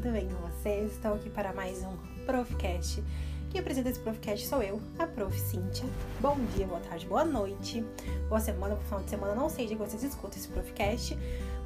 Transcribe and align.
tudo 0.00 0.12
bem 0.12 0.28
com 0.28 0.36
vocês? 0.48 0.92
Estou 0.92 1.14
aqui 1.14 1.28
para 1.28 1.52
mais 1.52 1.82
um 1.82 1.96
Profcast. 2.24 3.02
Quem 3.50 3.60
apresenta 3.60 3.88
esse 3.88 3.98
Profcast 3.98 4.46
sou 4.46 4.62
eu, 4.62 4.80
a 4.96 5.08
Prof. 5.08 5.36
Cíntia. 5.36 5.88
Bom 6.20 6.36
dia, 6.54 6.68
boa 6.68 6.78
tarde, 6.78 7.04
boa 7.04 7.24
noite, 7.24 7.84
boa 8.28 8.40
semana, 8.40 8.76
por 8.76 8.84
final 8.84 9.00
de 9.02 9.10
semana, 9.10 9.34
não 9.34 9.48
sei 9.48 9.66
de 9.66 9.74
que 9.74 9.82
vocês 9.82 10.00
escutam 10.04 10.38
esse 10.38 10.46
Profcast, 10.46 11.18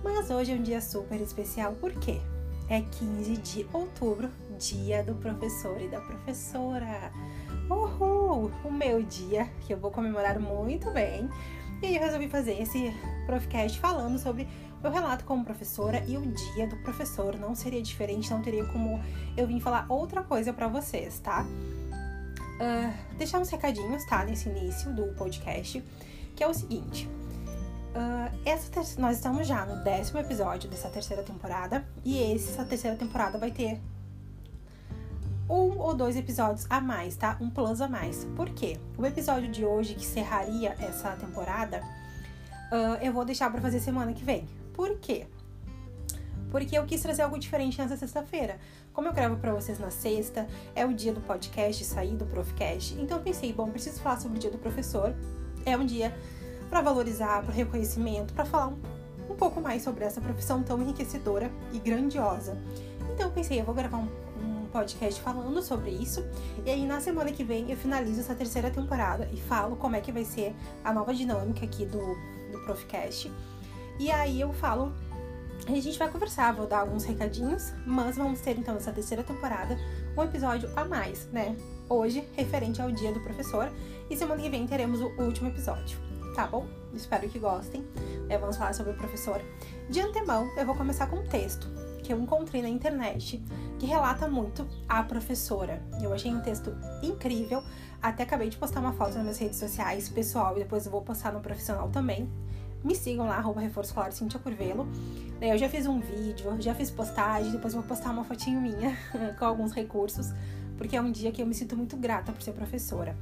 mas 0.02 0.30
hoje 0.30 0.52
é 0.52 0.54
um 0.54 0.62
dia 0.62 0.80
super 0.80 1.20
especial, 1.20 1.74
por 1.74 1.92
quê? 1.92 2.22
É 2.70 2.80
15 2.80 3.36
de 3.36 3.66
outubro, 3.70 4.30
dia 4.58 5.04
do 5.04 5.14
professor 5.16 5.78
e 5.78 5.88
da 5.88 6.00
professora. 6.00 7.12
Uhul! 7.68 8.50
O 8.64 8.72
meu 8.72 9.02
dia, 9.02 9.46
que 9.60 9.74
eu 9.74 9.76
vou 9.76 9.90
comemorar 9.90 10.40
muito 10.40 10.90
bem. 10.90 11.28
E 11.82 11.96
eu 11.96 12.00
resolvi 12.00 12.28
fazer 12.28 12.62
esse 12.62 12.94
Profcast 13.26 13.78
falando 13.78 14.16
sobre 14.18 14.48
meu 14.82 14.90
relato 14.90 15.24
como 15.24 15.44
professora 15.44 16.02
e 16.06 16.16
o 16.16 16.22
dia 16.22 16.66
do 16.66 16.76
professor 16.78 17.38
não 17.38 17.54
seria 17.54 17.80
diferente, 17.80 18.30
não 18.30 18.42
teria 18.42 18.64
como 18.66 19.00
eu 19.36 19.46
vim 19.46 19.60
falar 19.60 19.86
outra 19.88 20.22
coisa 20.22 20.52
para 20.52 20.66
vocês, 20.66 21.20
tá? 21.20 21.46
Uh, 21.46 23.16
deixar 23.16 23.38
uns 23.38 23.48
recadinhos, 23.48 24.04
tá? 24.06 24.24
Nesse 24.24 24.48
início 24.48 24.92
do 24.92 25.14
podcast, 25.14 25.82
que 26.34 26.42
é 26.42 26.48
o 26.48 26.52
seguinte. 26.54 27.08
Uh, 27.94 28.38
essa 28.44 28.70
nós 28.98 29.16
estamos 29.16 29.46
já 29.46 29.64
no 29.66 29.84
décimo 29.84 30.18
episódio 30.18 30.68
dessa 30.68 30.88
terceira 30.88 31.22
temporada 31.22 31.86
e 32.04 32.34
essa 32.34 32.64
terceira 32.64 32.96
temporada 32.96 33.38
vai 33.38 33.50
ter 33.50 33.80
um 35.48 35.78
ou 35.78 35.94
dois 35.94 36.16
episódios 36.16 36.66
a 36.70 36.80
mais, 36.80 37.16
tá? 37.16 37.36
Um 37.40 37.50
plus 37.50 37.80
a 37.80 37.88
mais. 37.88 38.24
Por 38.36 38.48
quê? 38.50 38.78
O 38.96 39.04
episódio 39.04 39.50
de 39.50 39.64
hoje 39.64 39.94
que 39.94 40.04
cerraria 40.04 40.74
essa 40.80 41.10
temporada, 41.16 41.82
uh, 42.72 42.96
eu 43.02 43.12
vou 43.12 43.24
deixar 43.24 43.50
para 43.50 43.60
fazer 43.60 43.78
semana 43.78 44.12
que 44.12 44.24
vem. 44.24 44.48
Por 44.72 44.98
quê? 44.98 45.26
Porque 46.50 46.76
eu 46.76 46.84
quis 46.84 47.00
trazer 47.00 47.22
algo 47.22 47.38
diferente 47.38 47.78
nessa 47.78 47.96
sexta-feira. 47.96 48.58
Como 48.92 49.08
eu 49.08 49.12
gravo 49.12 49.36
para 49.36 49.54
vocês 49.54 49.78
na 49.78 49.90
sexta, 49.90 50.46
é 50.74 50.84
o 50.84 50.92
dia 50.92 51.12
do 51.12 51.20
podcast, 51.20 51.82
sair 51.82 52.14
do 52.14 52.26
Profcast. 52.26 52.94
Então 53.00 53.16
eu 53.16 53.22
pensei, 53.22 53.52
bom, 53.52 53.70
preciso 53.70 54.00
falar 54.00 54.20
sobre 54.20 54.36
o 54.36 54.40
dia 54.40 54.50
do 54.50 54.58
professor. 54.58 55.14
É 55.64 55.76
um 55.76 55.86
dia 55.86 56.14
para 56.68 56.82
valorizar, 56.82 57.42
para 57.42 57.54
reconhecimento, 57.54 58.34
para 58.34 58.44
falar 58.44 58.68
um, 58.68 58.78
um, 59.30 59.34
pouco 59.34 59.62
mais 59.62 59.82
sobre 59.82 60.04
essa 60.04 60.20
profissão 60.20 60.62
tão 60.62 60.80
enriquecedora 60.82 61.50
e 61.72 61.78
grandiosa. 61.78 62.58
Então 63.12 63.26
eu 63.26 63.32
pensei, 63.32 63.58
eu 63.58 63.64
vou 63.64 63.74
gravar 63.74 63.98
um, 63.98 64.08
um 64.42 64.66
podcast 64.66 65.20
falando 65.22 65.62
sobre 65.62 65.90
isso. 65.90 66.22
E 66.66 66.70
aí 66.70 66.84
na 66.84 67.00
semana 67.00 67.32
que 67.32 67.44
vem 67.44 67.70
eu 67.70 67.78
finalizo 67.78 68.20
essa 68.20 68.34
terceira 68.34 68.70
temporada 68.70 69.26
e 69.32 69.36
falo 69.38 69.76
como 69.76 69.96
é 69.96 70.02
que 70.02 70.12
vai 70.12 70.24
ser 70.24 70.54
a 70.84 70.92
nova 70.92 71.14
dinâmica 71.14 71.64
aqui 71.64 71.86
do, 71.86 72.14
do 72.52 72.58
Profcast. 72.64 73.30
E 74.02 74.10
aí 74.10 74.40
eu 74.40 74.52
falo, 74.52 74.92
a 75.64 75.70
gente 75.70 75.96
vai 75.96 76.10
conversar, 76.10 76.52
vou 76.52 76.66
dar 76.66 76.80
alguns 76.80 77.04
recadinhos, 77.04 77.72
mas 77.86 78.16
vamos 78.16 78.40
ter 78.40 78.58
então 78.58 78.74
nessa 78.74 78.90
terceira 78.90 79.22
temporada 79.22 79.78
um 80.18 80.22
episódio 80.24 80.68
a 80.74 80.84
mais, 80.84 81.26
né? 81.26 81.56
Hoje, 81.88 82.28
referente 82.34 82.82
ao 82.82 82.90
dia 82.90 83.12
do 83.12 83.20
professor, 83.20 83.70
e 84.10 84.16
semana 84.16 84.42
que 84.42 84.50
vem 84.50 84.66
teremos 84.66 85.00
o 85.00 85.06
último 85.22 85.50
episódio, 85.50 86.00
tá 86.34 86.48
bom? 86.48 86.66
Espero 86.92 87.28
que 87.28 87.38
gostem. 87.38 87.86
É, 88.28 88.36
vamos 88.36 88.56
falar 88.56 88.74
sobre 88.74 88.90
o 88.90 88.96
professor. 88.96 89.40
De 89.88 90.00
antemão, 90.00 90.50
eu 90.56 90.66
vou 90.66 90.74
começar 90.74 91.06
com 91.06 91.18
um 91.18 91.24
texto 91.28 91.68
que 92.02 92.12
eu 92.12 92.18
encontrei 92.18 92.60
na 92.60 92.68
internet 92.68 93.40
que 93.78 93.86
relata 93.86 94.26
muito 94.26 94.66
a 94.88 95.04
professora. 95.04 95.80
Eu 96.02 96.12
achei 96.12 96.34
um 96.34 96.40
texto 96.40 96.76
incrível. 97.04 97.62
Até 98.02 98.24
acabei 98.24 98.50
de 98.50 98.56
postar 98.56 98.80
uma 98.80 98.94
foto 98.94 99.14
nas 99.14 99.22
minhas 99.22 99.38
redes 99.38 99.60
sociais, 99.60 100.08
pessoal, 100.08 100.56
e 100.56 100.58
depois 100.58 100.86
eu 100.86 100.90
vou 100.90 101.02
postar 101.02 101.32
no 101.32 101.38
profissional 101.38 101.88
também 101.88 102.28
me 102.84 102.94
sigam 102.94 103.26
lá, 103.26 103.36
arroba 103.36 103.60
reforço 103.60 103.90
escolar 103.90 104.12
Cintia 104.12 104.40
Curvelo. 104.40 104.86
Eu 105.40 105.58
já 105.58 105.68
fiz 105.68 105.86
um 105.86 106.00
vídeo, 106.00 106.56
já 106.60 106.74
fiz 106.74 106.90
postagem, 106.90 107.50
depois 107.50 107.74
vou 107.74 107.82
postar 107.82 108.10
uma 108.10 108.24
fotinho 108.24 108.60
minha 108.60 108.96
com 109.38 109.44
alguns 109.44 109.72
recursos, 109.72 110.32
porque 110.76 110.96
é 110.96 111.00
um 111.00 111.10
dia 111.10 111.32
que 111.32 111.42
eu 111.42 111.46
me 111.46 111.54
sinto 111.54 111.76
muito 111.76 111.96
grata 111.96 112.32
por 112.32 112.42
ser 112.42 112.52
professora. 112.52 113.16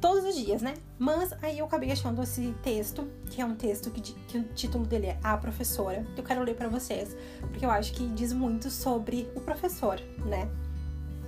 Todos 0.00 0.24
os 0.24 0.36
dias, 0.36 0.62
né? 0.62 0.74
Mas 0.96 1.32
aí 1.42 1.58
eu 1.58 1.66
acabei 1.66 1.90
achando 1.90 2.22
esse 2.22 2.54
texto, 2.62 3.08
que 3.30 3.40
é 3.40 3.44
um 3.44 3.56
texto 3.56 3.90
que, 3.90 4.00
que 4.00 4.38
o 4.38 4.44
título 4.54 4.86
dele 4.86 5.06
é 5.06 5.18
A 5.24 5.36
Professora. 5.36 6.06
Eu 6.16 6.22
quero 6.22 6.40
ler 6.44 6.54
para 6.54 6.68
vocês, 6.68 7.16
porque 7.40 7.66
eu 7.66 7.70
acho 7.70 7.92
que 7.92 8.06
diz 8.06 8.32
muito 8.32 8.70
sobre 8.70 9.28
o 9.34 9.40
professor, 9.40 10.00
né? 10.24 10.48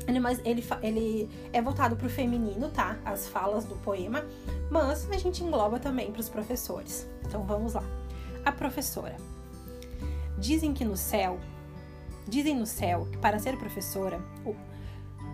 Ele, 0.06 0.21
mas 0.21 0.41
ele, 0.45 0.65
ele 0.83 1.28
é 1.53 1.61
voltado 1.61 1.97
para 1.97 2.06
o 2.06 2.11
feminino, 2.11 2.69
tá? 2.71 2.97
As 3.05 3.27
falas 3.27 3.65
do 3.65 3.75
poema, 3.77 4.25
mas 4.71 5.11
a 5.11 5.19
gente 5.19 5.43
engloba 5.43 5.81
também 5.81 6.13
para 6.13 6.21
os 6.21 6.29
professores. 6.29 7.07
Então 7.27 7.45
vamos 7.45 7.75
lá. 7.75 7.83
A 8.45 8.53
professora. 8.53 9.17
Dizem 10.39 10.73
que 10.73 10.85
no 10.85 10.97
céu, 10.97 11.39
dizem 12.27 12.57
no 12.57 12.67
céu 12.67 13.07
que 13.11 13.19
para 13.19 13.39
ser 13.39 13.59
professora, 13.59 14.21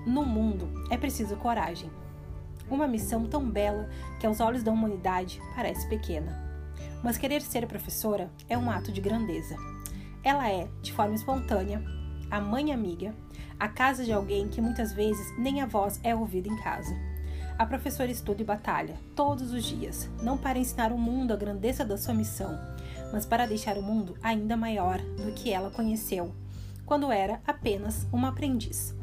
no 0.07 0.25
mundo 0.25 0.69
é 0.91 0.97
preciso 0.97 1.37
coragem. 1.37 1.91
Uma 2.69 2.89
missão 2.89 3.27
tão 3.27 3.49
bela 3.49 3.89
que 4.19 4.27
aos 4.27 4.41
olhos 4.41 4.63
da 4.63 4.73
humanidade 4.73 5.41
parece 5.55 5.89
pequena. 5.89 6.45
Mas 7.05 7.19
querer 7.19 7.43
ser 7.43 7.67
professora 7.69 8.31
é 8.49 8.59
um 8.59 8.71
ato 8.71 8.91
de 8.91 9.01
grandeza. 9.01 9.57
Ela 10.25 10.51
é, 10.51 10.67
de 10.83 10.93
forma 10.93 11.15
espontânea, 11.15 11.85
a 12.29 12.41
mãe 12.41 12.73
amiga, 12.73 13.15
a 13.61 13.69
casa 13.69 14.05
de 14.05 14.13
alguém 14.13 14.49
que 14.49 14.61
muitas 14.61 14.93
vezes 14.93 15.33
nem 15.39 15.63
a 15.63 15.67
voz 15.67 16.01
é 16.03 16.15
ouvida 16.15 16.49
em 16.49 16.57
casa. 16.63 16.93
A 17.59 17.65
professora 17.65 18.11
estuda 18.11 18.43
e 18.43 18.45
batalha, 18.45 18.97
todos 19.15 19.51
os 19.51 19.65
dias, 19.65 20.11
não 20.23 20.37
para 20.37 20.59
ensinar 20.59 20.93
o 20.93 20.99
mundo 20.99 21.33
a 21.33 21.37
grandeza 21.37 21.87
da 21.87 21.97
sua 21.97 22.13
missão, 22.13 22.59
mas 23.11 23.25
para 23.25 23.47
deixar 23.47 23.79
o 23.79 23.83
mundo 23.83 24.15
ainda 24.23 24.59
maior 24.59 24.99
do 24.99 25.33
que 25.33 25.51
ela 25.51 25.71
conheceu, 25.71 26.35
quando 26.85 27.11
era 27.11 27.41
apenas 27.47 28.07
uma 28.13 28.29
aprendiz. 28.29 28.95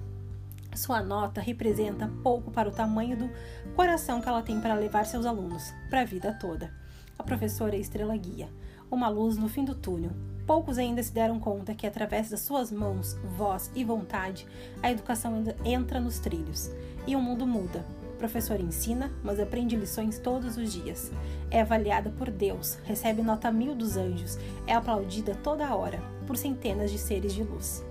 Sua 0.75 1.01
nota 1.01 1.41
representa 1.41 2.11
pouco 2.21 2.51
para 2.51 2.69
o 2.69 2.71
tamanho 2.71 3.17
do 3.17 3.29
coração 3.75 4.21
que 4.21 4.29
ela 4.29 4.43
tem 4.43 4.61
para 4.61 4.75
levar 4.75 5.07
seus 5.07 5.25
alunos 5.25 5.73
para 5.89 6.01
a 6.01 6.05
vida 6.05 6.37
toda. 6.39 6.71
A 7.17 7.23
professora 7.23 7.75
é 7.75 7.79
estrela 7.79 8.15
guia, 8.15 8.49
uma 8.89 9.09
luz 9.09 9.35
no 9.35 9.49
fim 9.49 9.65
do 9.65 9.73
túnel, 9.73 10.11
Poucos 10.45 10.77
ainda 10.77 11.01
se 11.01 11.13
deram 11.13 11.39
conta 11.39 11.73
que, 11.73 11.87
através 11.87 12.29
das 12.29 12.41
suas 12.41 12.69
mãos, 12.69 13.13
voz 13.37 13.71
e 13.73 13.83
vontade, 13.83 14.45
a 14.81 14.91
educação 14.91 15.41
entra 15.63 16.01
nos 16.01 16.19
trilhos 16.19 16.69
e 17.07 17.15
o 17.15 17.21
mundo 17.21 17.47
muda. 17.47 17.85
Professor 18.23 18.57
ensina, 18.57 19.11
mas 19.21 19.37
aprende 19.37 19.75
lições 19.75 20.17
todos 20.17 20.55
os 20.55 20.71
dias. 20.71 21.11
É 21.51 21.59
avaliada 21.59 22.09
por 22.09 22.31
Deus, 22.31 22.79
recebe 22.85 23.21
nota 23.21 23.51
mil 23.51 23.75
dos 23.75 23.97
anjos, 23.97 24.39
é 24.65 24.73
aplaudida 24.73 25.35
toda 25.35 25.75
hora 25.75 26.01
por 26.25 26.37
centenas 26.37 26.89
de 26.89 26.97
seres 26.97 27.33
de 27.33 27.43
luz. 27.43 27.83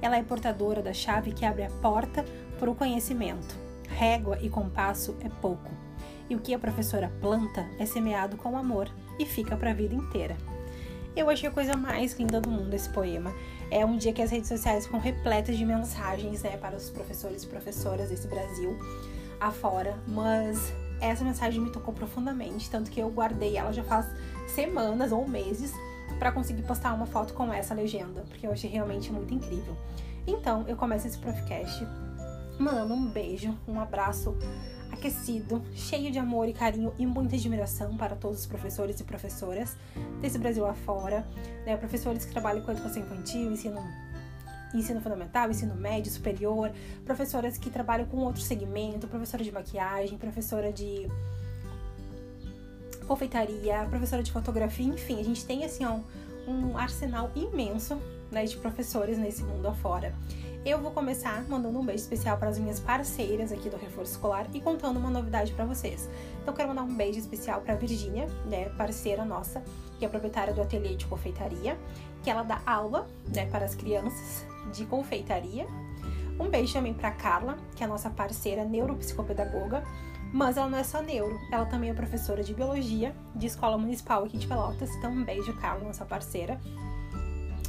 Ela 0.00 0.16
é 0.16 0.22
portadora 0.22 0.80
da 0.80 0.92
chave 0.92 1.32
que 1.32 1.44
abre 1.44 1.64
a 1.64 1.70
porta 1.82 2.24
para 2.56 2.70
o 2.70 2.74
conhecimento. 2.76 3.52
Régua 3.88 4.38
e 4.40 4.48
compasso 4.48 5.16
é 5.24 5.28
pouco. 5.28 5.68
E 6.28 6.36
o 6.36 6.40
que 6.40 6.54
a 6.54 6.58
professora 6.60 7.10
planta 7.20 7.66
é 7.76 7.84
semeado 7.84 8.36
com 8.36 8.56
amor 8.56 8.88
e 9.18 9.26
fica 9.26 9.56
para 9.56 9.72
a 9.72 9.74
vida 9.74 9.96
inteira. 9.96 10.36
Eu 11.16 11.28
achei 11.28 11.48
a 11.48 11.52
coisa 11.52 11.76
mais 11.76 12.16
linda 12.16 12.40
do 12.40 12.48
mundo 12.48 12.72
esse 12.74 12.88
poema. 12.90 13.34
É 13.72 13.84
um 13.84 13.96
dia 13.96 14.12
que 14.12 14.22
as 14.22 14.30
redes 14.30 14.48
sociais 14.48 14.86
ficam 14.86 15.00
repletas 15.00 15.58
de 15.58 15.64
mensagens, 15.64 16.44
né, 16.44 16.56
para 16.58 16.76
os 16.76 16.90
professores 16.90 17.42
e 17.42 17.48
professoras 17.48 18.08
desse 18.08 18.28
Brasil 18.28 18.78
afora, 19.40 19.98
mas 20.06 20.72
essa 21.00 21.24
mensagem 21.24 21.60
me 21.60 21.70
tocou 21.70 21.94
profundamente, 21.94 22.70
tanto 22.70 22.90
que 22.90 23.00
eu 23.00 23.10
guardei 23.10 23.56
ela 23.56 23.72
já 23.72 23.82
faz 23.82 24.06
semanas 24.48 25.12
ou 25.12 25.26
meses 25.26 25.72
para 26.18 26.30
conseguir 26.30 26.62
postar 26.62 26.92
uma 26.92 27.06
foto 27.06 27.32
com 27.32 27.52
essa 27.52 27.72
legenda, 27.72 28.22
porque 28.28 28.46
eu 28.46 28.52
achei 28.52 28.68
realmente 28.68 29.10
muito 29.10 29.32
incrível. 29.32 29.76
Então, 30.26 30.64
eu 30.68 30.76
começo 30.76 31.06
esse 31.06 31.18
podcast 31.18 31.86
mandando 32.58 32.92
um 32.92 33.06
beijo, 33.06 33.56
um 33.66 33.80
abraço 33.80 34.36
aquecido, 34.92 35.62
cheio 35.72 36.12
de 36.12 36.18
amor 36.18 36.46
e 36.46 36.52
carinho 36.52 36.92
e 36.98 37.06
muita 37.06 37.36
admiração 37.36 37.96
para 37.96 38.14
todos 38.14 38.40
os 38.40 38.46
professores 38.46 39.00
e 39.00 39.04
professoras 39.04 39.76
desse 40.20 40.38
Brasil 40.38 40.66
afora, 40.66 41.26
né? 41.64 41.76
professores 41.76 42.24
que 42.26 42.32
trabalham 42.32 42.62
com 42.62 42.72
educação 42.72 43.02
infantil, 43.02 43.50
ensino 43.50 43.80
ensino 44.74 45.00
fundamental, 45.00 45.50
ensino 45.50 45.74
médio, 45.74 46.10
superior, 46.10 46.72
professoras 47.04 47.58
que 47.58 47.70
trabalham 47.70 48.06
com 48.06 48.18
outro 48.18 48.40
segmento, 48.40 49.08
professora 49.08 49.42
de 49.42 49.52
maquiagem, 49.52 50.16
professora 50.18 50.72
de 50.72 51.08
confeitaria, 53.06 53.84
professora 53.90 54.22
de 54.22 54.30
fotografia, 54.30 54.86
enfim, 54.86 55.18
a 55.18 55.24
gente 55.24 55.44
tem 55.44 55.64
assim 55.64 55.84
ó, 55.84 55.98
um 56.48 56.78
arsenal 56.78 57.30
imenso 57.34 58.00
né, 58.30 58.44
de 58.44 58.56
professores 58.56 59.18
nesse 59.18 59.42
mundo 59.42 59.66
afora. 59.66 60.14
Eu 60.64 60.78
vou 60.78 60.90
começar 60.90 61.42
mandando 61.48 61.78
um 61.78 61.84
beijo 61.84 62.02
especial 62.02 62.36
para 62.36 62.50
as 62.50 62.58
minhas 62.58 62.78
parceiras 62.78 63.50
aqui 63.50 63.70
do 63.70 63.78
Reforço 63.78 64.12
Escolar 64.12 64.46
e 64.52 64.60
contando 64.60 64.98
uma 64.98 65.08
novidade 65.08 65.52
para 65.52 65.64
vocês. 65.64 66.06
Então, 66.42 66.52
quero 66.52 66.68
mandar 66.68 66.82
um 66.82 66.94
beijo 66.94 67.18
especial 67.18 67.62
para 67.62 67.72
a 67.72 67.76
Virgínia, 67.76 68.26
né, 68.44 68.68
parceira 68.76 69.24
nossa, 69.24 69.62
que 69.98 70.04
é 70.04 70.08
proprietária 70.08 70.52
do 70.52 70.60
ateliê 70.60 70.94
de 70.96 71.06
confeitaria, 71.06 71.78
que 72.22 72.30
ela 72.30 72.42
dá 72.42 72.60
aula 72.66 73.08
né, 73.34 73.46
para 73.46 73.64
as 73.64 73.74
crianças 73.74 74.46
de 74.72 74.84
confeitaria. 74.84 75.66
Um 76.38 76.48
beijo 76.48 76.72
também 76.72 76.94
para 76.94 77.10
Carla, 77.10 77.58
que 77.76 77.82
é 77.82 77.86
a 77.86 77.88
nossa 77.88 78.08
parceira 78.08 78.64
neuropsicopedagoga, 78.64 79.84
mas 80.32 80.56
ela 80.56 80.68
não 80.68 80.78
é 80.78 80.84
só 80.84 81.02
neuro, 81.02 81.38
ela 81.50 81.66
também 81.66 81.90
é 81.90 81.94
professora 81.94 82.42
de 82.42 82.54
biologia 82.54 83.14
de 83.34 83.46
escola 83.46 83.76
municipal 83.76 84.24
aqui 84.24 84.38
de 84.38 84.46
Pelotas. 84.46 84.90
Então, 84.96 85.10
um 85.10 85.24
beijo, 85.24 85.52
Carla, 85.54 85.84
nossa 85.84 86.04
parceira. 86.04 86.60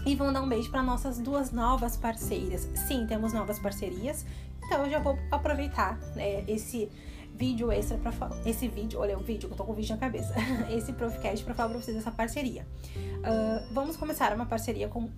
E 0.06 0.16
vou 0.16 0.28
mandar 0.28 0.42
um 0.42 0.50
beijo 0.50 0.70
para 0.72 0.82
nossas 0.82 1.20
duas 1.20 1.52
novas 1.52 1.98
parceiras. 1.98 2.68
Sim, 2.88 3.06
temos 3.08 3.34
novas 3.34 3.60
parcerias. 3.60 4.26
Então 4.66 4.86
eu 4.86 4.90
já 4.90 5.00
vou 5.00 5.18
aproveitar 5.30 5.98
né, 6.16 6.44
esse 6.48 6.90
vídeo 7.36 7.72
extra 7.72 7.98
para. 7.98 8.30
Esse 8.46 8.68
vídeo, 8.68 9.00
olha 9.00 9.18
o 9.18 9.22
vídeo, 9.22 9.50
eu 9.50 9.56
tô 9.56 9.64
com 9.64 9.72
o 9.72 9.76
vídeo 9.76 9.94
na 9.94 10.00
cabeça. 10.00 10.34
esse 10.70 10.94
Profcast 10.94 11.44
para 11.44 11.54
falar 11.54 11.70
pra 11.70 11.80
vocês 11.80 11.96
dessa 11.96 12.12
parceria. 12.12 12.66
Uh, 12.96 13.74
vamos 13.74 13.98
começar 13.98 14.34
uma 14.36 14.46
parceria 14.46 14.88
com 14.88 15.10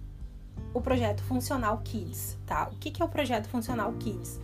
o 0.73 0.81
projeto 0.81 1.21
Funcional 1.23 1.79
Kids, 1.83 2.37
tá? 2.45 2.69
O 2.71 2.77
que, 2.77 2.91
que 2.91 3.01
é 3.01 3.05
o 3.05 3.09
projeto 3.09 3.47
Funcional 3.47 3.91
Kids? 3.93 4.39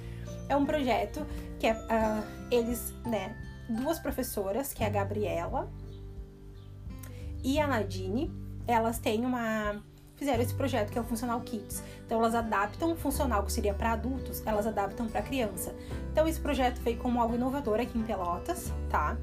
É 0.47 0.55
um 0.55 0.65
projeto 0.65 1.25
que 1.59 1.67
é, 1.67 1.73
uh, 1.73 2.23
eles, 2.51 2.93
né, 3.05 3.35
duas 3.69 3.99
professoras, 3.99 4.73
que 4.73 4.83
é 4.83 4.87
a 4.87 4.89
Gabriela 4.89 5.69
e 7.43 7.59
a 7.59 7.67
Nadine, 7.67 8.31
elas 8.67 8.99
têm 8.99 9.25
uma 9.25 9.81
fizeram 10.19 10.43
esse 10.43 10.53
projeto 10.53 10.91
que 10.91 10.97
é 10.97 11.01
o 11.01 11.05
Funcional 11.05 11.39
Kids. 11.39 11.81
Então 12.05 12.19
elas 12.19 12.35
adaptam 12.35 12.91
o 12.91 12.95
funcional 12.95 13.41
que 13.43 13.53
seria 13.53 13.73
para 13.73 13.93
adultos, 13.93 14.43
elas 14.45 14.67
adaptam 14.67 15.07
para 15.07 15.21
criança. 15.21 15.73
Então 16.11 16.27
esse 16.27 16.39
projeto 16.39 16.81
veio 16.81 16.97
como 16.97 17.21
algo 17.21 17.35
inovador 17.35 17.79
aqui 17.79 17.97
em 17.97 18.03
Pelotas, 18.03 18.73
tá? 18.89 19.17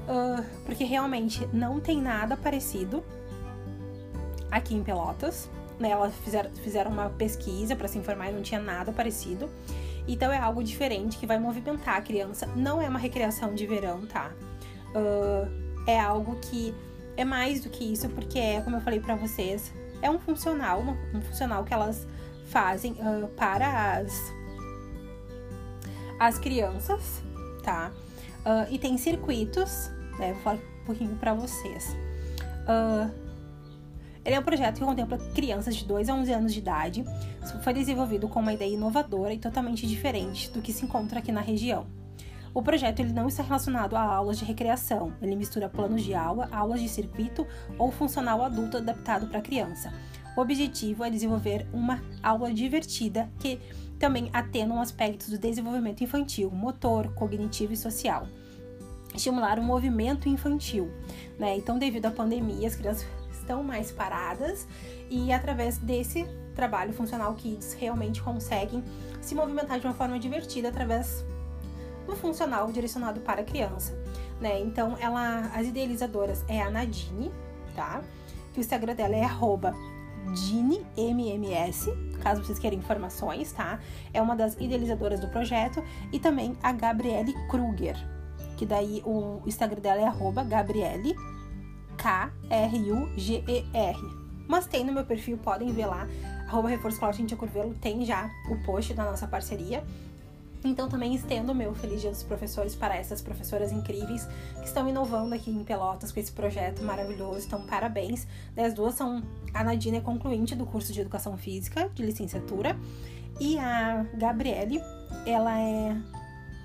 Uh, 0.00 0.44
porque 0.66 0.82
realmente 0.82 1.48
não 1.52 1.78
tem 1.78 2.02
nada 2.02 2.36
parecido 2.36 3.04
aqui 4.50 4.74
em 4.74 4.82
Pelotas. 4.82 5.48
Né? 5.78 5.90
Elas 5.90 6.12
fizeram, 6.16 6.50
fizeram 6.56 6.90
uma 6.90 7.08
pesquisa 7.10 7.76
para 7.76 7.86
se 7.86 7.96
informar 7.96 8.30
e 8.30 8.32
não 8.32 8.42
tinha 8.42 8.60
nada 8.60 8.90
parecido. 8.90 9.48
Então 10.08 10.32
é 10.32 10.38
algo 10.38 10.64
diferente 10.64 11.16
que 11.18 11.26
vai 11.26 11.38
movimentar 11.38 11.96
a 11.96 12.00
criança. 12.00 12.46
Não 12.56 12.82
é 12.82 12.88
uma 12.88 12.98
recreação 12.98 13.54
de 13.54 13.64
verão, 13.64 14.04
tá? 14.06 14.32
Uh, 14.92 15.48
é 15.86 16.00
algo 16.00 16.36
que 16.40 16.74
é 17.16 17.24
mais 17.24 17.60
do 17.60 17.70
que 17.70 17.84
isso, 17.84 18.08
porque 18.08 18.38
é, 18.38 18.60
como 18.60 18.76
eu 18.76 18.80
falei 18.80 18.98
para 18.98 19.14
vocês, 19.14 19.72
é 20.02 20.10
um 20.10 20.18
funcional, 20.18 20.82
um 21.14 21.20
funcional 21.20 21.64
que 21.64 21.72
elas 21.72 22.06
fazem 22.46 22.92
uh, 22.92 23.28
para 23.36 23.98
as, 23.98 24.32
as 26.18 26.38
crianças, 26.38 27.22
tá? 27.62 27.92
Uh, 28.40 28.72
e 28.72 28.78
tem 28.78 28.96
circuitos, 28.98 29.90
né? 30.18 30.32
Vou 30.32 30.42
falar 30.42 30.56
um 30.56 30.84
pouquinho 30.86 31.16
para 31.16 31.34
vocês. 31.34 31.96
Uh, 32.62 33.10
ele 34.24 34.34
é 34.34 34.38
um 34.38 34.42
projeto 34.42 34.78
que 34.78 34.84
contempla 34.84 35.18
crianças 35.34 35.76
de 35.76 35.84
2 35.84 36.08
a 36.08 36.14
11 36.14 36.32
anos 36.32 36.52
de 36.52 36.58
idade. 36.58 37.04
Foi 37.62 37.72
desenvolvido 37.72 38.28
com 38.28 38.40
uma 38.40 38.52
ideia 38.52 38.74
inovadora 38.74 39.32
e 39.32 39.38
totalmente 39.38 39.86
diferente 39.86 40.50
do 40.50 40.60
que 40.60 40.72
se 40.72 40.84
encontra 40.84 41.20
aqui 41.20 41.32
na 41.32 41.40
região. 41.40 41.86
O 42.52 42.62
projeto 42.62 43.00
ele 43.00 43.12
não 43.12 43.28
está 43.28 43.42
relacionado 43.42 43.94
a 43.94 44.02
aulas 44.02 44.38
de 44.38 44.44
recreação, 44.44 45.12
ele 45.22 45.36
mistura 45.36 45.68
planos 45.68 46.02
de 46.02 46.14
aula, 46.14 46.48
aulas 46.50 46.80
de 46.80 46.88
circuito 46.88 47.46
ou 47.78 47.92
funcional 47.92 48.42
adulto 48.42 48.76
adaptado 48.76 49.28
para 49.28 49.40
criança. 49.40 49.92
O 50.36 50.40
objetivo 50.40 51.04
é 51.04 51.10
desenvolver 51.10 51.66
uma 51.72 52.02
aula 52.22 52.52
divertida 52.52 53.30
que 53.38 53.60
também 53.98 54.30
atenua 54.32 54.80
aspectos 54.80 55.28
do 55.28 55.38
desenvolvimento 55.38 56.02
infantil, 56.02 56.50
motor, 56.50 57.12
cognitivo 57.14 57.72
e 57.72 57.76
social. 57.76 58.26
Estimular 59.14 59.58
o 59.58 59.62
movimento 59.62 60.28
infantil. 60.28 60.90
Né? 61.38 61.56
Então, 61.56 61.78
devido 61.78 62.06
à 62.06 62.10
pandemia, 62.10 62.66
as 62.66 62.74
crianças 62.74 63.06
estão 63.32 63.62
mais 63.62 63.90
paradas 63.90 64.66
e 65.10 65.32
através 65.32 65.78
desse 65.78 66.24
trabalho 66.54 66.92
funcional 66.92 67.34
Kids 67.34 67.74
realmente 67.74 68.22
conseguem 68.22 68.82
se 69.20 69.34
movimentar 69.34 69.78
de 69.78 69.86
uma 69.86 69.94
forma 69.94 70.18
divertida 70.18 70.68
através 70.68 71.24
do 72.10 72.16
funcional 72.16 72.70
direcionado 72.70 73.20
para 73.20 73.42
criança, 73.42 73.96
né? 74.40 74.60
Então, 74.60 74.96
ela, 75.00 75.50
as 75.54 75.66
idealizadoras 75.66 76.44
é 76.48 76.60
a 76.60 76.70
Nadine, 76.70 77.30
tá? 77.74 78.02
Que 78.52 78.58
o 78.58 78.60
Instagram 78.60 78.94
dela 78.94 79.16
é 79.16 79.24
arroba 79.24 79.74
MMS, 80.96 81.90
caso 82.22 82.44
vocês 82.44 82.58
queiram 82.58 82.76
informações, 82.76 83.52
tá? 83.52 83.78
É 84.12 84.20
uma 84.20 84.36
das 84.36 84.54
idealizadoras 84.54 85.20
do 85.20 85.28
projeto 85.28 85.82
e 86.12 86.18
também 86.18 86.56
a 86.62 86.72
Gabriele 86.72 87.32
Kruger, 87.48 87.96
que 88.56 88.66
daí 88.66 89.02
o 89.04 89.40
Instagram 89.46 89.80
dela 89.80 90.00
é 90.00 90.04
Gabriele 90.44 91.14
K-R-U-G-E-R. 91.96 93.40
Mas 94.48 94.66
tem 94.66 94.84
no 94.84 94.92
meu 94.92 95.04
perfil, 95.04 95.38
podem 95.38 95.72
ver 95.72 95.86
lá, 95.86 96.08
arroba 96.48 96.68
Reforço 96.68 96.98
Curvelo, 97.36 97.74
tem 97.74 98.04
já 98.04 98.28
o 98.50 98.56
post 98.64 98.92
da 98.94 99.04
nossa 99.04 99.26
parceria. 99.28 99.84
Então 100.62 100.88
também 100.88 101.14
estendo 101.14 101.52
o 101.52 101.54
meu 101.54 101.74
Feliz 101.74 102.00
Dia 102.00 102.10
dos 102.10 102.22
Professores 102.22 102.74
para 102.74 102.94
essas 102.96 103.22
professoras 103.22 103.72
incríveis 103.72 104.26
que 104.60 104.66
estão 104.66 104.88
inovando 104.88 105.34
aqui 105.34 105.50
em 105.50 105.64
Pelotas 105.64 106.12
com 106.12 106.20
esse 106.20 106.32
projeto 106.32 106.82
maravilhoso. 106.82 107.46
Então, 107.46 107.64
parabéns. 107.66 108.26
As 108.56 108.74
duas 108.74 108.94
são 108.94 109.22
a 109.54 109.64
Nadine 109.64 109.98
é 109.98 110.00
concluinte 110.00 110.54
do 110.54 110.66
curso 110.66 110.92
de 110.92 111.00
Educação 111.00 111.36
Física 111.36 111.88
de 111.94 112.02
licenciatura 112.02 112.76
e 113.40 113.58
a 113.58 114.04
Gabriele, 114.14 114.82
ela 115.24 115.58
é 115.58 115.96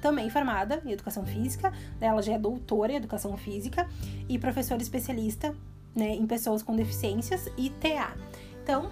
também 0.01 0.29
formada 0.29 0.81
em 0.85 0.91
Educação 0.91 1.25
Física, 1.25 1.71
ela 1.99 2.21
já 2.21 2.33
é 2.33 2.37
doutora 2.37 2.91
em 2.91 2.95
Educação 2.97 3.35
Física 3.37 3.87
e 4.27 4.37
professora 4.37 4.81
especialista 4.81 5.55
né, 5.95 6.09
em 6.09 6.27
pessoas 6.27 6.61
com 6.61 6.75
deficiências 6.75 7.49
e 7.57 7.69
TA. 7.69 8.13
Então, 8.61 8.91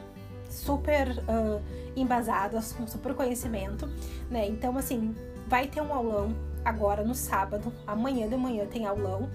super 0.53 1.09
uh, 1.09 1.61
embasadas, 1.95 2.73
com 2.73 2.87
super 2.87 3.13
conhecimento, 3.13 3.89
né? 4.29 4.47
Então, 4.47 4.77
assim, 4.77 5.15
vai 5.47 5.67
ter 5.67 5.81
um 5.81 5.91
aulão 5.91 6.33
agora 6.63 7.03
no 7.03 7.15
sábado, 7.15 7.73
amanhã 7.85 8.27
de 8.27 8.37
manhã 8.37 8.65
tem 8.65 8.85
aulão, 8.85 9.29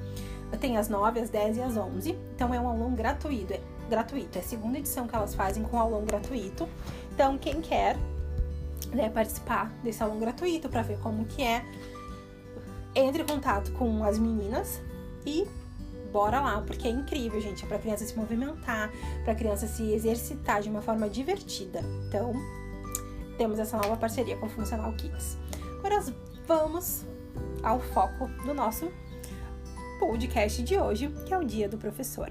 tem 0.61 0.79
às 0.79 0.89
9, 0.89 1.21
às 1.21 1.29
10 1.29 1.57
e 1.57 1.63
às 1.63 1.77
11. 1.77 2.19
Então, 2.35 2.55
é 2.55 2.61
um 2.61 2.69
aulão 2.69 2.95
gratuito, 2.95 3.53
é 3.53 3.61
gratuito, 3.91 4.39
é 4.39 4.41
a 4.41 4.45
segunda 4.45 4.79
edição 4.79 5.07
que 5.07 5.15
elas 5.15 5.35
fazem 5.35 5.63
com 5.65 5.79
aulão 5.79 6.05
gratuito. 6.05 6.69
Então, 7.13 7.37
quem 7.37 7.61
quer 7.61 7.97
né, 8.93 9.11
participar 9.11 9.71
desse 9.83 10.03
aulão 10.03 10.19
gratuito 10.19 10.69
para 10.69 10.83
ver 10.83 10.99
como 11.01 11.25
que 11.25 11.43
é, 11.43 11.65
entre 12.95 13.23
em 13.23 13.27
contato 13.27 13.73
com 13.73 14.03
as 14.05 14.19
meninas 14.19 14.81
e 15.27 15.47
bora 16.13 16.41
lá, 16.41 16.61
porque 16.61 16.89
é 16.89 16.91
incrível, 16.91 17.41
gente. 17.41 17.65
É 17.65 17.69
pra 17.69 17.79
criança 17.79 18.05
se 18.05 18.17
movimentar, 18.17 18.91
pra 19.25 19.35
criança 19.35 19.67
se 19.67 19.93
exercitar 19.93 20.63
de 20.63 20.69
uma 20.69 20.83
forma 20.83 21.09
divertida. 21.09 21.81
Então, 22.07 22.33
temos 23.37 23.59
essa 23.59 23.77
nova 23.77 23.97
parceria 23.97 24.37
com 24.37 24.47
o 24.47 24.49
Funcional 24.49 24.93
Kids. 24.95 25.39
Agora 25.79 26.05
vamos 26.47 27.05
ao 27.63 27.81
foco 27.81 28.27
do 28.45 28.53
nosso 28.55 28.91
podcast 29.99 30.63
de 30.63 30.77
hoje, 30.77 31.09
que 31.27 31.33
é 31.33 31.39
o 31.39 31.45
Dia 31.45 31.69
do 31.69 31.79
Professor. 31.79 32.29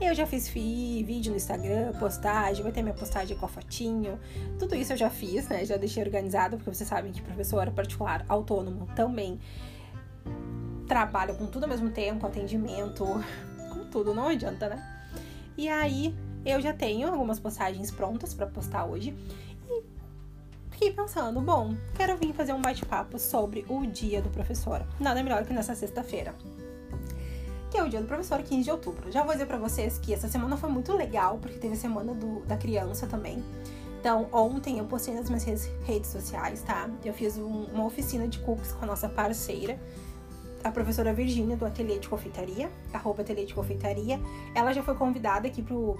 Eu 0.00 0.14
já 0.14 0.26
fiz 0.26 0.48
vídeo 0.48 1.30
no 1.30 1.36
Instagram, 1.36 1.92
postagem, 1.98 2.62
vai 2.62 2.72
ter 2.72 2.82
minha 2.82 2.94
postagem 2.94 3.36
com 3.36 3.46
a 3.46 3.48
fotinho. 3.48 4.18
Tudo 4.58 4.74
isso 4.74 4.92
eu 4.92 4.96
já 4.96 5.08
fiz, 5.08 5.48
né? 5.48 5.64
Já 5.64 5.76
deixei 5.76 6.02
organizado, 6.02 6.56
porque 6.56 6.74
vocês 6.74 6.88
sabem 6.88 7.12
que 7.12 7.22
professor 7.22 7.70
particular, 7.70 8.24
autônomo 8.28 8.86
também 8.94 9.38
trabalho 10.86 11.34
com 11.34 11.46
tudo 11.46 11.64
ao 11.64 11.68
mesmo 11.68 11.90
tempo, 11.90 12.26
atendimento, 12.26 13.04
com 13.72 13.84
tudo, 13.90 14.14
não 14.14 14.28
adianta, 14.28 14.68
né? 14.68 14.94
E 15.56 15.68
aí 15.68 16.14
eu 16.44 16.60
já 16.60 16.72
tenho 16.72 17.08
algumas 17.08 17.38
postagens 17.38 17.90
prontas 17.90 18.34
para 18.34 18.46
postar 18.46 18.84
hoje 18.84 19.16
e 19.68 19.82
fiquei 20.70 20.92
pensando, 20.92 21.40
bom, 21.40 21.74
quero 21.94 22.16
vir 22.16 22.32
fazer 22.34 22.52
um 22.52 22.60
bate-papo 22.60 23.18
sobre 23.18 23.64
o 23.68 23.86
dia 23.86 24.20
do 24.20 24.28
professor. 24.30 24.84
Nada 25.00 25.22
melhor 25.22 25.44
que 25.44 25.52
nessa 25.52 25.74
sexta-feira. 25.74 26.34
Que 27.70 27.78
é 27.78 27.82
o 27.82 27.88
dia 27.88 28.00
do 28.00 28.06
professor, 28.06 28.42
15 28.42 28.62
de 28.62 28.70
outubro. 28.70 29.10
Já 29.10 29.22
vou 29.22 29.32
dizer 29.32 29.46
para 29.46 29.58
vocês 29.58 29.98
que 29.98 30.12
essa 30.12 30.28
semana 30.28 30.56
foi 30.56 30.70
muito 30.70 30.92
legal, 30.92 31.38
porque 31.38 31.58
teve 31.58 31.74
a 31.74 31.76
semana 31.76 32.14
do, 32.14 32.40
da 32.46 32.56
criança 32.56 33.06
também. 33.06 33.42
Então, 33.98 34.28
ontem 34.32 34.78
eu 34.78 34.84
postei 34.84 35.14
nas 35.14 35.30
minhas 35.30 35.64
redes 35.82 36.10
sociais, 36.10 36.62
tá? 36.62 36.90
Eu 37.02 37.14
fiz 37.14 37.38
um, 37.38 37.64
uma 37.72 37.86
oficina 37.86 38.28
de 38.28 38.38
cookies 38.40 38.70
com 38.72 38.84
a 38.84 38.86
nossa 38.86 39.08
parceira, 39.08 39.80
a 40.64 40.70
professora 40.70 41.12
Virgínia, 41.12 41.56
do 41.56 41.66
Ateliê 41.66 41.98
de 41.98 42.08
Confeitaria, 42.08 42.70
arroba 42.92 43.20
Ateliê 43.20 43.44
de 43.44 43.54
Confeitaria. 43.54 44.18
Ela 44.54 44.72
já 44.72 44.82
foi 44.82 44.94
convidada 44.94 45.46
aqui 45.46 45.62
pro 45.62 45.96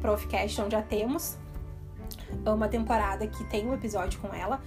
Profcast, 0.00 0.60
onde 0.62 0.72
já 0.72 0.82
temos 0.82 1.36
uma 2.46 2.66
temporada 2.66 3.26
que 3.26 3.44
tem 3.44 3.68
um 3.68 3.74
episódio 3.74 4.18
com 4.20 4.34
ela. 4.34 4.60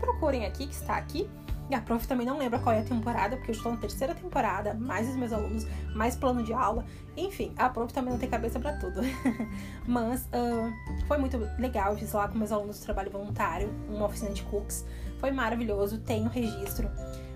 Procurem 0.00 0.46
aqui, 0.46 0.68
que 0.68 0.74
está 0.74 0.96
aqui. 0.96 1.28
E 1.70 1.74
a 1.74 1.80
prof 1.80 2.06
também 2.06 2.26
não 2.26 2.38
lembra 2.38 2.58
qual 2.58 2.74
é 2.74 2.80
a 2.80 2.84
temporada, 2.84 3.36
porque 3.36 3.50
eu 3.50 3.54
estou 3.54 3.72
na 3.72 3.78
terceira 3.78 4.14
temporada, 4.14 4.74
mais 4.74 5.08
os 5.08 5.16
meus 5.16 5.32
alunos, 5.32 5.66
mais 5.94 6.14
plano 6.14 6.42
de 6.42 6.52
aula. 6.52 6.84
Enfim, 7.16 7.54
a 7.56 7.70
prof 7.70 7.92
também 7.92 8.12
não 8.12 8.18
tem 8.18 8.28
cabeça 8.28 8.60
para 8.60 8.76
tudo. 8.76 9.00
Mas 9.88 10.26
uh, 10.26 11.06
foi 11.08 11.16
muito 11.16 11.38
legal, 11.58 11.92
eu 11.92 11.98
fiz 11.98 12.12
lá 12.12 12.28
com 12.28 12.36
meus 12.36 12.52
alunos 12.52 12.80
trabalho 12.80 13.10
voluntário, 13.10 13.72
uma 13.88 14.04
oficina 14.04 14.30
de 14.30 14.42
cooks. 14.42 14.84
Foi 15.18 15.30
maravilhoso, 15.30 15.98
tem 15.98 16.28
registro 16.28 16.90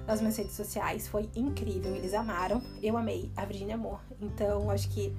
nas 0.08 0.20
minhas 0.20 0.36
redes 0.36 0.56
sociais. 0.56 1.06
Foi 1.06 1.28
incrível, 1.36 1.94
eles 1.94 2.14
amaram. 2.14 2.62
Eu 2.82 2.96
amei, 2.96 3.30
a 3.36 3.44
Virginia 3.44 3.74
amor. 3.74 4.00
Então, 4.20 4.70
acho 4.70 4.88
que. 4.88 5.14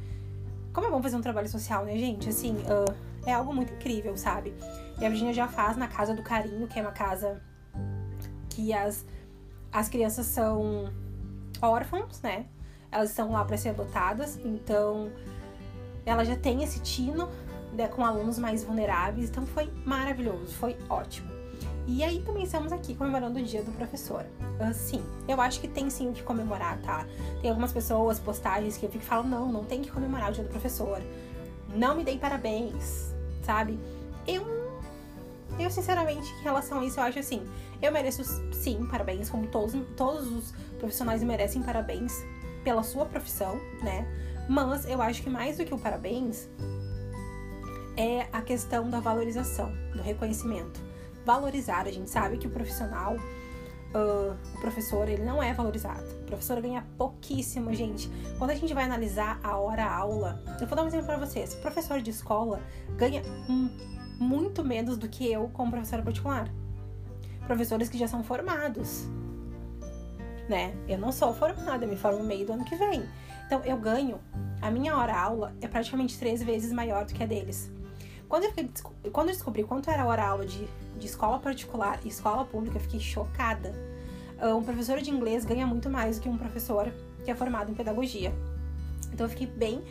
Como 0.74 0.88
é 0.88 0.90
bom 0.90 1.02
fazer 1.02 1.16
um 1.16 1.22
trabalho 1.22 1.48
social, 1.48 1.86
né, 1.86 1.98
gente? 1.98 2.30
Assim, 2.30 2.56
uh, 2.56 2.94
é 3.26 3.34
algo 3.34 3.54
muito 3.54 3.74
incrível, 3.74 4.18
sabe? 4.18 4.54
E 5.00 5.06
a 5.06 5.10
Virginia 5.10 5.34
já 5.34 5.48
faz 5.48 5.78
na 5.78 5.88
Casa 5.88 6.14
do 6.14 6.24
Carinho, 6.24 6.68
que 6.68 6.80
é 6.80 6.82
uma 6.82 6.92
casa 6.92 7.42
que 8.50 8.74
as, 8.74 9.06
as 9.72 9.88
crianças 9.88 10.26
são 10.26 10.92
órfãos, 11.62 12.22
né? 12.22 12.46
Elas 12.92 13.12
estão 13.12 13.32
lá 13.32 13.46
para 13.46 13.58
ser 13.58 13.70
adotadas. 13.70 14.38
Então, 14.44 15.12
ela 16.06 16.24
já 16.24 16.36
tem 16.36 16.64
esse 16.64 16.82
tino 16.82 17.30
né, 17.74 17.88
com 17.88 18.04
alunos 18.04 18.40
mais 18.40 18.64
vulneráveis, 18.64 19.30
então 19.30 19.46
foi 19.46 19.72
maravilhoso, 19.86 20.54
foi 20.56 20.78
ótimo. 20.90 21.39
E 21.92 22.04
aí 22.04 22.22
também 22.22 22.44
estamos 22.44 22.72
aqui 22.72 22.94
comemorando 22.94 23.40
o 23.40 23.44
dia 23.44 23.64
do 23.64 23.72
professor. 23.72 24.24
Uh, 24.62 24.72
sim, 24.76 25.04
eu 25.28 25.42
acho 25.42 25.60
que 25.60 25.68
tem 25.68 25.90
sim 25.90 26.14
que 26.14 26.22
comemorar, 26.22 26.80
tá? 26.84 27.04
Tem 27.42 27.50
algumas 27.50 27.74
pessoas, 27.74 28.20
postagens 28.20 28.78
que 28.78 28.86
eu 28.86 28.92
fico 28.92 29.04
falando, 29.04 29.30
não, 29.30 29.52
não 29.52 29.66
tem 29.66 29.82
que 29.82 29.90
comemorar 29.90 30.30
o 30.30 30.34
dia 30.34 30.44
do 30.44 30.50
professor. 30.52 31.02
Não 31.76 31.96
me 31.96 32.04
dei 32.04 32.20
parabéns, 32.20 33.12
sabe? 33.42 33.80
Eu, 34.28 34.46
eu 35.58 35.72
sinceramente, 35.72 36.32
em 36.32 36.44
relação 36.44 36.80
a 36.80 36.86
isso, 36.86 37.00
eu 37.00 37.04
acho 37.06 37.18
assim, 37.18 37.42
eu 37.82 37.92
mereço 37.92 38.24
sim 38.54 38.86
parabéns, 38.86 39.28
como 39.28 39.48
todos, 39.48 39.74
todos 39.98 40.32
os 40.32 40.52
profissionais 40.78 41.24
merecem 41.24 41.64
parabéns 41.64 42.14
pela 42.64 42.84
sua 42.84 43.06
profissão, 43.08 43.60
né? 43.82 44.08
Mas 44.48 44.88
eu 44.88 45.02
acho 45.02 45.24
que 45.24 45.30
mais 45.30 45.58
do 45.58 45.66
que 45.66 45.74
o 45.74 45.78
parabéns 45.78 46.48
é 47.98 48.28
a 48.32 48.44
questão 48.44 48.88
da 48.92 49.00
valorização, 49.00 49.74
do 49.96 50.04
reconhecimento. 50.04 50.89
Valorizar, 51.26 51.88
a 51.88 51.92
gente 51.92 52.10
sabe 52.10 52.38
que 52.38 52.48
o 52.48 52.50
profissional, 52.50 53.16
uh, 53.16 54.36
o 54.56 54.62
professor, 54.62 55.08
ele 55.08 55.24
não 55.24 55.42
é 55.42 55.54
valorizado. 55.54 56.04
O 56.22 56.26
professor 56.26 56.62
ganha 56.62 56.86
pouquíssimo, 56.98 57.74
gente. 57.74 58.10
Quando 58.38 58.52
a 58.52 58.56
gente 58.56 58.74
vai 58.74 58.86
analisar 58.86 59.40
a 59.44 59.58
hora-aula, 59.58 60.44
eu 60.60 60.68
vou 60.68 60.76
dar 60.76 60.84
um 60.84 60.88
exemplo 60.88 61.08
para 61.08 61.18
vocês. 61.18 61.54
O 61.54 61.58
professor 61.58 62.02
de 62.02 62.10
escola 62.10 62.62
ganha 62.98 63.22
muito 64.20 64.64
menos 64.64 64.98
do 64.98 65.08
que 65.08 65.32
eu 65.32 65.50
como 65.54 65.72
professora 65.72 66.02
particular. 66.02 66.52
Professores 67.48 67.90
que 67.90 67.98
já 67.98 68.08
são 68.08 68.24
formados, 68.24 69.08
né? 70.48 70.74
Eu 70.88 70.98
não 70.98 71.12
sou 71.12 71.34
formada, 71.34 71.86
eu 71.86 71.90
me 71.90 71.96
formo 71.96 72.20
no 72.20 72.26
meio 72.26 72.46
do 72.46 72.54
ano 72.54 72.66
que 72.66 72.76
vem. 72.76 73.04
Então 73.46 73.64
eu 73.64 73.78
ganho, 73.78 74.20
a 74.62 74.70
minha 74.70 74.96
hora-aula 74.96 75.56
é 75.62 75.68
praticamente 75.68 76.20
três 76.20 76.44
vezes 76.44 76.72
maior 76.72 77.06
do 77.06 77.14
que 77.14 77.24
a 77.24 77.26
deles. 77.26 77.72
Quando 78.30 78.44
eu, 78.44 78.50
fiquei, 78.52 78.70
quando 79.12 79.30
eu 79.30 79.34
descobri 79.34 79.64
quanto 79.64 79.90
era 79.90 80.04
a 80.04 80.06
hora-aula 80.06 80.46
de, 80.46 80.68
de 81.00 81.06
escola 81.08 81.40
particular 81.40 82.00
e 82.06 82.10
escola 82.10 82.46
pública, 82.46 82.78
eu 82.78 82.82
fiquei 82.82 83.00
chocada. 83.00 83.74
Ah, 84.40 84.54
um 84.54 84.64
professor 84.64 85.02
de 85.02 85.10
inglês 85.10 85.44
ganha 85.44 85.66
muito 85.66 85.90
mais 85.90 86.18
do 86.18 86.22
que 86.22 86.30
um 86.30 86.38
professor 86.38 86.94
que 87.26 87.32
é 87.32 87.36
formado 87.36 87.72
em 87.72 87.74
pedagogia. 87.74 88.32
Então 89.12 89.26
eu 89.26 89.30
fiquei 89.32 89.48
bem, 89.48 89.84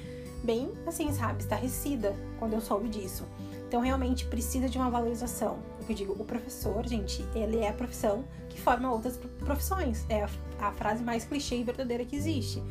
bem 0.45 0.73
assim, 0.87 1.13
sabe, 1.13 1.43
estarrecida 1.43 2.15
quando 2.39 2.53
eu 2.53 2.61
soube 2.61 2.89
disso. 2.89 3.27
Então 3.67 3.81
realmente 3.81 4.25
precisa 4.27 4.69
de 4.69 4.79
uma 4.79 4.89
valorização. 4.89 5.59
O 5.81 5.85
que 5.85 5.93
eu 5.93 5.97
digo, 5.97 6.13
o 6.13 6.25
professor, 6.25 6.87
gente, 6.87 7.27
ele 7.35 7.59
é 7.59 7.71
a 7.71 7.73
profissão 7.73 8.25
que 8.49 8.61
forma 8.61 8.89
outras 8.89 9.19
profissões. 9.41 10.07
É 10.09 10.23
a, 10.23 10.29
a 10.61 10.73
frase 10.73 11.03
mais 11.03 11.25
clichê 11.25 11.57
e 11.57 11.65
verdadeira 11.65 12.05
que 12.05 12.15
existe. 12.15 12.63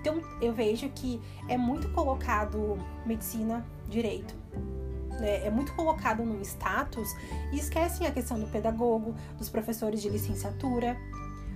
Então 0.00 0.22
eu 0.40 0.54
vejo 0.54 0.88
que 0.88 1.20
é 1.46 1.58
muito 1.58 1.90
colocado 1.90 2.78
medicina, 3.04 3.62
direito, 3.86 4.34
né, 5.20 5.46
é 5.46 5.50
muito 5.50 5.72
colocado 5.74 6.24
num 6.24 6.40
status 6.40 7.14
e 7.52 7.58
esquecem 7.58 8.06
a 8.06 8.10
questão 8.10 8.40
do 8.40 8.46
pedagogo, 8.46 9.14
dos 9.38 9.48
professores 9.48 10.00
de 10.00 10.08
licenciatura, 10.08 10.96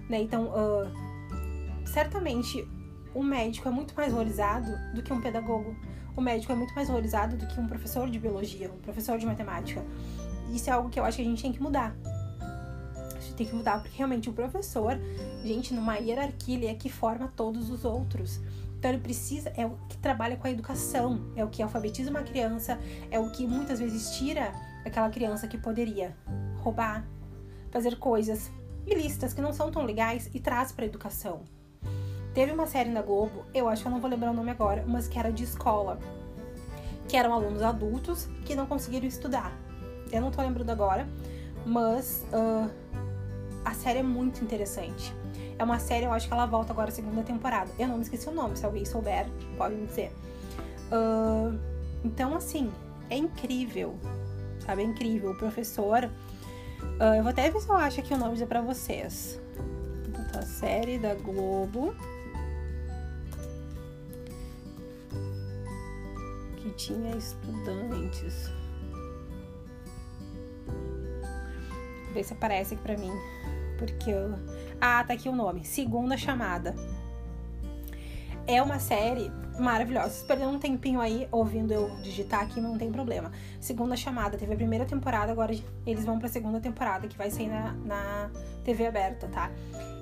né? 0.09 0.21
Então, 0.21 0.49
uh, 0.49 1.89
certamente 1.89 2.69
um 3.15 3.23
médico 3.23 3.69
é 3.69 3.71
muito 3.71 3.95
mais 3.95 4.13
valorizado 4.13 4.71
do 4.95 5.03
que 5.03 5.13
um 5.13 5.21
pedagogo. 5.21 5.75
O 6.17 6.21
médico 6.21 6.53
é 6.53 6.55
muito 6.55 6.75
mais 6.75 6.89
valorizado 6.89 7.37
do 7.37 7.47
que 7.47 7.59
um 7.59 7.67
professor 7.67 8.09
de 8.11 8.19
biologia, 8.19 8.71
um 8.71 8.79
professor 8.79 9.19
de 9.19 9.27
matemática. 9.27 9.83
Isso 10.53 10.69
é 10.69 10.73
algo 10.73 10.89
que 10.89 10.99
eu 10.99 11.05
acho 11.05 11.17
que 11.17 11.23
a 11.23 11.27
gente 11.27 11.43
tem 11.43 11.53
que 11.53 11.63
mudar. 11.63 11.97
A 12.41 13.21
gente 13.21 13.35
tem 13.35 13.47
que 13.47 13.55
mudar 13.55 13.81
porque 13.81 13.97
realmente 13.97 14.29
o 14.29 14.33
professor, 14.33 14.99
gente, 15.45 15.73
numa 15.73 15.97
hierarquia, 15.97 16.57
ele 16.57 16.67
é 16.67 16.75
que 16.75 16.89
forma 16.89 17.33
todos 17.35 17.71
os 17.71 17.85
outros. 17.85 18.41
Então 18.85 18.93
ele 18.93 19.01
precisa, 19.01 19.51
é 19.57 19.65
o 19.65 19.79
que 19.89 19.97
trabalha 19.97 20.37
com 20.37 20.47
a 20.47 20.51
educação, 20.51 21.33
é 21.35 21.43
o 21.43 21.49
que 21.49 21.63
alfabetiza 21.63 22.11
uma 22.11 22.23
criança, 22.23 22.79
é 23.11 23.19
o 23.19 23.31
que 23.31 23.47
muitas 23.47 23.79
vezes 23.79 24.11
tira 24.19 24.53
aquela 24.85 25.09
criança 25.09 25.49
que 25.49 25.57
poderia 25.57 26.15
roubar, 26.59 27.03
fazer 27.71 27.97
coisas 27.97 28.51
ilícitas 28.87 29.33
que 29.33 29.41
não 29.41 29.55
são 29.55 29.71
tão 29.71 29.87
legais 29.87 30.29
e 30.35 30.39
traz 30.39 30.71
para 30.71 30.85
educação. 30.85 31.45
Teve 32.35 32.53
uma 32.53 32.67
série 32.67 32.91
na 32.91 33.01
Globo, 33.01 33.47
eu 33.55 33.71
acho 33.71 33.81
que 33.81 33.89
eu 33.89 33.93
não 33.93 34.03
vou 34.03 34.11
lembrar 34.11 34.33
o 34.33 34.35
nome 34.35 34.51
agora, 34.51 34.85
mas 34.87 35.09
que 35.09 35.19
era 35.19 35.33
de 35.33 35.45
escola, 35.45 35.99
que 37.09 37.17
eram 37.17 37.33
alunos 37.33 37.63
adultos 37.63 38.29
que 38.45 38.55
não 38.55 38.67
conseguiram 38.67 39.07
estudar. 39.07 39.51
Eu 40.13 40.21
não 40.21 40.31
tô 40.31 40.43
lembrando 40.43 40.69
agora, 40.69 41.09
mas 41.65 42.23
uh, 42.35 42.71
a 43.65 43.73
série 43.73 44.01
é 44.01 44.03
muito 44.03 44.45
interessante. 44.45 45.24
É 45.59 45.65
uma 45.65 45.79
série, 45.79 46.05
eu 46.05 46.13
acho 46.13 46.27
que 46.27 46.33
ela 46.33 46.47
volta 46.47 46.73
agora 46.73 46.91
segunda 46.91 47.23
temporada. 47.23 47.71
Eu 47.79 47.89
não 47.89 47.97
me 47.97 48.03
esqueci 48.03 48.29
o 48.29 48.33
nome, 48.33 48.57
se 48.57 48.67
alguém 48.67 48.85
souber, 48.85 49.27
pode 49.57 49.75
me 49.75 49.87
dizer. 49.87 50.13
Uh, 50.91 51.59
então, 52.05 52.35
assim, 52.35 52.73
é 53.09 53.17
incrível, 53.17 53.97
sabe? 54.67 54.83
É 54.83 54.85
incrível. 54.85 55.31
O 55.31 55.39
professor. 55.39 56.05
Uh, 56.05 57.15
eu 57.17 57.23
vou 57.23 57.31
até 57.31 57.49
ver 57.51 57.61
se 57.61 57.69
eu 57.69 57.77
acho 57.77 58.01
aqui 58.01 58.13
o 58.13 58.19
nome 58.19 58.35
dizer 58.35 58.47
pra 58.47 58.61
vocês. 58.61 59.41
A 60.37 60.43
série 60.43 60.99
da 60.99 61.15
Globo. 61.15 61.95
Que 66.57 66.71
tinha 66.73 67.17
estudantes. 67.17 68.51
Vê 72.13 72.23
se 72.23 72.33
aparece 72.33 72.75
aqui 72.75 72.83
pra 72.83 72.97
mim. 72.97 73.13
Porque 73.79 74.11
eu 74.11 74.35
ah, 74.87 75.03
tá 75.03 75.15
aqui 75.15 75.31
o 75.31 75.35
nome. 75.35 75.65
Segunda 75.65 76.15
Chamada. 76.15 76.75
É 78.47 78.61
uma 78.63 78.79
série 78.79 79.33
maravilhosa. 79.59 80.11
Se 80.11 80.25
perder 80.27 80.47
um 80.47 80.59
tempinho 80.59 81.01
aí 81.01 81.27
ouvindo 81.33 81.73
eu 81.73 81.89
digitar 82.03 82.43
aqui, 82.43 82.61
não 82.61 82.77
tem 82.77 82.93
problema. 82.93 83.33
Segunda 83.59 83.97
Chamada. 83.97 84.37
Teve 84.37 84.53
a 84.53 84.57
primeira 84.57 84.85
temporada, 84.85 85.33
agora 85.33 85.57
eles 85.87 86.05
vão 86.05 86.19
pra 86.19 86.29
segunda 86.29 86.61
temporada, 86.61 87.09
que 87.09 87.17
vai 87.17 87.31
sair 87.31 87.49
na, 87.49 87.73
na 87.73 88.31
TV 88.63 88.87
aberta, 88.87 89.27
tá? 89.29 89.51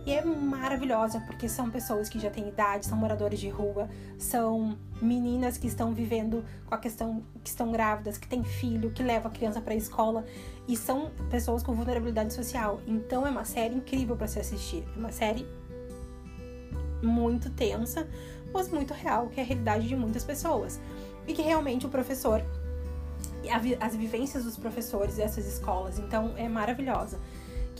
E 0.05 0.13
é 0.13 0.25
maravilhosa 0.25 1.21
porque 1.21 1.49
são 1.49 1.71
pessoas 1.71 2.09
que 2.09 2.19
já 2.19 2.29
têm 2.29 2.49
idade, 2.49 2.87
são 2.87 2.99
moradores 2.99 3.39
de 3.39 3.49
rua, 3.49 3.89
são 4.19 4.77
meninas 5.01 5.57
que 5.57 5.69
estão 5.69 5.95
vivendo 5.95 6.45
com 6.67 6.75
a 6.75 6.79
questão 6.79 7.23
que 7.43 7.49
estão 7.49 7.71
grávidas, 7.71 8.19
que 8.19 8.27
têm 8.27 8.43
filho, 8.43 8.91
que 8.91 9.03
levam 9.03 9.31
a 9.31 9.35
criança 9.35 9.61
para 9.61 9.75
a 9.75 9.77
escola 9.77 10.25
e 10.67 10.77
são 10.77 11.13
pessoas 11.31 11.63
com 11.63 11.73
vulnerabilidade 11.73 12.35
social. 12.35 12.81
Então 12.85 13.25
é 13.25 13.31
uma 13.31 13.45
série 13.45 13.77
incrível 13.77 14.17
para 14.17 14.27
se 14.27 14.41
assistir. 14.41 14.85
É 14.97 14.99
uma 14.99 15.13
série 15.13 15.47
muito 17.01 17.49
tensa, 17.51 18.09
mas 18.53 18.69
muito 18.69 18.93
real, 18.93 19.29
que 19.29 19.39
é 19.39 19.45
a 19.45 19.47
realidade 19.47 19.87
de 19.87 19.95
muitas 19.95 20.25
pessoas. 20.25 20.81
E 21.29 21.33
que 21.33 21.43
realmente 21.43 21.87
o 21.87 21.89
professor 21.89 22.43
as 23.81 23.97
vivências 23.97 24.45
dos 24.45 24.57
professores 24.57 25.17
dessas 25.17 25.47
escolas, 25.47 25.99
então 25.99 26.33
é 26.37 26.49
maravilhosa 26.49 27.19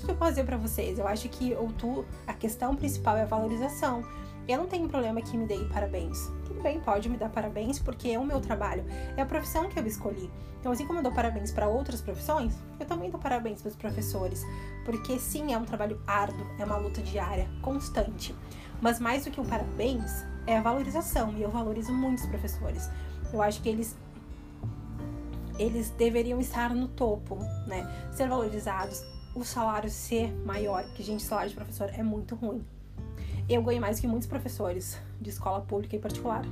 que 0.06 0.12
eu 0.12 0.16
posso 0.16 0.32
dizer 0.32 0.44
para 0.44 0.56
vocês? 0.56 0.99
Eu 0.99 1.06
acho 1.06 1.28
que 1.28 1.56
tu, 1.78 2.04
a 2.26 2.32
questão 2.32 2.75
principal 2.75 3.16
é 3.16 3.23
a 3.23 3.26
valorização. 3.26 4.02
Eu 4.49 4.59
não 4.59 4.66
tenho 4.66 4.88
problema 4.88 5.21
que 5.23 5.37
me 5.37 5.47
dê 5.47 5.59
parabéns. 5.73 6.30
Tudo 6.44 6.61
bem, 6.62 6.80
pode 6.80 7.09
me 7.09 7.16
dar 7.16 7.28
parabéns 7.28 7.78
porque 7.78 8.09
é 8.09 8.18
o 8.18 8.25
meu 8.25 8.40
trabalho, 8.40 8.85
é 9.16 9.23
a 9.23 9.26
profissão 9.26 9.68
que 9.68 9.78
eu 9.78 9.87
escolhi. 9.87 10.30
Então, 10.59 10.73
assim 10.73 10.87
como 10.87 10.99
eu 10.99 11.02
dou 11.02 11.12
parabéns 11.12 11.50
para 11.50 11.68
outras 11.68 12.00
profissões, 12.00 12.54
eu 12.78 12.87
também 12.87 13.11
dou 13.11 13.21
parabéns 13.21 13.61
para 13.61 13.68
os 13.68 13.76
professores, 13.76 14.44
porque 14.85 15.18
sim, 15.18 15.52
é 15.52 15.59
um 15.59 15.64
trabalho 15.64 16.00
árduo, 16.06 16.47
é 16.59 16.64
uma 16.64 16.76
luta 16.76 17.02
diária, 17.02 17.49
constante. 17.61 18.35
Mas 18.80 19.00
mais 19.00 19.25
do 19.25 19.30
que 19.30 19.40
o 19.40 19.44
parabéns, 19.44 20.25
é 20.47 20.56
a 20.56 20.62
valorização, 20.62 21.32
e 21.37 21.42
eu 21.42 21.50
valorizo 21.50 21.92
muitos 21.92 22.26
professores. 22.26 22.88
Eu 23.32 23.42
acho 23.42 23.62
que 23.62 23.68
eles 23.68 23.97
eles 25.59 25.90
deveriam 25.90 26.40
estar 26.40 26.75
no 26.75 26.88
topo, 26.88 27.37
né? 27.66 27.87
Ser 28.12 28.28
valorizados, 28.28 29.04
o 29.34 29.44
salário 29.44 29.90
ser 29.90 30.32
maior, 30.44 30.84
porque, 30.84 31.02
gente, 31.02 31.22
salário 31.22 31.50
de 31.50 31.56
professor 31.56 31.90
é 31.92 32.02
muito 32.02 32.34
ruim. 32.34 32.64
Eu 33.48 33.62
ganho 33.62 33.80
mais 33.80 33.98
que 33.98 34.06
muitos 34.06 34.28
professores 34.28 34.98
de 35.20 35.30
escola 35.30 35.60
pública 35.60 35.96
e 35.96 35.98
particular. 35.98 36.44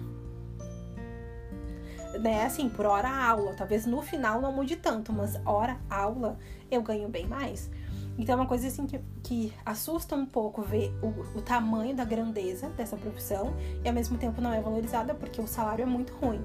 Né, 2.20 2.44
assim, 2.44 2.68
por 2.68 2.86
hora 2.86 3.08
aula. 3.08 3.54
Talvez 3.54 3.86
no 3.86 4.02
final 4.02 4.40
não 4.40 4.52
mude 4.52 4.76
tanto, 4.76 5.12
mas 5.12 5.40
hora 5.46 5.78
aula 5.88 6.38
eu 6.70 6.82
ganho 6.82 7.08
bem 7.08 7.26
mais. 7.26 7.70
Então 8.18 8.34
é 8.34 8.36
uma 8.36 8.46
coisa 8.46 8.66
assim 8.66 8.86
que, 8.86 9.00
que 9.22 9.52
assusta 9.64 10.14
um 10.14 10.26
pouco 10.26 10.60
ver 10.60 10.92
o, 11.00 11.38
o, 11.38 11.40
tamanho 11.40 11.94
da 11.94 12.04
grandeza 12.04 12.68
dessa 12.70 12.96
profissão 12.96 13.54
e 13.82 13.88
ao 13.88 13.94
mesmo 13.94 14.18
tempo 14.18 14.40
não 14.42 14.52
é 14.52 14.60
valorizada 14.60 15.14
porque 15.14 15.40
o 15.40 15.46
salário 15.46 15.82
é 15.82 15.86
muito 15.86 16.12
ruim. 16.14 16.40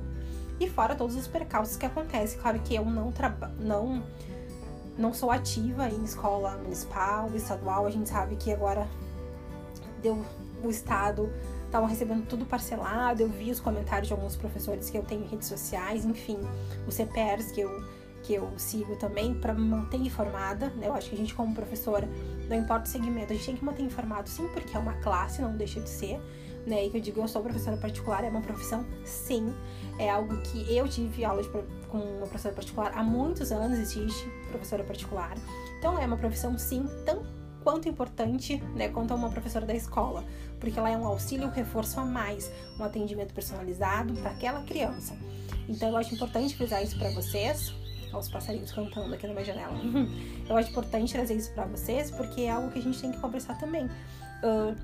E 0.59 0.69
fora 0.69 0.95
todos 0.95 1.15
os 1.15 1.27
percalços 1.27 1.75
que 1.75 1.85
acontecem. 1.85 2.39
Claro 2.39 2.59
que 2.59 2.75
eu 2.75 2.85
não 2.85 3.11
trabalho. 3.11 3.53
Não 3.59 4.03
não 4.97 5.13
sou 5.13 5.31
ativa 5.31 5.89
em 5.89 6.03
escola 6.03 6.57
municipal, 6.57 7.29
estadual. 7.35 7.85
A 7.85 7.89
gente 7.89 8.09
sabe 8.09 8.35
que 8.35 8.51
agora 8.51 8.87
deu 10.01 10.23
o 10.63 10.69
estado 10.69 11.31
estavam 11.65 11.89
recebendo 11.89 12.25
tudo 12.25 12.45
parcelado. 12.45 13.21
Eu 13.21 13.29
vi 13.29 13.51
os 13.51 13.59
comentários 13.59 14.07
de 14.07 14.13
alguns 14.13 14.35
professores 14.35 14.89
que 14.89 14.97
eu 14.97 15.03
tenho 15.03 15.23
em 15.23 15.27
redes 15.27 15.47
sociais, 15.47 16.05
enfim, 16.05 16.39
os 16.87 16.95
CPRs 16.95 17.51
que 17.51 17.61
eu 17.61 17.83
que 18.23 18.33
eu 18.33 18.51
sigo 18.57 18.95
também 18.95 19.35
para 19.35 19.53
me 19.53 19.61
manter 19.61 19.97
informada. 19.97 20.69
Né? 20.77 20.87
Eu 20.87 20.95
acho 20.95 21.09
que 21.09 21.15
a 21.15 21.17
gente 21.17 21.35
como 21.35 21.53
professora, 21.53 22.09
não 22.49 22.57
importa 22.57 22.85
o 22.85 22.91
segmento, 22.91 23.31
a 23.31 23.35
gente 23.35 23.45
tem 23.45 23.55
que 23.55 23.63
manter 23.63 23.83
informado 23.83 24.27
sim, 24.27 24.47
porque 24.47 24.75
é 24.75 24.79
uma 24.79 24.93
classe, 24.93 25.43
não 25.43 25.55
deixa 25.55 25.79
de 25.79 25.87
ser, 25.87 26.19
né? 26.65 26.86
E 26.86 26.89
que 26.89 26.98
eu 26.98 27.01
digo, 27.01 27.22
eu 27.22 27.27
sou 27.27 27.41
professora 27.41 27.77
particular, 27.77 28.24
é 28.24 28.29
uma 28.29 28.41
profissão, 28.41 28.86
sim. 29.03 29.53
É 29.98 30.10
algo 30.10 30.41
que 30.41 30.75
eu 30.75 30.88
tive 30.88 31.24
aula 31.24 31.41
de, 31.41 31.50
com 31.50 31.98
uma 31.98 32.27
professora 32.27 32.53
particular 32.53 32.91
há 32.95 33.03
muitos 33.03 33.51
anos, 33.51 33.79
existe 33.79 34.29
professora 34.50 34.84
particular. 34.84 35.36
Então 35.77 35.98
é 36.00 36.05
uma 36.05 36.17
profissão, 36.17 36.57
sim, 36.57 36.86
tão 37.05 37.24
quanto 37.63 37.89
importante, 37.89 38.62
né, 38.75 38.89
quanto 38.89 39.13
uma 39.15 39.29
professora 39.31 39.65
da 39.65 39.74
escola, 39.74 40.24
porque 40.60 40.77
ela 40.77 40.89
é 40.89 40.95
um 40.95 41.07
auxílio, 41.07 41.48
um 41.48 41.51
reforço 41.51 42.00
a 42.00 42.05
mais, 42.05 42.51
um 42.79 42.84
atendimento 42.84 43.34
personalizado 43.34 44.13
para 44.13 44.29
aquela 44.29 44.62
criança. 44.62 45.17
Então 45.67 45.89
eu 45.89 45.98
acho 45.98 46.13
importante 46.13 46.55
frisar 46.55 46.84
isso 46.84 46.98
para 46.98 47.10
vocês. 47.10 47.74
Os 48.13 48.29
passarinhos 48.29 48.72
cantando 48.72 49.13
aqui 49.13 49.27
na 49.27 49.34
minha 49.34 49.43
janela. 49.43 49.74
eu 50.48 50.55
acho 50.55 50.69
importante 50.69 51.12
trazer 51.12 51.34
isso 51.34 51.51
para 51.53 51.65
vocês, 51.65 52.12
porque 52.12 52.41
é 52.41 52.51
algo 52.51 52.72
que 52.72 52.79
a 52.79 52.81
gente 52.81 53.01
tem 53.01 53.12
que 53.12 53.19
conversar 53.19 53.57
também. 53.57 53.88
Uh, 54.43 54.75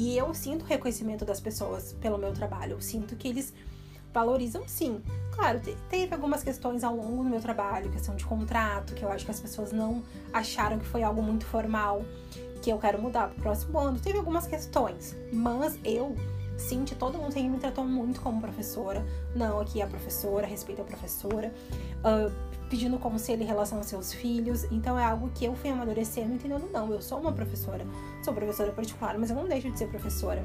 e 0.00 0.16
eu 0.16 0.32
sinto 0.32 0.64
reconhecimento 0.64 1.26
das 1.26 1.40
pessoas 1.40 1.92
pelo 2.00 2.16
meu 2.16 2.32
trabalho. 2.32 2.72
Eu 2.72 2.80
sinto 2.80 3.14
que 3.16 3.28
eles 3.28 3.52
valorizam 4.14 4.66
sim. 4.66 5.02
Claro, 5.30 5.60
teve 5.90 6.14
algumas 6.14 6.42
questões 6.42 6.82
ao 6.82 6.96
longo 6.96 7.22
do 7.22 7.28
meu 7.28 7.38
trabalho, 7.38 7.90
questão 7.90 8.16
de 8.16 8.24
contrato, 8.24 8.94
que 8.94 9.02
eu 9.02 9.12
acho 9.12 9.26
que 9.26 9.30
as 9.30 9.38
pessoas 9.38 9.72
não 9.72 10.02
acharam 10.32 10.78
que 10.78 10.86
foi 10.86 11.02
algo 11.02 11.22
muito 11.22 11.44
formal, 11.44 12.02
que 12.62 12.72
eu 12.72 12.78
quero 12.78 12.98
mudar 12.98 13.28
pro 13.28 13.42
próximo 13.42 13.78
ano. 13.78 14.00
Teve 14.00 14.16
algumas 14.16 14.46
questões, 14.46 15.14
mas 15.30 15.78
eu 15.84 16.16
Cintia, 16.56 16.94
todo 16.94 17.16
mundo 17.16 17.32
sempre 17.32 17.48
me 17.48 17.58
tratou 17.58 17.84
muito 17.84 18.20
como 18.20 18.38
professora. 18.38 19.02
Não, 19.34 19.60
aqui 19.60 19.80
é 19.80 19.84
a 19.84 19.86
professora, 19.86 20.46
respeita 20.46 20.82
a 20.82 20.84
professora. 20.84 21.54
Uh, 22.04 22.30
pedindo 22.70 22.96
conselho 22.98 23.42
em 23.42 23.46
relação 23.46 23.78
aos 23.78 23.88
seus 23.88 24.14
filhos. 24.14 24.64
Então 24.70 24.96
é 24.96 25.04
algo 25.04 25.28
que 25.34 25.44
eu 25.44 25.54
fui 25.56 25.68
amadurecendo, 25.68 26.32
entendendo, 26.32 26.70
não, 26.72 26.90
eu 26.92 27.02
sou 27.02 27.18
uma 27.18 27.32
professora. 27.32 27.84
Sou 28.24 28.32
professora 28.32 28.70
particular, 28.70 29.18
mas 29.18 29.28
eu 29.28 29.36
não 29.36 29.48
deixo 29.48 29.70
de 29.70 29.76
ser 29.76 29.88
professora. 29.88 30.42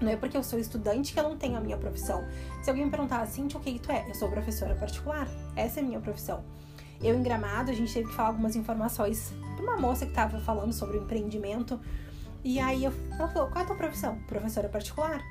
Não 0.00 0.10
é 0.10 0.16
porque 0.16 0.36
eu 0.36 0.42
sou 0.42 0.58
estudante 0.58 1.12
que 1.12 1.20
eu 1.20 1.24
não 1.24 1.36
tenho 1.36 1.56
a 1.56 1.60
minha 1.60 1.76
profissão. 1.76 2.24
Se 2.62 2.70
alguém 2.70 2.86
me 2.86 2.90
perguntar 2.90 3.20
assim, 3.20 3.44
o 3.44 3.60
que 3.60 3.78
tu 3.78 3.92
é? 3.92 4.08
Eu 4.08 4.14
sou 4.14 4.28
professora 4.28 4.74
particular. 4.74 5.28
Essa 5.54 5.80
é 5.80 5.82
a 5.82 5.86
minha 5.86 6.00
profissão. 6.00 6.42
Eu, 7.02 7.14
em 7.14 7.22
Gramado, 7.22 7.70
a 7.70 7.74
gente 7.74 7.92
teve 7.92 8.08
que 8.08 8.14
falar 8.14 8.28
algumas 8.28 8.56
informações 8.56 9.32
para 9.54 9.62
uma 9.62 9.76
moça 9.76 10.06
que 10.06 10.12
estava 10.12 10.38
falando 10.40 10.72
sobre 10.72 10.96
o 10.96 11.02
empreendimento. 11.02 11.78
E 12.42 12.58
aí 12.58 12.84
eu, 12.84 12.92
ela 13.12 13.28
falou: 13.28 13.48
qual 13.48 13.60
é 13.60 13.64
a 13.64 13.66
tua 13.66 13.76
profissão? 13.76 14.18
Professora 14.26 14.68
particular. 14.68 15.22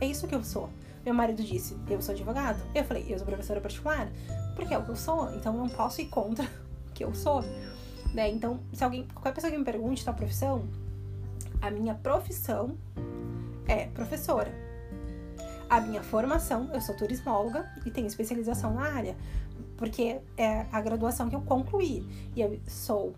É 0.00 0.06
isso 0.06 0.26
que 0.26 0.34
eu 0.34 0.42
sou. 0.42 0.70
Meu 1.04 1.14
marido 1.14 1.42
disse: 1.42 1.76
eu 1.88 2.00
sou 2.00 2.14
advogado. 2.14 2.62
Eu 2.74 2.84
falei: 2.84 3.06
eu 3.08 3.18
sou 3.18 3.26
professora 3.26 3.60
particular. 3.60 4.08
Porque 4.54 4.72
é 4.72 4.78
o 4.78 4.84
que 4.84 4.90
eu 4.90 4.96
sou. 4.96 5.34
Então 5.34 5.52
não 5.52 5.68
posso 5.68 6.00
ir 6.00 6.06
contra 6.06 6.44
o 6.88 6.92
que 6.92 7.04
eu 7.04 7.14
sou. 7.14 7.42
Né? 8.12 8.30
Então, 8.30 8.60
se 8.72 8.84
alguém, 8.84 9.06
qualquer 9.14 9.32
pessoa 9.32 9.50
que 9.50 9.58
me 9.58 9.64
pergunte 9.64 10.04
tua 10.04 10.12
profissão, 10.12 10.68
a 11.60 11.70
minha 11.70 11.94
profissão 11.94 12.76
é 13.66 13.86
professora. 13.86 14.52
A 15.68 15.80
minha 15.80 16.02
formação, 16.02 16.68
eu 16.74 16.80
sou 16.82 16.94
turismóloga 16.94 17.70
e 17.86 17.90
tenho 17.90 18.06
especialização 18.06 18.74
na 18.74 18.82
área, 18.82 19.16
porque 19.78 20.20
é 20.36 20.66
a 20.70 20.80
graduação 20.82 21.30
que 21.30 21.34
eu 21.34 21.40
concluí. 21.40 22.06
E 22.36 22.42
eu 22.42 22.60
sou 22.66 23.14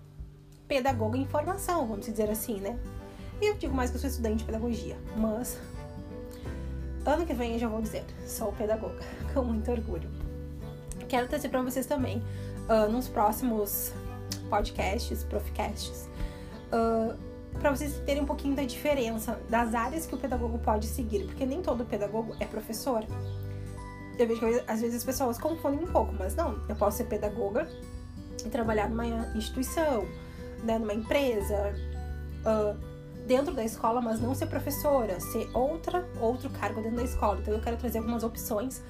pedagoga 0.68 1.18
em 1.18 1.26
formação, 1.26 1.86
vamos 1.88 2.06
dizer 2.06 2.30
assim, 2.30 2.60
né? 2.60 2.78
E 3.40 3.46
eu 3.46 3.54
digo 3.54 3.74
mais 3.74 3.90
que 3.90 3.96
eu 3.96 4.00
sou 4.00 4.08
estudante 4.08 4.36
de 4.36 4.44
pedagogia, 4.44 4.96
mas 5.16 5.58
ano 7.10 7.26
que 7.26 7.34
vem 7.34 7.58
já 7.58 7.68
vou 7.68 7.80
dizer, 7.80 8.04
sou 8.26 8.52
pedagoga, 8.52 9.00
com 9.32 9.42
muito 9.42 9.70
orgulho. 9.70 10.08
Quero 11.08 11.28
trazer 11.28 11.48
para 11.48 11.62
vocês 11.62 11.86
também, 11.86 12.22
uh, 12.68 12.90
nos 12.90 13.08
próximos 13.08 13.92
podcasts, 14.48 15.24
profcasts, 15.24 16.08
uh, 16.72 17.14
para 17.58 17.70
vocês 17.70 17.98
terem 18.04 18.22
um 18.22 18.26
pouquinho 18.26 18.56
da 18.56 18.64
diferença 18.64 19.40
das 19.48 19.74
áreas 19.74 20.06
que 20.06 20.14
o 20.14 20.18
pedagogo 20.18 20.58
pode 20.58 20.86
seguir, 20.86 21.24
porque 21.26 21.46
nem 21.46 21.62
todo 21.62 21.84
pedagogo 21.84 22.34
é 22.40 22.46
professor. 22.46 23.04
Eu 24.18 24.26
vejo 24.26 24.40
que 24.40 24.62
às 24.66 24.80
vezes 24.80 24.96
as 24.96 25.04
pessoas 25.04 25.38
confundem 25.38 25.84
um 25.84 25.90
pouco, 25.90 26.12
mas 26.18 26.34
não, 26.34 26.60
eu 26.68 26.76
posso 26.76 26.98
ser 26.98 27.04
pedagoga 27.04 27.68
e 28.44 28.48
trabalhar 28.48 28.88
numa 28.88 29.06
instituição, 29.36 30.06
né, 30.62 30.78
numa 30.78 30.94
empresa, 30.94 31.74
uh, 32.44 32.93
dentro 33.26 33.54
da 33.54 33.64
escola, 33.64 34.00
mas 34.00 34.20
não 34.20 34.34
ser 34.34 34.46
professora, 34.46 35.18
ser 35.20 35.48
outra, 35.54 36.06
outro 36.20 36.50
cargo 36.50 36.80
dentro 36.80 36.96
da 36.96 37.04
escola. 37.04 37.38
Então 37.40 37.54
eu 37.54 37.60
quero 37.60 37.76
trazer 37.76 37.98
algumas 37.98 38.22
opções 38.22 38.82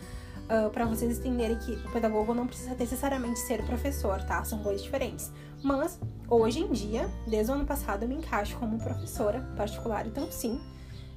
uh, 0.44 0.70
para 0.70 0.85
vocês 0.85 1.18
entenderem 1.18 1.59
que 1.59 1.73
o 1.73 1.92
pedagogo 1.92 2.35
não 2.35 2.47
precisa 2.47 2.75
necessariamente 2.75 3.38
ser 3.40 3.64
professor, 3.64 4.23
tá? 4.23 4.42
São 4.44 4.62
coisas 4.62 4.83
diferentes. 4.83 5.31
Mas 5.62 5.99
hoje 6.29 6.61
em 6.61 6.73
dia, 6.73 7.09
desde 7.27 7.51
o 7.51 7.55
ano 7.55 7.64
passado, 7.64 8.03
eu 8.03 8.09
me 8.09 8.16
encaixo 8.16 8.57
como 8.59 8.79
professora 8.79 9.40
particular, 9.57 10.07
então 10.07 10.31
sim, 10.31 10.61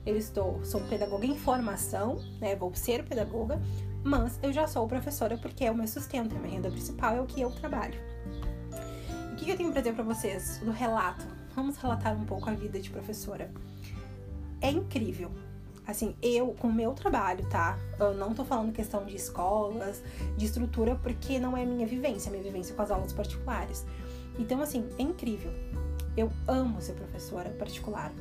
eu 0.06 0.15
estou, 0.15 0.63
sou 0.63 0.82
pedagoga 0.82 1.25
em 1.25 1.38
formação, 1.38 2.21
né? 2.39 2.56
Vou 2.56 2.73
ser 2.73 3.03
pedagoga, 3.03 3.60
mas 4.03 4.39
eu 4.41 4.53
já 4.53 4.67
sou 4.67 4.88
professora 4.88 5.38
porque 5.38 5.65
é 5.65 5.71
o 5.71 5.75
meu 5.75 5.88
sustento, 5.88 6.34
é 6.34 6.38
a 6.38 6.41
minha 6.41 6.56
renda 6.56 6.69
principal, 6.71 7.15
é 7.15 7.21
o 7.21 7.25
que 7.25 7.41
eu 7.41 7.51
trabalho. 7.51 7.99
o 9.34 9.36
que 9.36 9.49
eu 9.49 9.58
tenho 9.58 9.71
pra 9.71 9.82
dizer 9.82 9.95
pra 9.95 10.03
vocês 10.03 10.60
do 10.60 10.71
relato? 10.71 11.37
Vamos 11.57 11.75
relatar 11.77 12.15
um 12.15 12.23
pouco 12.23 12.47
a 12.51 12.53
vida 12.53 12.79
de 12.79 12.91
professora. 12.91 13.49
É 14.61 14.69
incrível, 14.69 15.31
assim, 15.87 16.13
eu, 16.21 16.49
com 16.49 16.67
o 16.67 16.71
meu 16.71 16.93
trabalho, 16.93 17.43
tá? 17.49 17.79
Eu 17.99 18.13
não 18.13 18.31
tô 18.35 18.45
falando 18.45 18.71
questão 18.71 19.03
de 19.05 19.15
escolas, 19.15 20.03
de 20.37 20.45
estrutura, 20.45 20.93
porque 21.01 21.39
não 21.39 21.57
é 21.57 21.65
minha 21.65 21.87
vivência, 21.87 22.29
é 22.29 22.31
minha 22.31 22.43
vivência 22.43 22.75
com 22.75 22.83
as 22.83 22.91
aulas 22.91 23.11
particulares. 23.11 23.87
Então, 24.37 24.61
assim, 24.61 24.87
é 24.99 25.01
incrível. 25.01 25.51
Eu 26.15 26.31
amo 26.47 26.79
ser 26.79 26.93
professora 26.93 27.49
particular. 27.49 28.13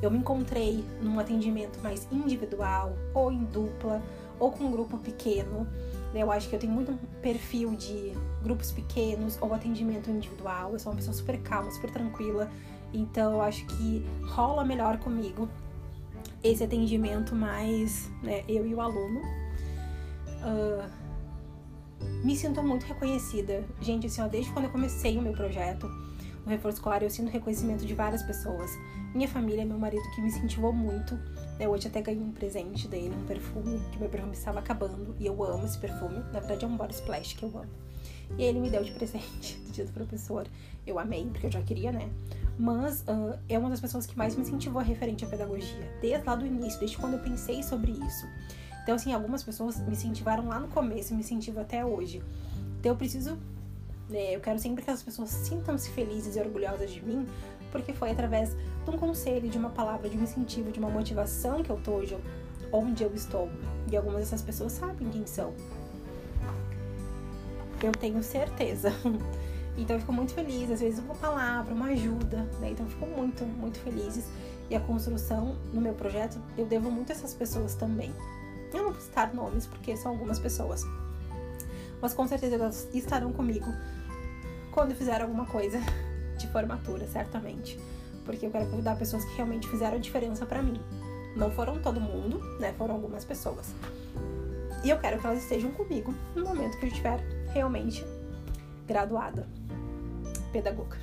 Eu 0.00 0.10
me 0.10 0.16
encontrei 0.16 0.82
num 1.02 1.20
atendimento 1.20 1.78
mais 1.82 2.08
individual, 2.10 2.94
ou 3.12 3.30
em 3.30 3.44
dupla, 3.44 4.02
ou 4.40 4.50
com 4.50 4.64
um 4.64 4.70
grupo 4.70 4.96
pequeno. 4.96 5.68
Eu 6.14 6.32
acho 6.32 6.48
que 6.48 6.54
eu 6.54 6.58
tenho 6.58 6.72
muito 6.72 6.98
perfil 7.20 7.76
de 7.76 8.14
grupos 8.42 8.72
pequenos 8.72 9.36
ou 9.42 9.52
atendimento 9.52 10.10
individual. 10.10 10.72
Eu 10.72 10.78
sou 10.78 10.90
uma 10.90 10.96
pessoa 10.96 11.14
super 11.14 11.38
calma, 11.42 11.70
super 11.70 11.90
tranquila. 11.90 12.50
Então 12.92 13.32
eu 13.32 13.42
acho 13.42 13.66
que 13.66 14.04
rola 14.24 14.64
melhor 14.64 14.98
comigo 14.98 15.48
esse 16.42 16.62
atendimento 16.62 17.34
mais 17.34 18.10
né, 18.22 18.44
eu 18.48 18.66
e 18.66 18.74
o 18.74 18.80
aluno. 18.80 19.20
Uh, 20.40 20.88
me 22.24 22.36
sinto 22.36 22.62
muito 22.62 22.84
reconhecida. 22.84 23.64
Gente, 23.80 24.06
assim, 24.06 24.20
ó, 24.20 24.28
desde 24.28 24.50
quando 24.52 24.66
eu 24.66 24.70
comecei 24.70 25.18
o 25.18 25.22
meu 25.22 25.32
projeto, 25.32 25.86
o 26.46 26.48
reforço 26.48 26.78
escolar, 26.78 27.02
eu 27.02 27.10
sinto 27.10 27.30
reconhecimento 27.30 27.84
de 27.84 27.94
várias 27.94 28.22
pessoas. 28.22 28.70
Minha 29.14 29.28
família, 29.28 29.64
meu 29.64 29.78
marido, 29.78 30.02
que 30.14 30.20
me 30.20 30.28
incentivou 30.28 30.72
muito. 30.72 31.18
Eu 31.58 31.70
hoje 31.70 31.88
até 31.88 32.00
ganhei 32.00 32.22
um 32.22 32.32
presente 32.32 32.86
dele, 32.86 33.14
um 33.14 33.26
perfume, 33.26 33.80
que 33.90 33.98
meu 33.98 34.08
perfume 34.08 34.32
estava 34.32 34.60
acabando. 34.60 35.14
E 35.18 35.26
eu 35.26 35.42
amo 35.42 35.64
esse 35.64 35.78
perfume. 35.78 36.18
Na 36.32 36.40
verdade, 36.40 36.64
é 36.64 36.68
um 36.68 36.76
body 36.76 36.94
splash 36.94 37.34
que 37.34 37.44
eu 37.44 37.48
amo. 37.48 37.87
E 38.36 38.42
ele 38.42 38.60
me 38.60 38.68
deu 38.68 38.82
de 38.84 38.92
presente 38.92 39.56
do 39.66 39.72
dia 39.72 39.84
do 39.84 39.92
professor. 39.92 40.46
Eu 40.86 40.98
amei, 40.98 41.26
porque 41.26 41.46
eu 41.46 41.52
já 41.52 41.62
queria, 41.62 41.92
né? 41.92 42.10
mas 42.58 43.02
uh, 43.02 43.38
é 43.48 43.56
uma 43.56 43.70
das 43.70 43.80
pessoas 43.80 44.04
que 44.04 44.18
mais 44.18 44.34
me 44.34 44.42
incentivou 44.42 44.82
referente 44.82 45.24
à 45.24 45.28
pedagogia, 45.28 45.96
desde 46.00 46.26
lá 46.26 46.34
do 46.34 46.44
início, 46.44 46.78
desde 46.80 46.98
quando 46.98 47.14
eu 47.14 47.20
pensei 47.20 47.62
sobre 47.62 47.92
isso. 47.92 48.26
Então, 48.82 48.96
assim, 48.96 49.12
algumas 49.12 49.44
pessoas 49.44 49.78
me 49.78 49.92
incentivaram 49.92 50.48
lá 50.48 50.58
no 50.58 50.66
começo 50.68 51.14
me 51.14 51.20
incentivam 51.20 51.62
até 51.62 51.84
hoje. 51.84 52.22
Então, 52.80 52.92
eu 52.92 52.96
preciso, 52.96 53.38
né, 54.08 54.34
eu 54.34 54.40
quero 54.40 54.58
sempre 54.58 54.82
que 54.82 54.90
as 54.90 55.02
pessoas 55.02 55.30
sintam-se 55.30 55.90
felizes 55.90 56.34
e 56.34 56.40
orgulhosas 56.40 56.90
de 56.90 57.04
mim, 57.04 57.26
porque 57.70 57.92
foi 57.92 58.10
através 58.10 58.56
de 58.56 58.90
um 58.90 58.98
conselho, 58.98 59.48
de 59.48 59.58
uma 59.58 59.70
palavra, 59.70 60.08
de 60.08 60.16
um 60.16 60.22
incentivo, 60.22 60.72
de 60.72 60.80
uma 60.80 60.90
motivação 60.90 61.62
que 61.62 61.70
eu 61.70 61.76
tô 61.76 61.92
hoje 61.92 62.18
onde 62.72 63.04
eu 63.04 63.14
estou. 63.14 63.48
E 63.90 63.96
algumas 63.96 64.20
dessas 64.20 64.42
pessoas 64.42 64.72
sabem 64.72 65.08
quem 65.10 65.26
são. 65.26 65.54
Eu 67.82 67.92
tenho 67.92 68.22
certeza. 68.22 68.92
Então 69.78 69.94
eu 69.94 70.00
fico 70.00 70.12
muito 70.12 70.34
feliz, 70.34 70.68
às 70.72 70.80
vezes 70.80 70.98
uma 70.98 71.14
palavra, 71.14 71.72
uma 71.72 71.86
ajuda, 71.86 72.38
né? 72.58 72.72
Então 72.72 72.84
eu 72.84 72.90
fico 72.90 73.06
muito, 73.06 73.44
muito 73.44 73.78
felizes. 73.78 74.26
E 74.68 74.74
a 74.74 74.80
construção 74.80 75.56
no 75.72 75.80
meu 75.80 75.94
projeto 75.94 76.38
eu 76.56 76.66
devo 76.66 76.90
muito 76.90 77.12
a 77.12 77.14
essas 77.14 77.32
pessoas 77.32 77.76
também. 77.76 78.12
Eu 78.74 78.82
não 78.82 78.90
vou 78.90 79.00
citar 79.00 79.32
nomes 79.32 79.66
porque 79.66 79.96
são 79.96 80.10
algumas 80.10 80.40
pessoas. 80.40 80.84
Mas 82.02 82.12
com 82.12 82.26
certeza 82.26 82.56
elas 82.56 82.88
estarão 82.92 83.32
comigo 83.32 83.72
quando 84.72 84.96
fizer 84.96 85.22
alguma 85.22 85.46
coisa 85.46 85.78
de 86.36 86.48
formatura, 86.48 87.06
certamente. 87.06 87.78
Porque 88.24 88.46
eu 88.46 88.50
quero 88.50 88.66
convidar 88.66 88.96
pessoas 88.96 89.24
que 89.24 89.36
realmente 89.36 89.68
fizeram 89.68 89.98
diferença 90.00 90.44
para 90.44 90.60
mim. 90.60 90.80
Não 91.36 91.52
foram 91.52 91.80
todo 91.80 92.00
mundo, 92.00 92.40
né? 92.58 92.74
Foram 92.76 92.94
algumas 92.96 93.24
pessoas. 93.24 93.72
E 94.84 94.90
eu 94.90 94.98
quero 94.98 95.18
que 95.18 95.26
elas 95.26 95.42
estejam 95.42 95.70
comigo 95.70 96.12
no 96.34 96.44
momento 96.44 96.76
que 96.78 96.86
eu 96.86 96.88
estiver 96.88 97.37
realmente 97.52 98.04
graduada 98.86 99.46
pedagoga. 100.52 100.96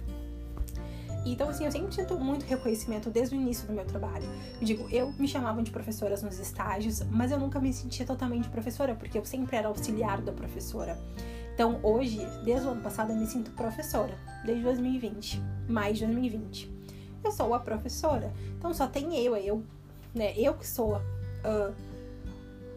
Então, 1.25 1.49
assim, 1.49 1.65
eu 1.65 1.71
sempre 1.71 1.93
sinto 1.93 2.19
muito 2.19 2.43
reconhecimento 2.45 3.09
desde 3.09 3.35
o 3.35 3.39
início 3.39 3.65
do 3.65 3.73
meu 3.73 3.83
trabalho. 3.83 4.25
Eu 4.61 4.65
digo, 4.65 4.87
eu 4.91 5.11
me 5.13 5.27
chamavam 5.27 5.63
de 5.63 5.71
professoras 5.71 6.21
nos 6.21 6.39
estágios, 6.39 7.01
mas 7.09 7.31
eu 7.31 7.39
nunca 7.39 7.59
me 7.59 7.73
sentia 7.73 8.05
totalmente 8.05 8.47
professora, 8.47 8.93
porque 8.93 9.17
eu 9.17 9.25
sempre 9.25 9.57
era 9.57 9.67
auxiliar 9.67 10.21
da 10.21 10.31
professora. 10.31 10.95
Então, 11.55 11.79
hoje, 11.81 12.19
desde 12.43 12.67
o 12.67 12.71
ano 12.71 12.81
passado, 12.81 13.11
eu 13.11 13.15
me 13.15 13.25
sinto 13.25 13.49
professora, 13.51 14.13
desde 14.45 14.63
2020, 14.63 15.41
mais 15.67 15.97
de 15.97 16.05
2020. 16.05 16.71
Eu 17.23 17.31
sou 17.31 17.55
a 17.55 17.59
professora, 17.59 18.31
então 18.55 18.71
só 18.71 18.85
tem 18.85 19.17
eu, 19.17 19.35
eu 19.35 19.63
né? 20.15 20.33
Eu 20.37 20.53
que 20.53 20.65
sou 20.65 20.95
uh, 20.95 21.75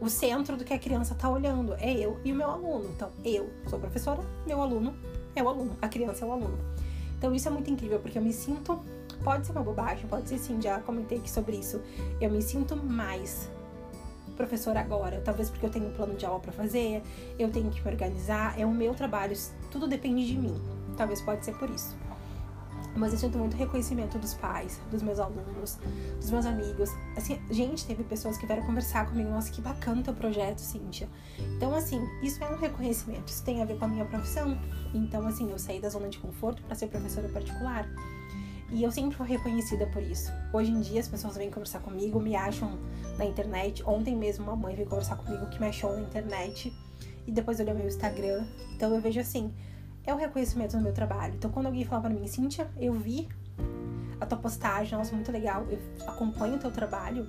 o 0.01 0.09
centro 0.09 0.57
do 0.57 0.65
que 0.65 0.73
a 0.73 0.79
criança 0.79 1.15
está 1.15 1.29
olhando. 1.29 1.75
É 1.75 1.93
eu 1.93 2.19
e 2.25 2.33
o 2.33 2.35
meu 2.35 2.51
aluno. 2.51 2.91
Então, 2.95 3.11
eu 3.25 3.51
sou 3.69 3.79
professora, 3.79 4.23
meu 4.47 4.61
aluno 4.61 4.95
é 5.35 5.43
o 5.43 5.49
aluno, 5.49 5.77
a 5.81 5.89
criança 5.89 6.25
é 6.25 6.29
o 6.29 6.33
aluno. 6.33 6.59
Então, 7.17 7.35
isso 7.35 7.49
é 7.49 7.51
muito 7.51 7.71
incrível, 7.71 7.99
porque 7.99 8.19
eu 8.19 8.23
me 8.23 8.33
sinto. 8.33 8.81
Pode 9.25 9.47
ser 9.47 9.53
uma 9.53 9.63
bobagem, 9.63 10.07
pode 10.07 10.29
ser 10.29 10.39
sim, 10.39 10.61
já 10.63 10.79
comentei 10.81 11.19
aqui 11.19 11.31
sobre 11.31 11.57
isso. 11.57 11.81
Eu 12.21 12.31
me 12.31 12.41
sinto 12.41 12.77
mais 12.77 13.51
professora 14.37 14.79
agora, 14.79 15.21
talvez 15.25 15.51
porque 15.51 15.67
eu 15.67 15.71
tenho 15.71 15.89
um 15.89 15.93
plano 15.93 16.15
de 16.15 16.25
aula 16.25 16.39
para 16.39 16.53
fazer, 16.53 17.03
eu 17.37 17.51
tenho 17.51 17.69
que 17.71 17.83
me 17.83 17.91
organizar, 17.91 18.59
é 18.59 18.65
o 18.65 18.71
meu 18.71 18.95
trabalho, 18.95 19.37
tudo 19.69 19.89
depende 19.89 20.25
de 20.25 20.39
mim. 20.39 20.55
Talvez 20.97 21.21
pode 21.21 21.45
ser 21.45 21.59
por 21.59 21.69
isso. 21.69 21.97
Mas 22.99 23.13
eu 23.13 23.19
sinto 23.19 23.39
muito 23.39 23.57
reconhecimento 23.57 24.19
dos 24.19 24.35
pais, 24.35 24.81
dos 24.91 25.03
meus 25.03 25.21
alunos, 25.21 25.79
dos 26.21 26.31
meus 26.31 26.45
amigos. 26.45 26.91
Assim, 27.17 27.41
gente, 27.49 27.87
teve 27.87 28.03
pessoas 28.03 28.37
que 28.37 28.45
vieram 28.45 28.67
conversar 28.67 29.07
comigo. 29.09 29.31
Nossa, 29.31 29.53
que 29.53 29.61
bacana 29.61 30.03
teu 30.03 30.13
projeto, 30.13 30.59
Cíntia. 30.59 31.09
Então, 31.57 31.75
assim, 31.75 32.05
isso 32.23 32.43
é 32.43 32.51
um 32.51 32.57
reconhecimento. 32.57 33.29
Isso 33.29 33.45
tem 33.45 33.63
a 33.63 33.65
ver 33.65 33.79
com 33.79 33.85
a 33.85 33.89
minha 33.89 34.05
profissão. 34.05 34.59
Então, 34.93 35.27
assim, 35.27 35.51
eu 35.51 35.59
saí 35.59 35.81
da 35.81 35.89
zona 35.89 36.09
de 36.09 36.19
conforto 36.19 36.61
para 36.63 36.75
ser 36.75 36.89
professora 36.89 37.29
particular. 37.29 37.89
E 38.71 38.83
eu 38.83 38.91
sempre 38.91 39.17
fui 39.17 39.27
reconhecida 39.27 39.87
por 39.87 40.03
isso. 40.03 40.31
Hoje 40.53 40.71
em 40.71 40.81
dia 40.81 41.01
as 41.01 41.09
pessoas 41.09 41.37
vêm 41.37 41.51
conversar 41.51 41.81
comigo, 41.81 42.21
me 42.21 42.37
acham 42.37 42.79
na 43.17 43.25
internet. 43.25 43.83
Ontem 43.87 44.15
mesmo 44.15 44.45
uma 44.45 44.57
mãe 44.57 44.75
veio 44.75 44.89
conversar 44.89 45.17
comigo 45.17 45.47
que 45.47 45.59
me 45.59 45.69
achou 45.69 45.95
na 45.95 46.03
internet. 46.03 46.73
E 47.27 47.33
depois 47.33 47.61
olhou 47.61 47.75
meu 47.75 47.87
Instagram. 47.87 48.47
Então 48.75 48.95
eu 48.95 49.01
vejo 49.01 49.21
assim, 49.21 49.55
é 50.09 50.15
o 50.15 50.17
reconhecimento 50.17 50.75
do 50.75 50.83
meu 50.83 50.93
trabalho. 50.95 51.35
Então, 51.35 51.51
quando 51.51 51.67
alguém 51.67 51.85
fala 51.85 52.01
para 52.01 52.11
mim, 52.11 52.27
Cíntia, 52.27 52.67
eu 52.79 52.95
vi 52.95 53.29
a 54.19 54.25
tua 54.25 54.39
postagem, 54.39 54.97
nossa, 54.97 55.15
muito 55.15 55.31
legal, 55.31 55.67
eu 55.71 55.79
acompanho 56.07 56.55
o 56.55 56.59
teu 56.59 56.71
trabalho, 56.71 57.29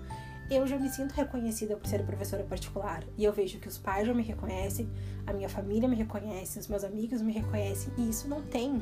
eu 0.50 0.66
já 0.66 0.80
me 0.80 0.90
sinto 0.90 1.12
reconhecida 1.12 1.76
por 1.76 1.86
ser 1.86 2.04
professora 2.06 2.42
particular. 2.44 3.04
E 3.18 3.26
eu 3.26 3.34
vejo 3.34 3.60
que 3.60 3.68
os 3.68 3.78
pais 3.78 4.08
já 4.08 4.14
me 4.14 4.24
reconhecem, 4.24 4.90
a 5.28 5.34
minha 5.34 5.50
família 5.50 5.90
me 5.90 5.96
reconhece, 5.98 6.58
os 6.58 6.70
meus 6.70 6.86
amigos 6.86 7.22
me 7.22 7.34
reconhecem, 7.34 7.92
e 7.98 8.10
isso 8.10 8.30
não 8.30 8.42
tem. 8.44 8.82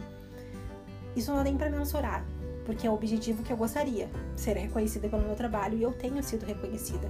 Isso 1.15 1.31
não 1.31 1.37
dá 1.37 1.43
nem 1.43 1.57
para 1.57 1.71
mensurar, 1.71 2.23
porque 2.67 2.85
é 2.85 2.89
o 2.91 2.93
objetivo 2.93 3.41
que 3.41 3.51
eu 3.51 3.57
gostaria, 3.57 4.07
ser 4.35 4.55
reconhecida 4.57 5.09
pelo 5.09 5.23
meu 5.23 5.35
trabalho, 5.35 5.75
e 5.75 5.81
eu 5.81 5.91
tenho 5.91 6.21
sido 6.21 6.45
reconhecida 6.45 7.09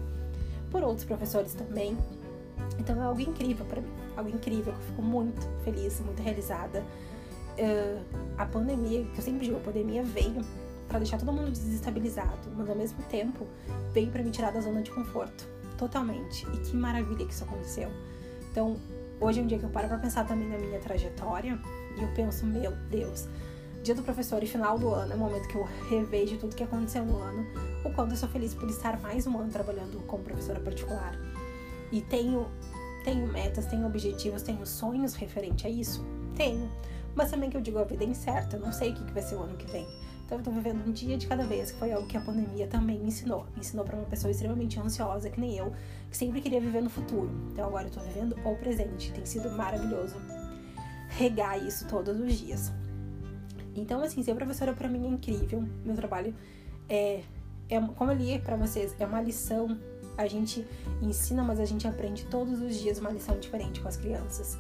por 0.72 0.82
outros 0.84 1.06
professores 1.06 1.54
também, 1.54 1.98
então 2.80 3.02
é 3.02 3.06
algo 3.06 3.20
incrível 3.20 3.66
para 3.66 3.82
mim, 3.82 4.07
algo 4.18 4.30
incrível, 4.30 4.74
que 4.74 4.80
eu 4.80 4.86
fico 4.86 5.02
muito 5.02 5.42
feliz, 5.64 6.00
muito 6.02 6.22
realizada. 6.22 6.84
Uh, 7.58 8.04
a 8.38 8.46
pandemia, 8.46 9.04
que 9.06 9.18
eu 9.18 9.24
sempre 9.24 9.46
digo, 9.46 9.58
a 9.58 9.62
pandemia 9.62 10.04
veio 10.04 10.42
para 10.88 11.00
deixar 11.00 11.18
todo 11.18 11.32
mundo 11.32 11.52
desestabilizado, 11.52 12.50
mas 12.56 12.70
ao 12.70 12.76
mesmo 12.76 13.02
tempo 13.04 13.46
veio 13.94 14.10
para 14.10 14.24
me 14.24 14.32
tirar 14.32 14.52
da 14.52 14.62
zona 14.62 14.82
de 14.82 14.92
conforto, 14.92 15.48
totalmente. 15.78 16.46
E 16.54 16.58
que 16.60 16.76
maravilha 16.76 17.26
que 17.26 17.34
isso 17.34 17.44
aconteceu. 17.44 17.90
Então, 18.52 18.78
hoje 19.20 19.40
é 19.40 19.44
um 19.44 19.48
dia 19.48 19.60
que 19.60 19.66
eu 19.66 19.70
paro 19.70 19.88
para 19.88 19.98
pensar 19.98 20.26
também 20.26 20.48
na 20.48 20.58
minha 20.58 20.80
trajetória 20.80 21.60
e 21.98 22.02
eu 22.02 22.08
penso, 22.16 22.46
meu 22.46 22.72
Deus, 22.90 23.28
dia 23.84 23.96
do 23.96 24.04
professor 24.04 24.42
e 24.44 24.48
final 24.48 24.78
do 24.78 24.90
ano 24.90 25.14
é 25.14 25.16
o 25.16 25.20
momento 25.20 25.48
que 25.48 25.56
eu 25.56 25.68
revejo 25.90 26.38
tudo 26.38 26.56
que 26.56 26.64
aconteceu 26.64 27.06
no 27.06 27.18
ano, 27.18 27.46
o 27.84 27.92
quanto 27.92 28.12
eu 28.12 28.18
sou 28.18 28.30
feliz 28.30 28.54
por 28.54 28.70
estar 28.70 29.00
mais 29.02 29.28
um 29.28 29.38
ano 29.38 29.52
trabalhando 29.52 30.00
como 30.06 30.24
professora 30.24 30.60
particular 30.60 31.18
e 31.92 32.02
tenho, 32.02 32.48
tenho 33.08 33.26
metas, 33.26 33.66
tenho 33.68 33.88
objetivos, 33.88 34.42
tenho 34.42 34.66
sonhos 34.66 35.14
referente 35.14 35.66
a 35.66 35.70
isso? 35.70 36.06
Tenho. 36.36 36.70
Mas 37.16 37.32
também 37.32 37.50
que 37.50 37.56
eu 37.56 37.62
digo 37.62 37.80
a 37.80 37.86
vida 37.86 38.04
é 38.04 38.08
incerta, 38.08 38.58
eu 38.58 38.60
não 38.60 38.74
sei 38.74 38.92
o 38.92 38.96
que 38.96 39.14
vai 39.14 39.24
ser 39.24 39.36
o 39.36 39.44
ano 39.44 39.56
que 39.56 39.66
vem. 39.72 39.88
Então 40.26 40.40
eu 40.40 40.44
tô 40.44 40.52
vivendo 40.52 40.86
um 40.86 40.92
dia 40.92 41.18
de 41.18 41.26
cada 41.26 41.46
vez, 41.46 41.72
que 41.72 41.80
foi 41.80 41.94
algo 41.94 42.06
que 42.06 42.18
a 42.18 42.20
pandemia 42.20 42.68
também 42.68 43.00
me 43.00 43.08
ensinou. 43.08 43.46
Me 43.54 43.62
ensinou 43.62 43.86
para 43.86 43.96
uma 43.96 44.06
pessoa 44.08 44.30
extremamente 44.30 44.78
ansiosa, 44.78 45.30
que 45.30 45.40
nem 45.40 45.56
eu, 45.56 45.72
que 46.12 46.18
sempre 46.18 46.42
queria 46.42 46.60
viver 46.60 46.82
no 46.82 46.90
futuro. 46.90 47.30
Então 47.50 47.66
agora 47.66 47.88
eu 47.88 47.92
tô 47.92 48.02
vivendo 48.02 48.36
o 48.44 48.56
presente. 48.58 49.14
Tem 49.14 49.26
sido 49.26 49.50
maravilhoso 49.52 50.18
regar 51.08 51.58
isso 51.66 51.88
todos 51.88 52.20
os 52.20 52.34
dias. 52.34 52.74
Então, 53.74 54.04
assim, 54.04 54.22
ser 54.22 54.36
professora 54.36 54.74
para 54.74 54.90
mim 54.90 55.06
é 55.06 55.08
incrível. 55.08 55.64
Meu 55.86 55.96
trabalho 55.96 56.36
é, 56.90 57.24
é 57.70 57.80
como 57.80 58.12
eu 58.12 58.18
li 58.18 58.38
para 58.38 58.58
vocês, 58.58 58.94
é 59.00 59.06
uma 59.06 59.22
lição 59.22 59.80
a 60.18 60.28
gente 60.28 60.66
ensina, 61.02 61.44
mas 61.44 61.60
a 61.60 61.66
gente 61.66 61.88
aprende 61.88 62.26
todos 62.26 62.60
os 62.62 62.76
dias 62.76 62.98
uma 63.00 63.12
lição 63.12 63.40
diferente 63.40 63.80
com 63.80 63.88
as 63.88 63.98
crianças. 63.98 64.58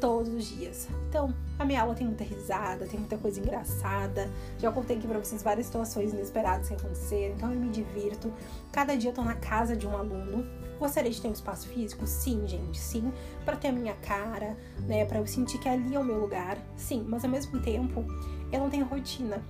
Todos 0.00 0.32
os 0.32 0.44
dias. 0.44 0.86
Então, 1.08 1.34
a 1.58 1.64
minha 1.64 1.82
aula 1.82 1.94
tem 1.94 2.06
muita 2.06 2.22
risada, 2.22 2.86
tem 2.86 3.00
muita 3.00 3.18
coisa 3.18 3.40
engraçada. 3.40 4.30
Já 4.58 4.70
contei 4.70 4.96
aqui 4.96 5.08
pra 5.08 5.18
vocês 5.18 5.42
várias 5.42 5.66
situações 5.66 6.12
inesperadas 6.12 6.68
que 6.68 6.74
aconteceram, 6.74 7.34
então 7.34 7.52
eu 7.52 7.58
me 7.58 7.68
divirto. 7.68 8.32
Cada 8.70 8.96
dia 8.96 9.10
eu 9.10 9.14
tô 9.14 9.22
na 9.22 9.34
casa 9.34 9.74
de 9.74 9.88
um 9.88 9.96
aluno. 9.96 10.46
Gostaria 10.78 11.10
de 11.10 11.20
ter 11.20 11.26
um 11.26 11.32
espaço 11.32 11.66
físico? 11.66 12.06
Sim, 12.06 12.46
gente, 12.46 12.78
sim. 12.78 13.12
Para 13.44 13.56
ter 13.56 13.68
a 13.68 13.72
minha 13.72 13.94
cara, 13.94 14.56
né? 14.86 15.04
Para 15.04 15.18
eu 15.18 15.26
sentir 15.26 15.58
que 15.58 15.68
ali 15.68 15.96
é 15.96 15.98
o 15.98 16.04
meu 16.04 16.20
lugar? 16.20 16.58
Sim, 16.76 17.04
mas 17.08 17.24
ao 17.24 17.30
mesmo 17.30 17.58
tempo 17.60 18.04
eu 18.52 18.60
não 18.60 18.70
tenho 18.70 18.84
rotina 18.84 19.42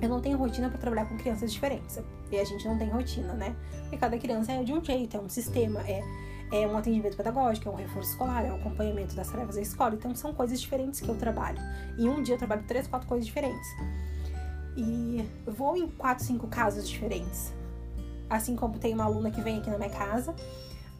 eu 0.00 0.08
não 0.08 0.20
tenho 0.20 0.36
rotina 0.36 0.68
para 0.68 0.78
trabalhar 0.78 1.06
com 1.06 1.16
crianças 1.16 1.52
diferentes. 1.52 1.98
E 2.30 2.38
a 2.38 2.44
gente 2.44 2.66
não 2.66 2.78
tem 2.78 2.88
rotina, 2.88 3.32
né? 3.32 3.54
Porque 3.82 3.96
cada 3.96 4.18
criança 4.18 4.52
é 4.52 4.62
de 4.62 4.72
um 4.72 4.84
jeito, 4.84 5.16
é 5.16 5.20
um 5.20 5.28
sistema, 5.28 5.80
é, 5.80 6.02
é 6.52 6.66
um 6.66 6.76
atendimento 6.76 7.16
pedagógico, 7.16 7.68
é 7.68 7.72
um 7.72 7.76
reforço 7.76 8.10
escolar, 8.10 8.44
é 8.44 8.52
um 8.52 8.56
acompanhamento 8.56 9.14
das 9.14 9.28
tarefas 9.28 9.56
da 9.56 9.62
escola. 9.62 9.94
Então 9.94 10.14
são 10.14 10.32
coisas 10.34 10.60
diferentes 10.60 11.00
que 11.00 11.08
eu 11.08 11.16
trabalho. 11.16 11.58
E 11.96 12.08
um 12.08 12.22
dia 12.22 12.34
eu 12.34 12.38
trabalho 12.38 12.64
três, 12.66 12.86
quatro 12.86 13.08
coisas 13.08 13.26
diferentes. 13.26 13.68
E 14.76 15.24
vou 15.46 15.76
em 15.76 15.88
quatro, 15.88 16.24
cinco 16.24 16.46
casos 16.46 16.88
diferentes. 16.88 17.52
Assim 18.28 18.54
como 18.54 18.78
tem 18.78 18.94
uma 18.94 19.04
aluna 19.04 19.30
que 19.30 19.40
vem 19.40 19.58
aqui 19.58 19.70
na 19.70 19.78
minha 19.78 19.90
casa 19.90 20.34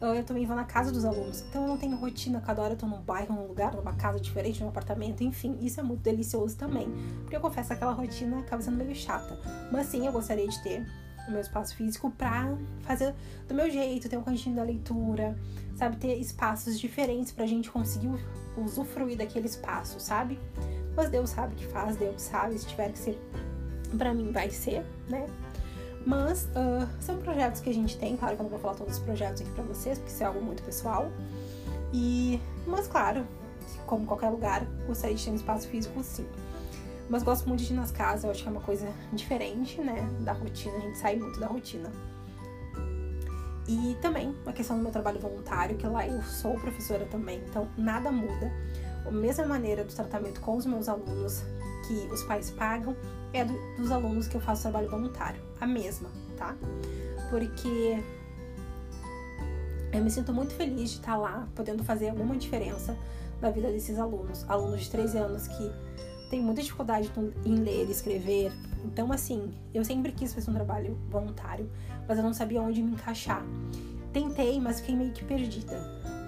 eu 0.01 0.23
também 0.23 0.45
vou 0.45 0.55
na 0.55 0.63
casa 0.63 0.91
dos 0.91 1.03
alunos. 1.03 1.43
Então 1.49 1.63
eu 1.63 1.67
não 1.67 1.77
tenho 1.77 1.95
rotina, 1.97 2.39
cada 2.39 2.61
hora 2.61 2.73
eu 2.73 2.77
tô 2.77 2.85
num 2.85 3.01
bairro, 3.01 3.35
num 3.35 3.47
lugar, 3.47 3.73
numa 3.73 3.93
casa 3.93 4.19
diferente, 4.19 4.61
num 4.61 4.69
apartamento, 4.69 5.23
enfim, 5.23 5.57
isso 5.61 5.79
é 5.79 5.83
muito 5.83 6.01
delicioso 6.01 6.55
também. 6.55 6.87
Porque 7.21 7.35
eu 7.35 7.41
confesso 7.41 7.69
que 7.69 7.73
aquela 7.73 7.91
rotina 7.91 8.39
acaba 8.39 8.61
sendo 8.61 8.77
meio 8.77 8.95
chata. 8.95 9.37
Mas 9.71 9.87
sim, 9.87 10.05
eu 10.05 10.11
gostaria 10.11 10.47
de 10.47 10.63
ter 10.63 10.85
o 11.29 11.33
meu 11.33 11.41
espaço 11.41 11.75
físico 11.75 12.11
pra 12.11 12.55
fazer 12.81 13.13
do 13.47 13.53
meu 13.53 13.69
jeito, 13.69 14.09
ter 14.09 14.17
um 14.17 14.23
cantinho 14.23 14.55
da 14.55 14.63
leitura, 14.63 15.37
sabe? 15.75 15.97
Ter 15.97 16.15
espaços 16.19 16.79
diferentes 16.79 17.31
pra 17.31 17.45
gente 17.45 17.71
conseguir 17.71 18.09
usufruir 18.57 19.17
daquele 19.17 19.47
espaço, 19.47 19.99
sabe? 19.99 20.39
Mas 20.95 21.09
Deus 21.09 21.29
sabe 21.29 21.55
que 21.55 21.65
faz, 21.67 21.95
Deus 21.95 22.21
sabe, 22.21 22.57
se 22.57 22.67
tiver 22.67 22.91
que 22.91 22.99
ser 22.99 23.19
pra 23.97 24.13
mim, 24.13 24.31
vai 24.31 24.49
ser, 24.49 24.85
né? 25.07 25.25
Mas 26.05 26.45
uh, 26.45 26.87
são 26.99 27.17
projetos 27.17 27.61
que 27.61 27.69
a 27.69 27.73
gente 27.73 27.97
tem, 27.97 28.15
claro 28.17 28.35
que 28.35 28.41
eu 28.41 28.43
não 28.43 28.49
vou 28.49 28.59
falar 28.59 28.75
todos 28.75 28.97
os 28.97 29.03
projetos 29.03 29.41
aqui 29.41 29.51
pra 29.51 29.63
vocês, 29.63 29.97
porque 29.97 30.11
isso 30.11 30.23
é 30.23 30.25
algo 30.25 30.41
muito 30.41 30.63
pessoal. 30.63 31.11
E, 31.93 32.39
mas 32.67 32.87
claro, 32.87 33.25
como 33.85 34.05
qualquer 34.05 34.29
lugar, 34.29 34.65
gostaria 34.87 35.15
de 35.15 35.23
ter 35.23 35.31
um 35.31 35.35
espaço 35.35 35.67
físico 35.67 36.03
sim. 36.03 36.25
Mas 37.09 37.23
gosto 37.23 37.47
muito 37.47 37.63
de 37.63 37.73
ir 37.73 37.75
nas 37.75 37.91
casas, 37.91 38.23
eu 38.23 38.31
acho 38.31 38.43
que 38.43 38.47
é 38.47 38.51
uma 38.51 38.61
coisa 38.61 38.87
diferente, 39.11 39.81
né, 39.81 40.07
da 40.21 40.31
rotina, 40.31 40.77
a 40.77 40.79
gente 40.79 40.97
sai 40.97 41.15
muito 41.15 41.39
da 41.39 41.47
rotina. 41.47 41.91
E 43.67 43.95
também 44.01 44.35
a 44.45 44.53
questão 44.53 44.77
do 44.77 44.83
meu 44.83 44.91
trabalho 44.91 45.19
voluntário, 45.19 45.75
que 45.77 45.85
lá 45.85 46.07
eu 46.07 46.21
sou 46.23 46.53
professora 46.55 47.05
também, 47.05 47.39
então 47.47 47.67
nada 47.77 48.11
muda. 48.11 48.51
A 49.05 49.11
mesma 49.11 49.45
maneira 49.45 49.83
do 49.83 49.93
tratamento 49.93 50.39
com 50.41 50.55
os 50.55 50.65
meus 50.65 50.87
alunos, 50.87 51.43
que 51.87 51.93
os 52.11 52.23
pais 52.23 52.51
pagam, 52.51 52.95
é 53.33 53.45
do, 53.45 53.53
dos 53.77 53.91
alunos 53.91 54.27
que 54.27 54.35
eu 54.35 54.41
faço 54.41 54.63
trabalho 54.63 54.89
voluntário. 54.89 55.41
A 55.59 55.67
mesma, 55.67 56.09
tá? 56.37 56.55
Porque 57.29 58.03
eu 59.91 60.03
me 60.03 60.09
sinto 60.09 60.33
muito 60.33 60.53
feliz 60.53 60.91
de 60.91 60.97
estar 60.97 61.17
lá, 61.17 61.47
podendo 61.55 61.83
fazer 61.83 62.09
alguma 62.09 62.35
diferença 62.37 62.97
na 63.41 63.49
vida 63.49 63.71
desses 63.71 63.97
alunos. 63.97 64.45
Alunos 64.49 64.81
de 64.81 64.89
13 64.89 65.17
anos 65.17 65.47
que 65.47 65.71
têm 66.29 66.41
muita 66.41 66.61
dificuldade 66.61 67.11
em 67.45 67.55
ler 67.55 67.89
escrever. 67.89 68.51
Então, 68.85 69.11
assim, 69.11 69.51
eu 69.73 69.83
sempre 69.83 70.11
quis 70.11 70.33
fazer 70.33 70.49
um 70.51 70.53
trabalho 70.53 70.97
voluntário, 71.09 71.69
mas 72.07 72.17
eu 72.17 72.23
não 72.23 72.33
sabia 72.33 72.61
onde 72.61 72.81
me 72.81 72.91
encaixar. 72.91 73.43
Tentei, 74.13 74.59
mas 74.59 74.79
fiquei 74.79 74.95
meio 74.95 75.11
que 75.11 75.23
perdida. 75.25 75.77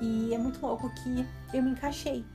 E 0.01 0.33
é 0.33 0.37
muito 0.37 0.65
louco 0.65 0.89
que 0.89 1.25
eu 1.55 1.63
me 1.63 1.71
encaixei. 1.71 2.25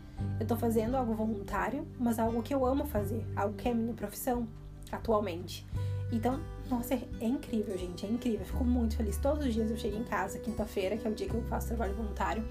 Eu 0.41 0.47
tô 0.47 0.57
fazendo 0.57 0.97
algo 0.97 1.15
voluntário, 1.15 1.87
mas 1.99 2.19
algo 2.19 2.43
que 2.43 2.55
eu 2.55 2.65
amo 2.65 2.87
fazer, 2.87 3.27
algo 3.37 3.55
que 3.55 3.69
é 3.69 3.75
minha 3.75 3.93
profissão 3.93 4.49
atualmente. 4.91 5.67
Então, 6.13 6.41
nossa, 6.71 6.95
é, 6.95 7.03
é 7.21 7.27
incrível, 7.27 7.77
gente, 7.77 8.07
é 8.07 8.09
incrível. 8.09 8.47
Fico 8.47 8.65
muito 8.65 8.97
feliz. 8.97 9.17
Todos 9.19 9.47
os 9.47 9.53
dias 9.53 9.71
eu 9.71 9.77
chego 9.77 9.97
em 9.97 10.05
casa, 10.05 10.39
quinta-feira, 10.39 10.97
que 10.97 11.07
é 11.07 11.11
o 11.11 11.15
dia 11.15 11.29
que 11.29 11.35
eu 11.35 11.43
faço 11.43 11.69
trabalho 11.69 11.95
voluntário, 11.95 12.45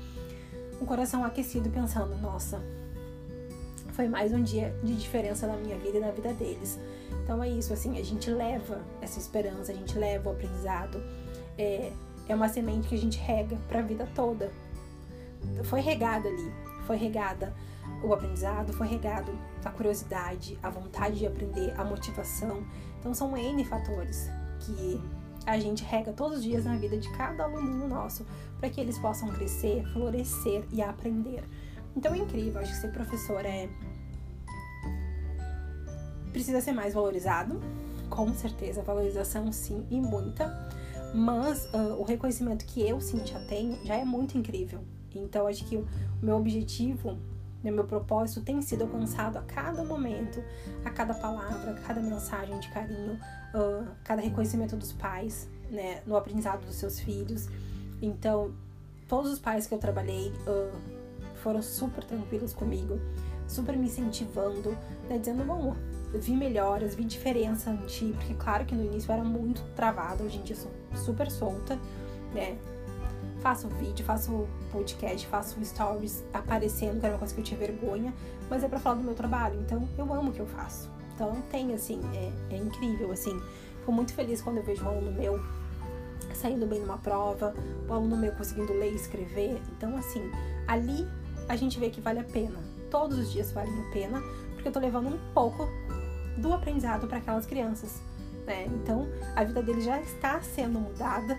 um 0.81 0.85
coração 0.85 1.23
aquecido, 1.23 1.69
pensando: 1.69 2.15
nossa, 2.17 2.61
foi 3.95 4.09
mais 4.09 4.33
um 4.33 4.43
dia 4.43 4.75
de 4.83 4.93
diferença 4.93 5.47
na 5.47 5.55
minha 5.55 5.77
vida 5.77 5.97
e 5.97 6.01
na 6.01 6.11
vida 6.11 6.33
deles. 6.33 6.77
Então 7.23 7.41
é 7.41 7.49
isso, 7.49 7.71
assim, 7.71 7.97
a 7.97 8.03
gente 8.03 8.29
leva 8.29 8.81
essa 9.01 9.17
esperança, 9.17 9.71
a 9.71 9.75
gente 9.75 9.97
leva 9.97 10.29
o 10.29 10.33
aprendizado. 10.33 11.01
É, 11.57 11.93
é 12.27 12.35
uma 12.35 12.49
semente 12.49 12.89
que 12.89 12.95
a 12.95 12.97
gente 12.97 13.17
rega 13.17 13.55
para 13.69 13.79
a 13.79 13.81
vida 13.81 14.07
toda. 14.13 14.51
Foi 15.63 15.79
regada 15.79 16.27
ali, 16.27 16.51
foi 16.85 16.97
regada 16.97 17.53
o 18.03 18.13
aprendizado, 18.13 18.73
foi 18.73 18.85
regado 18.85 19.31
a 19.63 19.69
curiosidade, 19.69 20.59
a 20.61 20.69
vontade 20.69 21.19
de 21.19 21.25
aprender, 21.25 21.73
a 21.79 21.85
motivação. 21.85 22.65
Então 22.99 23.13
são 23.13 23.37
N 23.37 23.63
fatores 23.63 24.29
que 24.59 25.01
a 25.45 25.57
gente 25.57 25.85
rega 25.85 26.11
todos 26.11 26.39
os 26.39 26.43
dias 26.43 26.65
na 26.65 26.75
vida 26.75 26.97
de 26.97 27.09
cada 27.15 27.45
aluno 27.45 27.87
nosso 27.87 28.25
para 28.59 28.69
que 28.69 28.81
eles 28.81 28.97
possam 28.99 29.29
crescer, 29.29 29.85
florescer 29.93 30.65
e 30.71 30.81
aprender. 30.81 31.43
Então 31.95 32.13
é 32.13 32.17
incrível, 32.17 32.59
acho 32.59 32.73
que 32.73 32.77
ser 32.77 32.91
professor 32.91 33.45
é 33.45 33.69
precisa 36.35 36.59
ser 36.59 36.73
mais 36.73 36.93
valorizado, 36.93 37.61
com 38.09 38.33
certeza, 38.33 38.81
valorização 38.81 39.53
sim 39.53 39.85
e 39.89 40.01
muita, 40.01 40.53
mas 41.13 41.65
uh, 41.73 41.97
o 41.97 42.03
reconhecimento 42.03 42.65
que 42.65 42.81
eu, 42.81 42.99
Cintia, 42.99 43.39
tenho 43.47 43.77
já 43.85 43.95
é 43.95 44.03
muito 44.03 44.37
incrível. 44.37 44.81
Então 45.15 45.47
acho 45.47 45.63
que 45.63 45.77
o 45.77 45.87
meu 46.21 46.35
objetivo 46.35 47.17
né, 47.63 47.71
meu 47.71 47.85
propósito 47.85 48.41
tem 48.41 48.61
sido 48.61 48.83
alcançado 48.83 49.37
a 49.37 49.41
cada 49.43 49.81
momento, 49.85 50.43
a 50.83 50.89
cada 50.89 51.13
palavra, 51.13 51.71
a 51.71 51.73
cada 51.75 52.01
mensagem 52.01 52.59
de 52.59 52.67
carinho, 52.67 53.13
uh, 53.53 53.87
cada 54.03 54.21
reconhecimento 54.21 54.75
dos 54.75 54.91
pais, 54.91 55.47
né, 55.71 56.01
no 56.05 56.17
aprendizado 56.17 56.65
dos 56.65 56.75
seus 56.75 56.99
filhos. 56.99 57.47
Então, 58.01 58.53
todos 59.07 59.31
os 59.31 59.39
pais 59.39 59.67
que 59.67 59.73
eu 59.73 59.79
trabalhei 59.79 60.33
uh, 60.45 60.77
foram 61.35 61.61
super 61.61 62.03
tranquilos 62.03 62.53
comigo, 62.53 62.99
super 63.47 63.77
me 63.77 63.85
incentivando, 63.85 64.77
né, 65.07 65.17
dizendo, 65.17 65.45
bom, 65.45 65.73
vi 66.19 66.35
melhoras, 66.35 66.95
vi 66.95 67.03
diferença 67.03 67.69
em 67.69 67.85
ti, 67.85 68.13
porque 68.15 68.33
claro 68.33 68.65
que 68.65 68.75
no 68.75 68.83
início 68.83 69.11
eu 69.11 69.15
era 69.15 69.23
muito 69.23 69.61
travada, 69.75 70.23
hoje 70.23 70.37
em 70.37 70.41
dia 70.41 70.55
sou 70.55 70.71
super 70.93 71.29
solta, 71.29 71.79
né, 72.33 72.57
faço 73.41 73.67
vídeo, 73.67 74.03
faço 74.03 74.47
podcast, 74.71 75.27
faço 75.27 75.63
stories 75.63 76.23
aparecendo, 76.33 76.99
que 76.99 77.05
era 77.05 77.13
uma 77.13 77.19
coisa 77.19 77.33
que 77.33 77.41
eu 77.41 77.45
tinha 77.45 77.59
vergonha, 77.59 78.13
mas 78.49 78.63
é 78.63 78.67
para 78.67 78.79
falar 78.79 78.95
do 78.95 79.03
meu 79.03 79.13
trabalho, 79.13 79.59
então 79.61 79.87
eu 79.97 80.13
amo 80.13 80.31
o 80.31 80.33
que 80.33 80.39
eu 80.39 80.47
faço. 80.47 80.89
Então 81.13 81.41
tem, 81.49 81.73
assim, 81.73 82.01
é, 82.13 82.55
é 82.55 82.57
incrível, 82.57 83.11
assim. 83.11 83.39
Fico 83.79 83.91
muito 83.91 84.13
feliz 84.13 84.41
quando 84.41 84.57
eu 84.57 84.63
vejo 84.63 84.83
um 84.83 84.89
aluno 84.89 85.11
meu 85.11 85.39
saindo 86.33 86.65
bem 86.65 86.79
numa 86.79 86.97
prova, 86.97 87.53
o 87.87 87.93
aluno 87.93 88.17
meu 88.17 88.31
conseguindo 88.33 88.73
ler 88.73 88.91
e 88.91 88.95
escrever. 88.95 89.61
Então, 89.77 89.95
assim, 89.95 90.29
ali 90.67 91.07
a 91.47 91.55
gente 91.55 91.79
vê 91.79 91.89
que 91.89 92.01
vale 92.01 92.19
a 92.19 92.23
pena. 92.23 92.59
Todos 92.89 93.17
os 93.17 93.31
dias 93.31 93.51
valem 93.51 93.73
a 93.79 93.91
pena, 93.91 94.21
porque 94.53 94.67
eu 94.67 94.71
tô 94.71 94.79
levando 94.79 95.07
um 95.07 95.19
pouco 95.33 95.69
do 96.37 96.53
aprendizado 96.53 97.07
para 97.07 97.17
aquelas 97.17 97.45
crianças. 97.45 98.01
Né? 98.45 98.65
Então, 98.65 99.07
a 99.35 99.43
vida 99.43 99.61
deles 99.61 99.83
já 99.83 99.99
está 100.01 100.41
sendo 100.41 100.79
mudada 100.79 101.37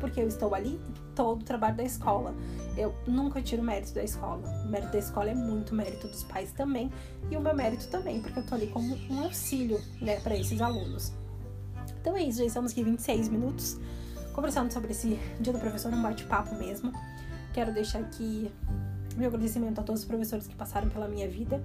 porque 0.00 0.20
eu 0.20 0.28
estou 0.28 0.54
ali 0.54 0.80
todo 1.14 1.40
o 1.40 1.44
trabalho 1.44 1.76
da 1.76 1.82
escola. 1.82 2.34
Eu 2.76 2.94
nunca 3.06 3.42
tiro 3.42 3.62
mérito 3.62 3.92
da 3.94 4.04
escola. 4.04 4.48
O 4.64 4.68
mérito 4.68 4.92
da 4.92 4.98
escola 4.98 5.30
é 5.30 5.34
muito 5.34 5.74
mérito 5.74 6.06
dos 6.06 6.22
pais 6.24 6.52
também 6.52 6.92
e 7.30 7.36
o 7.36 7.40
meu 7.40 7.54
mérito 7.54 7.88
também, 7.88 8.20
porque 8.22 8.38
eu 8.38 8.46
tô 8.46 8.54
ali 8.54 8.68
como 8.68 8.96
um 9.10 9.24
auxílio, 9.24 9.80
né, 10.00 10.20
para 10.20 10.36
esses 10.36 10.60
alunos. 10.60 11.12
Então 12.00 12.16
é 12.16 12.22
isso, 12.22 12.38
já 12.38 12.44
estamos 12.44 12.72
aqui 12.72 12.84
26 12.84 13.28
minutos 13.28 13.78
conversando 14.32 14.72
sobre 14.72 14.92
esse 14.92 15.18
dia 15.40 15.52
do 15.52 15.58
professor, 15.58 15.92
um 15.92 16.00
bate-papo 16.00 16.54
mesmo. 16.54 16.92
Quero 17.52 17.74
deixar 17.74 17.98
aqui 17.98 18.52
meu 19.18 19.28
agradecimento 19.28 19.80
a 19.80 19.82
todos 19.82 20.02
os 20.02 20.06
professores 20.06 20.46
que 20.46 20.54
passaram 20.54 20.88
pela 20.88 21.08
minha 21.08 21.28
vida 21.28 21.62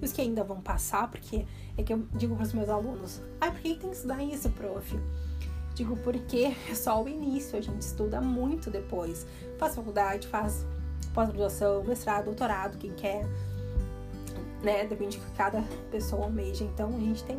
e 0.00 0.04
os 0.04 0.12
que 0.12 0.20
ainda 0.20 0.42
vão 0.44 0.60
passar, 0.60 1.10
porque 1.10 1.46
é 1.76 1.82
que 1.82 1.92
eu 1.92 2.06
digo 2.14 2.34
para 2.34 2.44
os 2.44 2.52
meus 2.52 2.68
alunos: 2.68 3.22
ai, 3.40 3.48
ah, 3.48 3.52
por 3.52 3.60
que 3.60 3.74
tem 3.74 3.90
que 3.90 3.96
estudar 3.96 4.22
isso, 4.22 4.50
prof? 4.50 4.98
Digo 5.74 5.96
porque 5.98 6.54
é 6.70 6.74
só 6.74 7.02
o 7.02 7.08
início, 7.08 7.58
a 7.58 7.60
gente 7.60 7.82
estuda 7.82 8.20
muito 8.20 8.70
depois. 8.70 9.26
Faz 9.58 9.74
faculdade, 9.74 10.26
faz 10.26 10.64
pós-graduação, 11.12 11.84
mestrado, 11.84 12.26
doutorado, 12.26 12.78
quem 12.78 12.92
quer, 12.92 13.26
né? 14.62 14.86
Depende 14.86 15.18
que 15.18 15.30
cada 15.36 15.62
pessoa 15.90 16.24
almeja. 16.24 16.64
Então 16.64 16.88
a 16.88 16.98
gente 16.98 17.22
tem. 17.24 17.38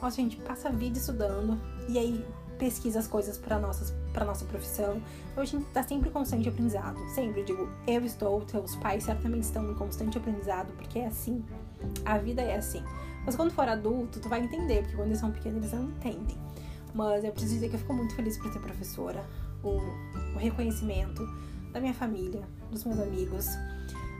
Nossa, 0.00 0.20
a 0.20 0.24
gente 0.24 0.36
passa 0.36 0.68
a 0.68 0.72
vida 0.72 0.98
estudando 0.98 1.58
e 1.88 1.98
aí 1.98 2.24
pesquisa 2.62 3.00
as 3.00 3.08
coisas 3.08 3.36
para 3.36 3.58
nossas 3.58 3.92
para 4.12 4.24
nossa 4.24 4.44
profissão. 4.44 5.02
Então 5.32 5.42
a 5.42 5.44
gente 5.46 5.64
tá 5.72 5.82
sempre 5.82 6.10
em 6.10 6.12
constante 6.12 6.48
aprendizado. 6.48 6.96
Sempre 7.08 7.42
digo, 7.42 7.68
eu 7.88 8.04
estou, 8.04 8.40
teus 8.42 8.76
pais 8.76 9.02
certamente 9.02 9.42
estão 9.42 9.68
em 9.68 9.74
constante 9.74 10.16
aprendizado, 10.16 10.72
porque 10.74 11.00
é 11.00 11.06
assim. 11.06 11.44
A 12.04 12.18
vida 12.18 12.40
é 12.40 12.56
assim. 12.56 12.84
Mas 13.26 13.34
quando 13.34 13.50
for 13.50 13.68
adulto, 13.68 14.20
tu 14.20 14.28
vai 14.28 14.40
entender, 14.40 14.82
porque 14.82 14.94
quando 14.94 15.08
eles 15.08 15.18
são 15.18 15.32
pequenos 15.32 15.58
eles 15.58 15.72
não 15.72 15.90
entendem. 15.90 16.38
Mas 16.94 17.24
eu 17.24 17.32
preciso 17.32 17.54
dizer 17.54 17.68
que 17.68 17.74
eu 17.74 17.80
fico 17.80 17.94
muito 17.94 18.14
feliz 18.14 18.38
por 18.38 18.52
ser 18.52 18.60
professora. 18.60 19.24
O, 19.64 19.80
o 20.36 20.38
reconhecimento 20.38 21.26
da 21.72 21.80
minha 21.80 21.94
família, 21.94 22.42
dos 22.70 22.84
meus 22.84 23.00
amigos, 23.00 23.46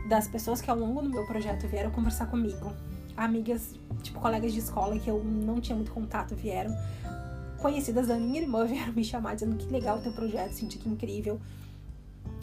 das 0.08 0.26
pessoas 0.26 0.60
que 0.60 0.68
ao 0.68 0.76
longo 0.76 1.00
do 1.00 1.08
meu 1.08 1.24
projeto 1.26 1.68
vieram 1.68 1.92
conversar 1.92 2.26
comigo. 2.26 2.72
Amigas, 3.16 3.74
tipo, 4.02 4.18
colegas 4.18 4.52
de 4.52 4.58
escola 4.58 4.98
que 4.98 5.08
eu 5.08 5.22
não 5.22 5.60
tinha 5.60 5.76
muito 5.76 5.92
contato 5.92 6.34
vieram. 6.34 6.74
Conhecidas 7.62 8.08
da 8.08 8.16
minha 8.16 8.40
irmã 8.40 8.66
vieram 8.66 8.92
me 8.92 9.04
chamar 9.04 9.34
dizendo 9.34 9.56
que 9.56 9.72
legal 9.72 9.98
o 9.98 10.02
teu 10.02 10.12
projeto, 10.12 10.50
senti 10.52 10.78
que 10.78 10.88
incrível. 10.88 11.40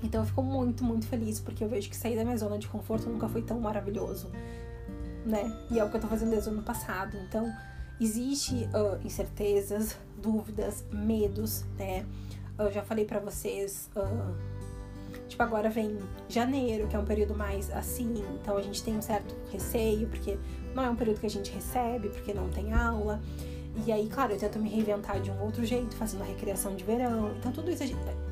Então 0.01 0.21
eu 0.21 0.25
fico 0.25 0.41
muito, 0.41 0.81
muito 0.81 1.05
feliz 1.05 1.41
porque 1.41 1.61
eu 1.61 1.67
vejo 1.67 1.89
que 1.89 1.95
sair 1.95 2.15
da 2.15 2.23
minha 2.23 2.37
zona 2.37 2.57
de 2.57 2.67
conforto 2.67 3.09
nunca 3.09 3.27
foi 3.27 3.41
tão 3.41 3.59
maravilhoso, 3.59 4.31
né? 5.25 5.53
E 5.69 5.77
é 5.77 5.83
o 5.83 5.89
que 5.89 5.97
eu 5.97 6.01
tô 6.01 6.07
fazendo 6.07 6.31
desde 6.31 6.49
o 6.49 6.53
ano 6.53 6.63
passado. 6.63 7.17
Então, 7.27 7.53
existe 7.99 8.55
uh, 8.73 9.05
incertezas, 9.05 9.97
dúvidas, 10.21 10.85
medos, 10.91 11.65
né? 11.77 12.05
Eu 12.57 12.71
já 12.71 12.81
falei 12.81 13.03
para 13.03 13.19
vocês, 13.19 13.89
uh, 13.97 14.35
tipo, 15.27 15.43
agora 15.43 15.69
vem 15.69 15.97
janeiro, 16.29 16.87
que 16.87 16.95
é 16.95 16.99
um 16.99 17.05
período 17.05 17.35
mais 17.35 17.69
assim, 17.71 18.23
então 18.41 18.55
a 18.55 18.61
gente 18.61 18.81
tem 18.81 18.95
um 18.95 19.01
certo 19.01 19.35
receio, 19.51 20.07
porque 20.07 20.37
não 20.73 20.83
é 20.83 20.89
um 20.89 20.95
período 20.95 21.19
que 21.19 21.25
a 21.25 21.29
gente 21.29 21.51
recebe, 21.51 22.07
porque 22.07 22.33
não 22.33 22.49
tem 22.49 22.71
aula. 22.71 23.21
E 23.85 23.91
aí, 23.91 24.07
claro, 24.07 24.33
eu 24.33 24.39
tento 24.39 24.59
me 24.59 24.69
reinventar 24.69 25.19
de 25.21 25.31
um 25.31 25.41
outro 25.41 25.65
jeito, 25.65 25.95
fazendo 25.95 26.21
a 26.21 26.25
recreação 26.25 26.75
de 26.75 26.83
verão. 26.83 27.33
Então, 27.37 27.51
tudo 27.51 27.71
isso 27.71 27.83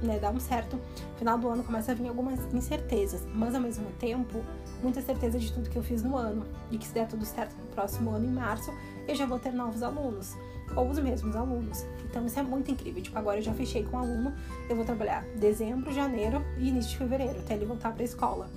né, 0.01 0.19
dá 0.19 0.29
um 0.29 0.39
certo. 0.39 0.79
Final 1.17 1.37
do 1.37 1.49
ano 1.49 1.63
começa 1.63 1.91
a 1.91 1.95
vir 1.95 2.07
algumas 2.07 2.39
incertezas, 2.53 3.25
mas 3.33 3.55
ao 3.55 3.61
mesmo 3.61 3.85
tempo, 3.99 4.43
muita 4.81 5.01
certeza 5.01 5.39
de 5.39 5.51
tudo 5.51 5.69
que 5.69 5.77
eu 5.77 5.83
fiz 5.83 6.03
no 6.03 6.15
ano. 6.15 6.45
E 6.71 6.77
que 6.77 6.85
se 6.85 6.93
der 6.93 7.07
tudo 7.07 7.25
certo 7.25 7.55
no 7.57 7.67
próximo 7.67 8.11
ano, 8.11 8.25
em 8.25 8.31
março, 8.31 8.71
eu 9.07 9.15
já 9.15 9.25
vou 9.25 9.39
ter 9.39 9.53
novos 9.53 9.81
alunos 9.81 10.35
ou 10.75 10.89
os 10.89 10.99
mesmos 10.99 11.35
alunos. 11.35 11.85
Então 12.09 12.25
isso 12.25 12.39
é 12.39 12.43
muito 12.43 12.71
incrível. 12.71 13.01
Tipo, 13.01 13.17
agora 13.17 13.37
eu 13.37 13.41
já 13.41 13.53
fechei 13.53 13.83
com 13.83 13.97
um 13.97 13.99
aluno, 13.99 14.33
eu 14.69 14.75
vou 14.75 14.85
trabalhar 14.85 15.23
dezembro, 15.35 15.91
janeiro 15.91 16.43
e 16.57 16.69
início 16.69 16.91
de 16.91 16.97
fevereiro, 16.97 17.39
até 17.39 17.53
ele 17.53 17.65
voltar 17.65 17.93
para 17.93 18.01
a 18.01 18.05
escola. 18.05 18.49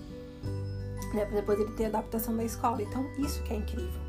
Né, 1.15 1.27
depois 1.33 1.59
ele 1.59 1.73
ter 1.73 1.87
adaptação 1.87 2.37
da 2.37 2.45
escola. 2.45 2.83
Então 2.83 3.07
isso 3.19 3.43
que 3.43 3.53
é 3.53 3.57
incrível, 3.57 4.01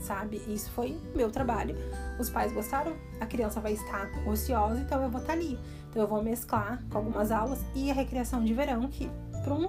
sabe? 0.00 0.42
Isso 0.48 0.70
foi 0.70 0.96
meu 1.14 1.30
trabalho. 1.30 1.76
Os 2.18 2.30
pais 2.30 2.52
gostaram, 2.52 2.94
a 3.20 3.26
criança 3.26 3.60
vai 3.60 3.72
estar 3.72 4.08
ociosa, 4.26 4.80
então 4.80 5.02
eu 5.02 5.10
vou 5.10 5.20
estar 5.20 5.32
ali. 5.32 5.58
Então 5.90 6.02
eu 6.02 6.08
vou 6.08 6.22
mesclar 6.22 6.82
com 6.90 6.98
algumas 6.98 7.30
aulas 7.30 7.60
e 7.74 7.90
a 7.90 7.94
recreação 7.94 8.44
de 8.44 8.52
verão, 8.54 8.86
que 8.88 9.10
para 9.42 9.54
um, 9.54 9.68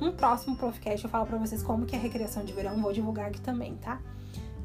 um 0.00 0.12
próximo 0.12 0.56
Profcast 0.56 1.04
eu 1.04 1.10
falo 1.10 1.26
para 1.26 1.38
vocês 1.38 1.62
como 1.62 1.86
que 1.86 1.94
é 1.94 1.98
a 1.98 2.02
recreação 2.02 2.44
de 2.44 2.52
verão, 2.52 2.80
vou 2.80 2.92
divulgar 2.92 3.26
aqui 3.26 3.40
também, 3.40 3.76
tá? 3.76 4.00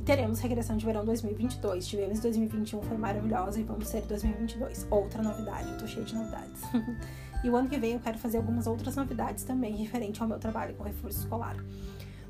teremos 0.09 0.39
regressão 0.39 0.75
de 0.75 0.83
verão 0.83 1.05
2022. 1.05 1.85
Tivemos 1.85 2.19
2021, 2.19 2.81
foi 2.81 2.97
maravilhosa 2.97 3.59
e 3.59 3.63
vamos 3.63 3.91
ter 3.91 4.01
2022. 4.01 4.87
Outra 4.89 5.21
novidade, 5.21 5.69
eu 5.69 5.77
tô 5.77 5.85
cheia 5.85 6.03
de 6.03 6.15
novidades. 6.15 6.63
e 7.43 7.49
o 7.49 7.55
ano 7.55 7.69
que 7.69 7.77
vem 7.77 7.93
eu 7.93 7.99
quero 7.99 8.17
fazer 8.17 8.37
algumas 8.37 8.65
outras 8.65 8.95
novidades 8.95 9.43
também 9.43 9.75
referente 9.75 10.19
ao 10.19 10.27
meu 10.27 10.39
trabalho 10.39 10.73
com 10.73 10.83
reforço 10.83 11.19
escolar. 11.19 11.55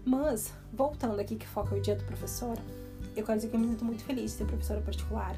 Mas, 0.10 0.52
voltando 0.74 1.19
aqui 1.19 1.36
que 1.36 1.45
foca 1.45 1.76
o 1.76 1.80
dia 1.80 1.95
do 1.95 2.04
professor, 2.04 2.58
eu 3.15 3.24
quero 3.24 3.38
dizer 3.38 3.50
que 3.50 3.56
eu 3.56 3.60
me 3.60 3.67
sinto 3.67 3.86
muito 3.86 4.04
feliz 4.04 4.32
de 4.32 4.38
ser 4.38 4.45
professora 4.45 4.82
particular. 4.82 5.36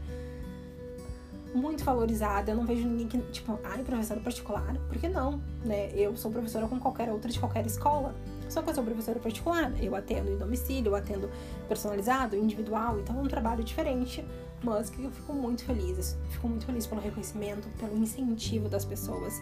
Muito 1.54 1.84
valorizada, 1.84 2.52
eu 2.52 2.56
não 2.56 2.66
vejo 2.66 2.88
ninguém 2.88 3.06
que, 3.06 3.18
tipo, 3.34 3.60
ai, 3.66 3.84
professora 3.84 4.22
particular, 4.22 4.74
por 4.88 4.98
que 4.98 5.10
não? 5.10 5.42
Né? 5.66 5.92
Eu 5.94 6.16
sou 6.16 6.32
professora 6.32 6.70
com 6.70 6.80
qualquer 6.80 7.12
outra 7.12 7.30
de 7.30 7.38
qualquer 7.38 7.66
escola. 7.66 8.16
Só 8.48 8.62
que 8.62 8.70
eu 8.70 8.74
sou 8.74 8.82
professora 8.82 9.20
particular, 9.20 9.74
eu 9.84 9.94
atendo 9.94 10.32
em 10.32 10.38
domicílio, 10.38 10.92
eu 10.92 10.96
atendo 10.96 11.30
personalizado, 11.68 12.38
individual, 12.38 12.98
então 12.98 13.20
é 13.20 13.22
um 13.22 13.28
trabalho 13.28 13.66
diferente, 13.66 14.24
mas 14.64 14.90
que 14.90 15.04
eu 15.04 15.12
fico 15.12 15.34
muito 15.34 15.66
feliz. 15.66 16.18
Fico 16.30 16.48
muito 16.48 16.66
feliz 16.66 16.88
pelo 16.88 17.02
reconhecimento, 17.02 17.68
pelo 17.78 17.98
incentivo 17.98 18.70
das 18.70 18.86
pessoas, 18.86 19.42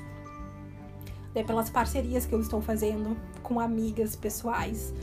né, 1.33 1.43
pelas 1.43 1.69
parcerias 1.69 2.25
que 2.25 2.33
eu 2.33 2.39
estou 2.39 2.61
fazendo 2.61 3.17
com 3.43 3.59
amigas 3.59 4.15
pessoais, 4.15 4.93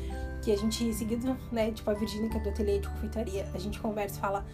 que 0.42 0.52
a 0.52 0.56
gente 0.56 0.92
seguido, 0.92 1.36
né, 1.50 1.70
tipo 1.70 1.90
a 1.90 1.94
Virginia, 1.94 2.28
que 2.28 2.36
é 2.36 2.40
do 2.40 2.48
ateliê 2.48 2.78
de 2.78 2.88
confeitaria, 2.88 3.48
a 3.54 3.58
gente 3.58 3.78
conversa 3.80 4.16
e 4.16 4.20
fala. 4.20 4.46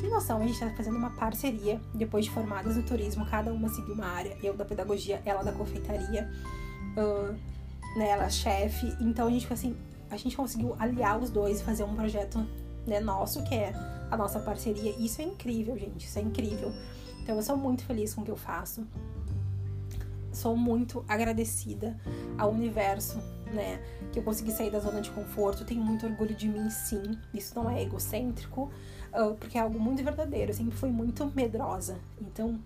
Tem 0.00 0.08
noção, 0.08 0.40
a 0.40 0.46
gente 0.46 0.58
tá 0.58 0.70
fazendo 0.70 0.96
uma 0.96 1.10
parceria 1.10 1.78
depois 1.92 2.24
de 2.24 2.30
formadas 2.30 2.76
no 2.76 2.82
turismo, 2.82 3.26
cada 3.26 3.52
uma 3.52 3.68
seguiu 3.68 3.94
uma 3.94 4.06
área, 4.06 4.34
eu 4.42 4.54
da 4.54 4.64
pedagogia, 4.64 5.20
ela 5.26 5.42
da 5.42 5.52
confeitaria. 5.52 6.30
Uh, 6.96 7.36
né, 7.94 8.08
ela 8.08 8.24
é 8.24 8.30
chefe. 8.30 8.94
Então 9.00 9.26
a 9.26 9.30
gente 9.30 9.50
assim, 9.52 9.76
a 10.10 10.16
gente 10.16 10.36
conseguiu 10.36 10.74
aliar 10.78 11.18
os 11.18 11.30
dois 11.30 11.60
e 11.60 11.64
fazer 11.64 11.84
um 11.84 11.94
projeto 11.94 12.44
né, 12.86 13.00
nosso, 13.00 13.42
que 13.44 13.54
é 13.54 13.72
a 14.10 14.16
nossa 14.16 14.38
parceria. 14.40 14.94
Isso 14.98 15.20
é 15.20 15.24
incrível, 15.24 15.78
gente. 15.78 16.06
Isso 16.06 16.18
é 16.18 16.22
incrível. 16.22 16.72
Então 17.22 17.36
eu 17.36 17.42
sou 17.42 17.56
muito 17.56 17.84
feliz 17.84 18.14
com 18.14 18.22
o 18.22 18.24
que 18.24 18.30
eu 18.30 18.36
faço. 18.36 18.86
Sou 20.34 20.56
muito 20.56 21.04
agradecida 21.08 21.96
ao 22.36 22.50
universo, 22.50 23.18
né? 23.52 23.80
Que 24.12 24.18
eu 24.18 24.22
consegui 24.22 24.52
sair 24.52 24.70
da 24.70 24.80
zona 24.80 25.00
de 25.00 25.10
conforto. 25.10 25.64
Tenho 25.64 25.82
muito 25.82 26.06
orgulho 26.06 26.34
de 26.34 26.48
mim, 26.48 26.68
sim. 26.68 27.18
Isso 27.32 27.54
não 27.54 27.70
é 27.70 27.82
egocêntrico. 27.82 28.70
uh, 29.12 29.34
porque 29.36 29.56
é 29.56 29.60
algo 29.60 29.78
muito 29.78 30.02
verdadeiro. 30.02 30.50
Eu 30.50 30.54
sempre 30.54 30.76
fui 30.76 30.90
muito 30.90 31.30
medrosa. 31.34 31.96
Então, 32.20 32.58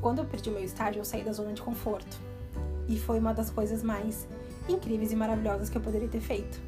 quando 0.00 0.20
eu 0.20 0.24
perdi 0.24 0.50
meu 0.50 0.62
estágio, 0.62 1.00
eu 1.00 1.04
saí 1.04 1.22
da 1.22 1.32
zona 1.32 1.52
de 1.52 1.60
conforto. 1.60 2.16
E 2.88 2.98
foi 2.98 3.18
uma 3.18 3.34
das 3.34 3.50
coisas 3.50 3.82
mais 3.82 4.26
incríveis 4.68 5.12
e 5.12 5.16
maravilhosas 5.16 5.68
que 5.68 5.76
eu 5.76 5.82
poderia 5.82 6.08
ter 6.08 6.20
feito. 6.20 6.60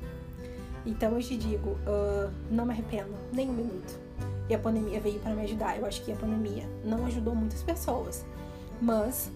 Então 0.84 1.12
eu 1.12 1.20
te 1.20 1.36
digo, 1.36 1.70
uh, 1.70 2.30
não 2.50 2.64
me 2.64 2.72
arrependo 2.72 3.14
nem 3.32 3.48
um 3.48 3.52
minuto. 3.52 3.98
E 4.48 4.54
a 4.54 4.58
pandemia 4.58 5.00
veio 5.00 5.18
para 5.18 5.34
me 5.34 5.42
ajudar. 5.42 5.76
Eu 5.76 5.84
acho 5.84 6.02
que 6.04 6.12
a 6.12 6.16
pandemia 6.16 6.64
não 6.84 7.04
ajudou 7.06 7.34
muitas 7.34 7.62
pessoas, 7.62 8.24
mas 8.80 9.30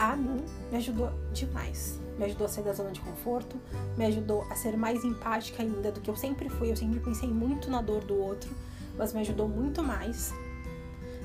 a 0.00 0.16
mim 0.16 0.42
me 0.72 0.78
ajudou 0.78 1.12
demais. 1.30 2.00
Me 2.18 2.24
ajudou 2.24 2.46
a 2.46 2.48
sair 2.48 2.64
da 2.64 2.72
zona 2.72 2.90
de 2.90 3.00
conforto, 3.00 3.56
me 3.98 4.06
ajudou 4.06 4.42
a 4.50 4.56
ser 4.56 4.76
mais 4.76 5.04
empática 5.04 5.62
ainda 5.62 5.92
do 5.92 6.00
que 6.00 6.08
eu 6.08 6.16
sempre 6.16 6.48
fui. 6.48 6.70
Eu 6.70 6.76
sempre 6.76 6.98
pensei 7.00 7.28
muito 7.28 7.70
na 7.70 7.82
dor 7.82 8.02
do 8.04 8.18
outro, 8.18 8.50
mas 8.96 9.12
me 9.12 9.20
ajudou 9.20 9.46
muito 9.46 9.82
mais. 9.82 10.32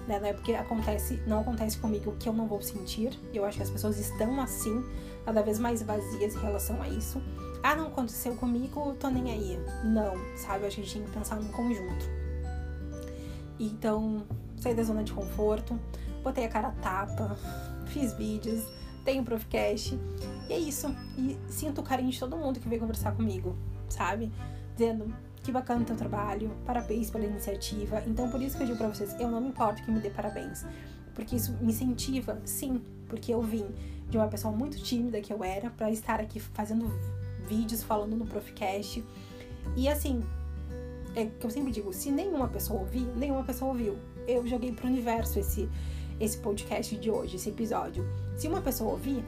Né? 0.07 0.19
Não 0.19 0.27
é 0.27 0.33
porque 0.33 0.53
acontece, 0.53 1.21
não 1.25 1.39
acontece 1.39 1.77
comigo 1.77 2.15
que 2.19 2.27
eu 2.27 2.33
não 2.33 2.47
vou 2.47 2.61
sentir. 2.61 3.17
Eu 3.33 3.45
acho 3.45 3.57
que 3.57 3.63
as 3.63 3.69
pessoas 3.69 3.97
estão 3.97 4.39
assim, 4.41 4.83
cada 5.23 5.41
vez 5.41 5.57
mais 5.57 5.81
vazias 5.81 6.35
em 6.35 6.39
relação 6.39 6.81
a 6.81 6.89
isso. 6.89 7.21
Ah, 7.63 7.75
não 7.75 7.87
aconteceu 7.87 8.35
comigo, 8.35 8.93
tô 8.99 9.09
nem 9.09 9.31
aí. 9.31 9.59
Não, 9.85 10.13
sabe? 10.37 10.63
Eu 10.63 10.67
a 10.67 10.69
gente 10.69 10.93
tem 10.93 11.01
que 11.01 11.11
pensar 11.11 11.37
num 11.37 11.51
conjunto. 11.51 12.05
Então, 13.57 14.23
saí 14.57 14.75
da 14.75 14.83
zona 14.83 15.03
de 15.03 15.13
conforto, 15.13 15.79
botei 16.21 16.45
a 16.45 16.49
cara 16.49 16.71
tapa, 16.81 17.37
fiz 17.95 18.11
vídeos, 18.11 18.61
tenho 19.05 19.23
Profcast. 19.23 19.97
E 20.49 20.53
é 20.53 20.59
isso. 20.59 20.93
E 21.17 21.37
sinto 21.47 21.79
o 21.79 21.83
carinho 21.83 22.11
de 22.11 22.19
todo 22.19 22.35
mundo 22.35 22.59
que 22.59 22.67
veio 22.67 22.81
conversar 22.81 23.13
comigo, 23.15 23.55
sabe? 23.87 24.29
Dizendo 24.73 25.15
que 25.41 25.51
bacana 25.51 25.81
o 25.81 25.85
teu 25.85 25.95
trabalho, 25.95 26.51
parabéns 26.65 27.09
pela 27.09 27.23
iniciativa. 27.23 28.03
Então, 28.05 28.29
por 28.29 28.41
isso 28.41 28.57
que 28.57 28.63
eu 28.63 28.67
digo 28.67 28.77
pra 28.77 28.89
vocês, 28.89 29.15
eu 29.17 29.31
não 29.31 29.39
me 29.39 29.47
importo 29.47 29.81
que 29.81 29.89
me 29.89 29.99
dê 29.99 30.09
parabéns. 30.09 30.65
Porque 31.13 31.37
isso 31.37 31.53
me 31.61 31.71
incentiva, 31.71 32.41
sim, 32.43 32.81
porque 33.07 33.33
eu 33.33 33.41
vim 33.41 33.65
de 34.09 34.17
uma 34.17 34.27
pessoa 34.27 34.53
muito 34.53 34.77
tímida 34.77 35.21
que 35.21 35.31
eu 35.31 35.41
era 35.41 35.69
para 35.69 35.89
estar 35.89 36.19
aqui 36.19 36.39
fazendo 36.39 36.91
vídeos 37.47 37.81
falando 37.81 38.17
no 38.17 38.25
Profcast. 38.25 39.01
E 39.77 39.87
assim, 39.87 40.21
é 41.15 41.25
que 41.25 41.45
eu 41.45 41.49
sempre 41.49 41.71
digo, 41.71 41.93
se 41.93 42.11
nenhuma 42.11 42.49
pessoa 42.49 42.81
ouvir, 42.81 43.07
nenhuma 43.15 43.43
pessoa 43.43 43.71
ouviu. 43.71 43.97
Eu 44.27 44.45
joguei 44.45 44.73
pro 44.73 44.87
universo 44.87 45.39
esse 45.39 45.69
esse 46.19 46.37
podcast 46.37 46.95
de 46.97 47.09
hoje, 47.09 47.35
esse 47.35 47.49
episódio. 47.49 48.07
Se 48.37 48.47
uma 48.47 48.61
pessoa 48.61 48.91
ouvir, 48.91 49.23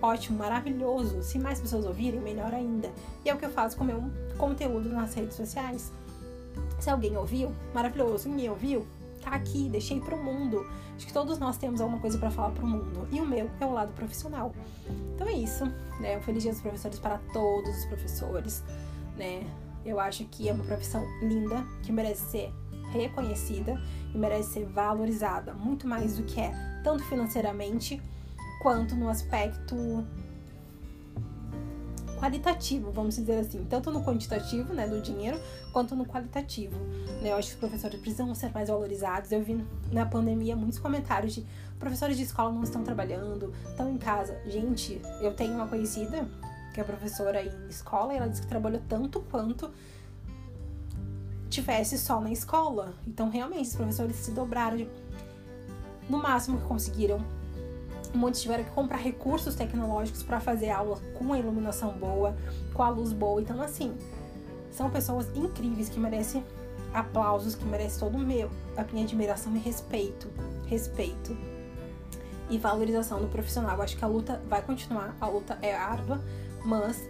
ótimo, 0.00 0.38
maravilhoso. 0.38 1.22
Se 1.22 1.38
mais 1.38 1.60
pessoas 1.60 1.84
ouvirem, 1.84 2.20
melhor 2.20 2.52
ainda. 2.52 2.90
E 3.24 3.30
é 3.30 3.34
o 3.34 3.38
que 3.38 3.44
eu 3.44 3.50
faço 3.50 3.76
com 3.76 3.84
o 3.84 3.86
meu 3.86 4.02
conteúdo 4.36 4.88
nas 4.88 5.14
redes 5.14 5.36
sociais. 5.36 5.92
Se 6.78 6.90
alguém 6.90 7.16
ouviu, 7.16 7.52
maravilhoso. 7.72 8.28
Ninguém 8.28 8.50
ouviu, 8.50 8.86
tá 9.22 9.30
aqui, 9.30 9.68
deixei 9.68 10.00
pro 10.00 10.16
mundo. 10.16 10.66
Acho 10.96 11.06
que 11.06 11.12
todos 11.12 11.38
nós 11.38 11.56
temos 11.56 11.80
alguma 11.80 12.00
coisa 12.00 12.18
para 12.18 12.30
falar 12.30 12.50
pro 12.50 12.66
mundo. 12.66 13.06
E 13.10 13.20
o 13.20 13.26
meu 13.26 13.50
é 13.60 13.64
o 13.64 13.72
lado 13.72 13.92
profissional. 13.92 14.52
Então 15.14 15.26
é 15.26 15.32
isso, 15.32 15.64
né? 16.00 16.18
Um 16.18 16.22
feliz 16.22 16.42
dia 16.42 16.52
dos 16.52 16.60
professores 16.60 16.98
para 16.98 17.18
todos 17.32 17.78
os 17.78 17.84
professores, 17.86 18.62
né? 19.16 19.46
Eu 19.84 19.98
acho 19.98 20.24
que 20.26 20.48
é 20.48 20.52
uma 20.52 20.64
profissão 20.64 21.04
linda, 21.22 21.64
que 21.82 21.90
merece 21.90 22.30
ser 22.30 22.52
reconhecida 22.92 23.80
e 24.14 24.18
merece 24.18 24.52
ser 24.52 24.66
valorizada 24.66 25.52
muito 25.52 25.86
mais 25.86 26.16
do 26.16 26.22
que 26.24 26.40
é, 26.40 26.52
tanto 26.82 27.04
financeiramente 27.04 28.00
quanto 28.60 28.94
no 28.94 29.08
aspecto 29.08 30.06
qualitativo, 32.22 32.92
vamos 32.92 33.16
dizer 33.16 33.40
assim, 33.40 33.66
tanto 33.68 33.90
no 33.90 34.04
quantitativo, 34.04 34.72
né, 34.72 34.86
do 34.86 35.00
dinheiro, 35.00 35.40
quanto 35.72 35.96
no 35.96 36.06
qualitativo. 36.06 36.78
Né? 37.20 37.32
Eu 37.32 37.36
acho 37.36 37.48
que 37.48 37.54
os 37.54 37.60
professores 37.60 38.00
precisam 38.00 38.32
ser 38.32 38.52
mais 38.52 38.68
valorizados. 38.68 39.32
Eu 39.32 39.42
vi 39.42 39.64
na 39.90 40.06
pandemia 40.06 40.54
muitos 40.54 40.78
comentários 40.78 41.34
de 41.34 41.44
professores 41.80 42.16
de 42.16 42.22
escola 42.22 42.52
não 42.52 42.62
estão 42.62 42.84
trabalhando, 42.84 43.52
estão 43.68 43.90
em 43.90 43.98
casa. 43.98 44.40
Gente, 44.46 45.02
eu 45.20 45.34
tenho 45.34 45.54
uma 45.54 45.66
conhecida 45.66 46.28
que 46.72 46.80
é 46.80 46.84
professora 46.84 47.42
em 47.42 47.68
escola 47.68 48.14
e 48.14 48.16
ela 48.16 48.28
disse 48.28 48.42
que 48.42 48.46
trabalhou 48.48 48.80
tanto 48.88 49.20
quanto 49.22 49.68
tivesse 51.52 51.98
só 51.98 52.20
na 52.20 52.32
escola. 52.32 52.94
Então, 53.06 53.28
realmente, 53.28 53.68
os 53.68 53.76
professores 53.76 54.16
se 54.16 54.30
dobraram 54.32 54.76
de... 54.76 54.88
no 56.08 56.18
máximo 56.18 56.58
que 56.58 56.66
conseguiram 56.66 57.20
Muitos 58.14 58.42
tiveram 58.42 58.64
que 58.64 58.70
comprar 58.72 58.98
recursos 58.98 59.54
tecnológicos 59.54 60.22
para 60.22 60.38
fazer 60.38 60.68
aula 60.68 61.00
com 61.18 61.32
a 61.32 61.38
iluminação 61.38 61.92
boa, 61.92 62.36
com 62.74 62.82
a 62.82 62.90
luz 62.90 63.10
boa. 63.10 63.40
Então, 63.40 63.60
assim, 63.62 63.96
são 64.70 64.90
pessoas 64.90 65.26
incríveis 65.34 65.88
que 65.88 65.98
merecem 65.98 66.44
aplausos, 66.92 67.54
que 67.54 67.64
merecem 67.64 68.00
todo 68.00 68.16
o 68.16 68.20
meu, 68.20 68.50
a 68.76 68.84
minha 68.92 69.04
admiração 69.04 69.56
e 69.56 69.58
respeito. 69.58 70.28
Respeito 70.66 71.34
e 72.50 72.58
valorização 72.58 73.18
do 73.18 73.28
profissional. 73.28 73.76
Eu 73.76 73.82
acho 73.82 73.96
que 73.96 74.04
a 74.04 74.08
luta 74.08 74.42
vai 74.46 74.60
continuar, 74.60 75.16
a 75.18 75.26
luta 75.26 75.58
é 75.62 75.74
árdua, 75.74 76.22
mas 76.64 77.00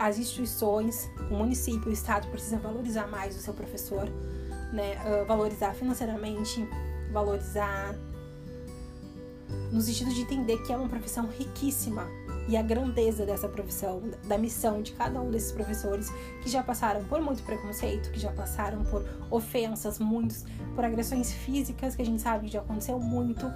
as 0.00 0.18
instituições, 0.18 1.10
o 1.30 1.34
município, 1.34 1.90
o 1.90 1.92
estado 1.92 2.26
precisa 2.28 2.56
valorizar 2.56 3.06
mais 3.06 3.36
o 3.36 3.38
seu 3.38 3.52
professor, 3.52 4.08
né? 4.72 4.96
Uh, 5.04 5.26
valorizar 5.26 5.74
financeiramente, 5.74 6.66
valorizar 7.12 7.94
no 9.70 9.80
sentido 9.80 10.12
de 10.14 10.22
entender 10.22 10.56
que 10.62 10.72
é 10.72 10.76
uma 10.76 10.88
profissão 10.88 11.26
riquíssima 11.26 12.08
e 12.48 12.56
a 12.56 12.62
grandeza 12.62 13.26
dessa 13.26 13.46
profissão, 13.46 14.02
da 14.24 14.38
missão 14.38 14.80
de 14.80 14.92
cada 14.92 15.20
um 15.20 15.30
desses 15.30 15.52
professores 15.52 16.10
que 16.42 16.48
já 16.48 16.62
passaram 16.62 17.04
por 17.04 17.20
muito 17.20 17.42
preconceito, 17.42 18.10
que 18.10 18.18
já 18.18 18.32
passaram 18.32 18.82
por 18.84 19.04
ofensas, 19.30 19.98
muitos, 19.98 20.46
por 20.74 20.82
agressões 20.82 21.30
físicas 21.30 21.94
que 21.94 22.00
a 22.00 22.04
gente 22.06 22.22
sabe 22.22 22.46
que 22.46 22.52
já 22.54 22.60
aconteceu 22.60 22.98
muito. 22.98 23.46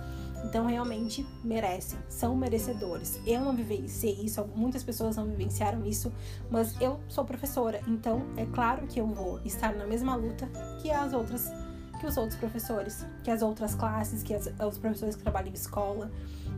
Então 0.44 0.66
realmente 0.66 1.26
merecem, 1.42 1.98
são 2.08 2.36
merecedores. 2.36 3.18
Eu 3.26 3.40
não 3.40 3.56
vivenciei 3.56 4.12
isso, 4.22 4.44
muitas 4.54 4.82
pessoas 4.84 5.16
não 5.16 5.26
vivenciaram 5.26 5.84
isso, 5.86 6.12
mas 6.50 6.78
eu 6.80 7.00
sou 7.08 7.24
professora, 7.24 7.80
então 7.88 8.22
é 8.36 8.44
claro 8.46 8.86
que 8.86 9.00
eu 9.00 9.06
vou 9.06 9.40
estar 9.44 9.74
na 9.74 9.86
mesma 9.86 10.14
luta 10.14 10.46
que 10.80 10.90
as 10.90 11.12
outras 11.12 11.50
que 11.98 12.06
os 12.06 12.16
outros 12.18 12.38
professores, 12.38 13.06
que 13.22 13.30
as 13.30 13.40
outras 13.40 13.74
classes, 13.74 14.22
que 14.22 14.34
as, 14.34 14.46
os 14.46 14.76
professores 14.76 15.16
que 15.16 15.22
trabalham 15.22 15.48
em 15.48 15.54
escola. 15.54 16.10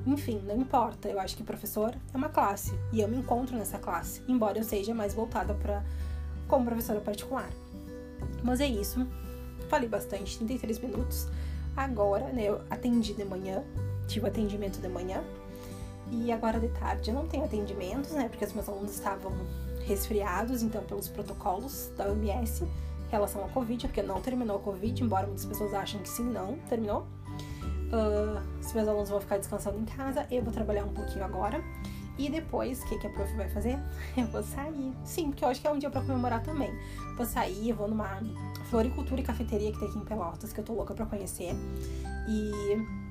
Enfim, 0.05 0.41
não 0.45 0.57
importa. 0.57 1.09
Eu 1.09 1.21
acho 1.21 1.37
que 1.37 1.43
professor 1.45 1.95
é 2.13 2.17
uma 2.17 2.29
classe 2.29 2.77
e 2.93 3.01
eu 3.01 3.07
me 3.07 3.19
encontro 3.19 3.57
nessa 3.57 3.79
classe, 3.79 4.23
embora 4.27 4.59
eu 4.59 4.65
seja 4.65 4.93
mais 4.93 5.15
voltada 5.15 5.55
para 5.55 5.85
como 6.49 6.65
professora 6.65 7.01
particular. 7.01 7.49
Mas 8.43 8.61
é 8.61 8.67
isso. 8.67 9.07
Falei 9.69 9.89
bastante, 9.89 10.37
33 10.39 10.79
minutos. 10.81 11.29
Agora, 11.77 12.33
né, 12.33 12.45
eu 12.45 12.63
atendi 12.71 13.13
de 13.13 13.25
manhã, 13.25 13.63
tive 14.07 14.27
atendimento 14.27 14.81
de 14.81 14.89
manhã. 14.89 15.23
E 16.11 16.31
agora 16.31 16.61
de 16.61 16.69
tarde 16.69 17.11
eu 17.11 17.15
não 17.15 17.27
tenho 17.27 17.45
atendimentos, 17.45 18.13
né, 18.13 18.29
porque 18.29 18.45
os 18.45 18.53
meus 18.53 18.69
alunos 18.69 18.93
estavam 18.93 19.33
resfriados, 19.87 20.63
então 20.63 20.83
pelos 20.85 21.09
protocolos 21.09 21.91
da 21.97 22.09
OMS 22.09 22.65
relação 23.11 23.43
ao 23.43 23.49
Covid, 23.49 23.87
porque 23.87 24.03
não 24.03 24.21
terminou 24.21 24.57
o 24.57 24.61
Covid, 24.61 25.03
embora 25.03 25.27
muitas 25.27 25.45
pessoas 25.45 25.75
achem 25.75 26.01
que 26.01 26.09
sim, 26.09 26.25
não, 26.25 26.57
terminou. 26.69 27.07
Uh, 27.87 28.43
os 28.61 28.73
meus 28.73 28.89
alunos 28.89 29.09
vão 29.09 29.21
ficar 29.21 29.39
descansando 29.39 29.79
em 29.79 29.85
casa, 29.85 30.27
eu 30.31 30.43
vou 30.43 30.53
trabalhar 30.53 30.85
um 30.85 30.93
pouquinho 30.93 31.25
agora. 31.25 31.63
E 32.19 32.31
depois, 32.31 32.83
o 32.83 32.87
que, 32.87 32.99
que 32.99 33.07
a 33.07 33.11
prof 33.11 33.35
vai 33.37 33.49
fazer? 33.49 33.79
Eu 34.17 34.27
vou 34.27 34.43
sair. 34.43 34.93
Sim, 35.05 35.27
porque 35.31 35.45
acho 35.45 35.61
que 35.61 35.67
é 35.67 35.71
um 35.71 35.79
dia 35.79 35.91
pra 35.91 36.01
comemorar 36.01 36.43
também. 36.43 36.71
Vou 37.17 37.27
sair, 37.27 37.73
vou 37.73 37.89
numa 37.89 38.21
floricultura 38.71 39.21
e 39.21 39.25
cafeteria 39.25 39.73
que 39.73 39.79
tem 39.79 39.89
aqui 39.89 39.99
em 39.99 40.05
Pelotas, 40.05 40.53
que 40.53 40.61
eu 40.61 40.65
tô 40.65 40.73
louca 40.73 40.95
pra 40.95 41.07
conhecer. 41.07 41.55
E 42.29 43.07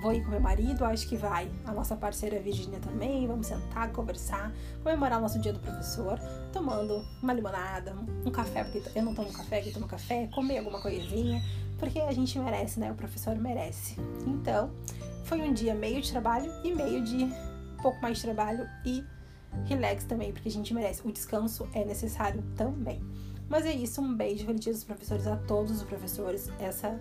Vou 0.00 0.14
ir 0.14 0.24
com 0.24 0.30
meu 0.30 0.40
marido, 0.40 0.82
acho 0.86 1.06
que 1.06 1.14
vai 1.14 1.50
a 1.66 1.72
nossa 1.72 1.94
parceira 1.94 2.40
Virginia 2.40 2.80
também. 2.80 3.26
Vamos 3.26 3.46
sentar, 3.46 3.92
conversar, 3.92 4.50
comemorar 4.82 5.18
o 5.18 5.22
nosso 5.22 5.38
dia 5.38 5.52
do 5.52 5.58
professor, 5.58 6.18
tomando 6.54 7.04
uma 7.22 7.34
limonada, 7.34 7.94
um 8.24 8.30
café, 8.30 8.64
porque 8.64 8.82
eu 8.98 9.02
não 9.02 9.14
tomo 9.14 9.30
café, 9.30 9.58
aqui 9.58 9.70
tomo 9.72 9.86
café, 9.86 10.26
comer 10.28 10.58
alguma 10.58 10.80
coisinha, 10.80 11.42
porque 11.78 12.00
a 12.00 12.12
gente 12.12 12.38
merece, 12.38 12.80
né? 12.80 12.90
O 12.90 12.94
professor 12.94 13.36
merece. 13.36 13.96
Então, 14.26 14.70
foi 15.24 15.42
um 15.42 15.52
dia 15.52 15.74
meio 15.74 16.00
de 16.00 16.10
trabalho 16.10 16.50
e 16.64 16.74
meio 16.74 17.04
de 17.04 17.30
pouco 17.80 18.00
mais 18.00 18.18
de 18.18 18.24
trabalho 18.24 18.68
e 18.84 19.04
relax 19.64 20.04
também, 20.04 20.32
porque 20.32 20.48
a 20.48 20.52
gente 20.52 20.72
merece. 20.72 21.06
O 21.06 21.12
descanso 21.12 21.68
é 21.74 21.84
necessário 21.84 22.42
também. 22.56 23.00
Mas 23.48 23.66
é 23.66 23.72
isso, 23.72 24.00
um 24.00 24.14
beijo, 24.14 24.46
feliz 24.46 24.60
dia 24.60 24.72
dos 24.72 24.84
professores 24.84 25.26
a 25.26 25.36
todos 25.36 25.78
os 25.78 25.82
professores. 25.82 26.50
Essa 26.60 26.98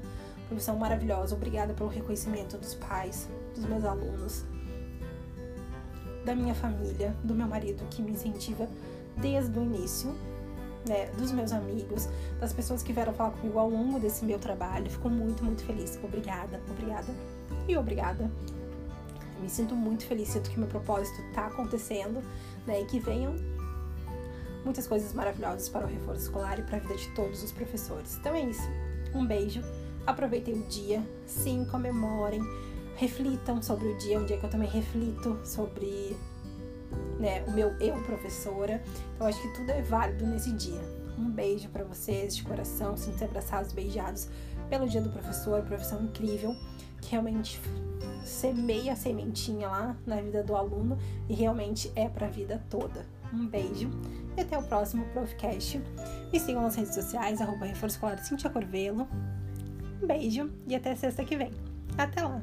profissão 0.47 0.77
maravilhosa. 0.77 1.35
Obrigada 1.35 1.73
pelo 1.73 1.89
reconhecimento 1.89 2.57
dos 2.57 2.73
pais, 2.73 3.29
dos 3.53 3.65
meus 3.65 3.85
alunos, 3.85 4.45
da 6.25 6.35
minha 6.35 6.55
família, 6.55 7.15
do 7.23 7.35
meu 7.35 7.47
marido 7.47 7.83
que 7.89 8.01
me 8.01 8.11
incentiva 8.11 8.67
desde 9.15 9.57
o 9.59 9.63
início, 9.63 10.13
né, 10.87 11.07
dos 11.17 11.31
meus 11.31 11.51
amigos, 11.51 12.09
das 12.39 12.51
pessoas 12.51 12.81
que 12.81 12.91
vieram 12.91 13.13
falar 13.13 13.31
comigo 13.31 13.59
ao 13.59 13.69
longo 13.69 13.99
desse 13.99 14.25
meu 14.25 14.39
trabalho. 14.39 14.89
Fico 14.89 15.09
muito, 15.09 15.43
muito 15.43 15.63
feliz. 15.63 15.99
Obrigada, 16.03 16.59
obrigada 16.71 17.13
e 17.67 17.77
obrigada. 17.77 18.29
Me 19.41 19.49
sinto 19.49 19.75
muito 19.75 20.05
feliz, 20.05 20.29
sinto 20.29 20.49
que 20.49 20.59
meu 20.59 20.67
propósito 20.67 21.21
está 21.29 21.47
acontecendo, 21.47 22.21
né, 22.65 22.81
e 22.81 22.85
que 22.85 22.99
venham 22.99 23.35
muitas 24.63 24.87
coisas 24.87 25.13
maravilhosas 25.13 25.69
para 25.69 25.85
o 25.85 25.89
reforço 25.89 26.23
escolar 26.23 26.59
e 26.59 26.63
para 26.63 26.77
a 26.77 26.79
vida 26.79 26.95
de 26.95 27.07
todos 27.15 27.43
os 27.43 27.51
professores. 27.51 28.17
Então 28.17 28.35
é 28.35 28.41
isso. 28.41 28.69
Um 29.13 29.25
beijo. 29.25 29.61
Aproveitem 30.05 30.55
o 30.55 30.63
dia. 30.67 31.03
Sim, 31.25 31.65
comemorem. 31.65 32.41
Reflitam 32.95 33.61
sobre 33.61 33.87
o 33.87 33.97
dia, 33.97 34.19
um 34.19 34.25
dia 34.25 34.37
que 34.37 34.45
eu 34.45 34.49
também 34.49 34.67
reflito 34.67 35.39
sobre 35.45 36.17
né, 37.19 37.43
o 37.47 37.51
meu 37.51 37.69
eu 37.79 37.95
professora. 38.03 38.83
Então 39.15 39.27
acho 39.27 39.41
que 39.41 39.53
tudo 39.53 39.69
é 39.71 39.81
válido 39.81 40.25
nesse 40.25 40.51
dia. 40.53 40.81
Um 41.17 41.29
beijo 41.29 41.69
para 41.69 41.83
vocês 41.83 42.35
de 42.35 42.43
coração, 42.43 42.95
sintam 42.95 43.27
abraçados, 43.27 43.73
beijados 43.73 44.29
pelo 44.69 44.87
Dia 44.87 45.01
do 45.01 45.09
Professor, 45.09 45.61
profissão 45.63 46.01
incrível, 46.03 46.55
que 47.01 47.11
realmente 47.11 47.59
semeia 48.23 48.93
a 48.93 48.95
sementinha 48.95 49.67
lá 49.67 49.97
na 50.05 50.21
vida 50.21 50.43
do 50.43 50.55
aluno 50.55 50.97
e 51.27 51.33
realmente 51.33 51.91
é 51.95 52.07
para 52.07 52.27
a 52.27 52.29
vida 52.29 52.63
toda. 52.69 53.05
Um 53.33 53.47
beijo 53.47 53.89
e 54.37 54.41
até 54.41 54.57
o 54.57 54.63
próximo 54.63 55.05
Profcast. 55.13 55.81
Me 56.31 56.39
sigam 56.39 56.61
nas 56.61 56.75
redes 56.75 56.95
sociais, 56.95 57.41
arroba 57.41 57.65
Reforço 57.65 57.95
Escolar 57.95 58.17
Cintia 58.23 58.49
Corvelo. 58.49 59.07
Um 60.01 60.07
beijo 60.07 60.49
e 60.67 60.75
até 60.75 60.95
sexta 60.95 61.23
que 61.23 61.37
vem. 61.37 61.51
Até 61.97 62.23
lá! 62.23 62.41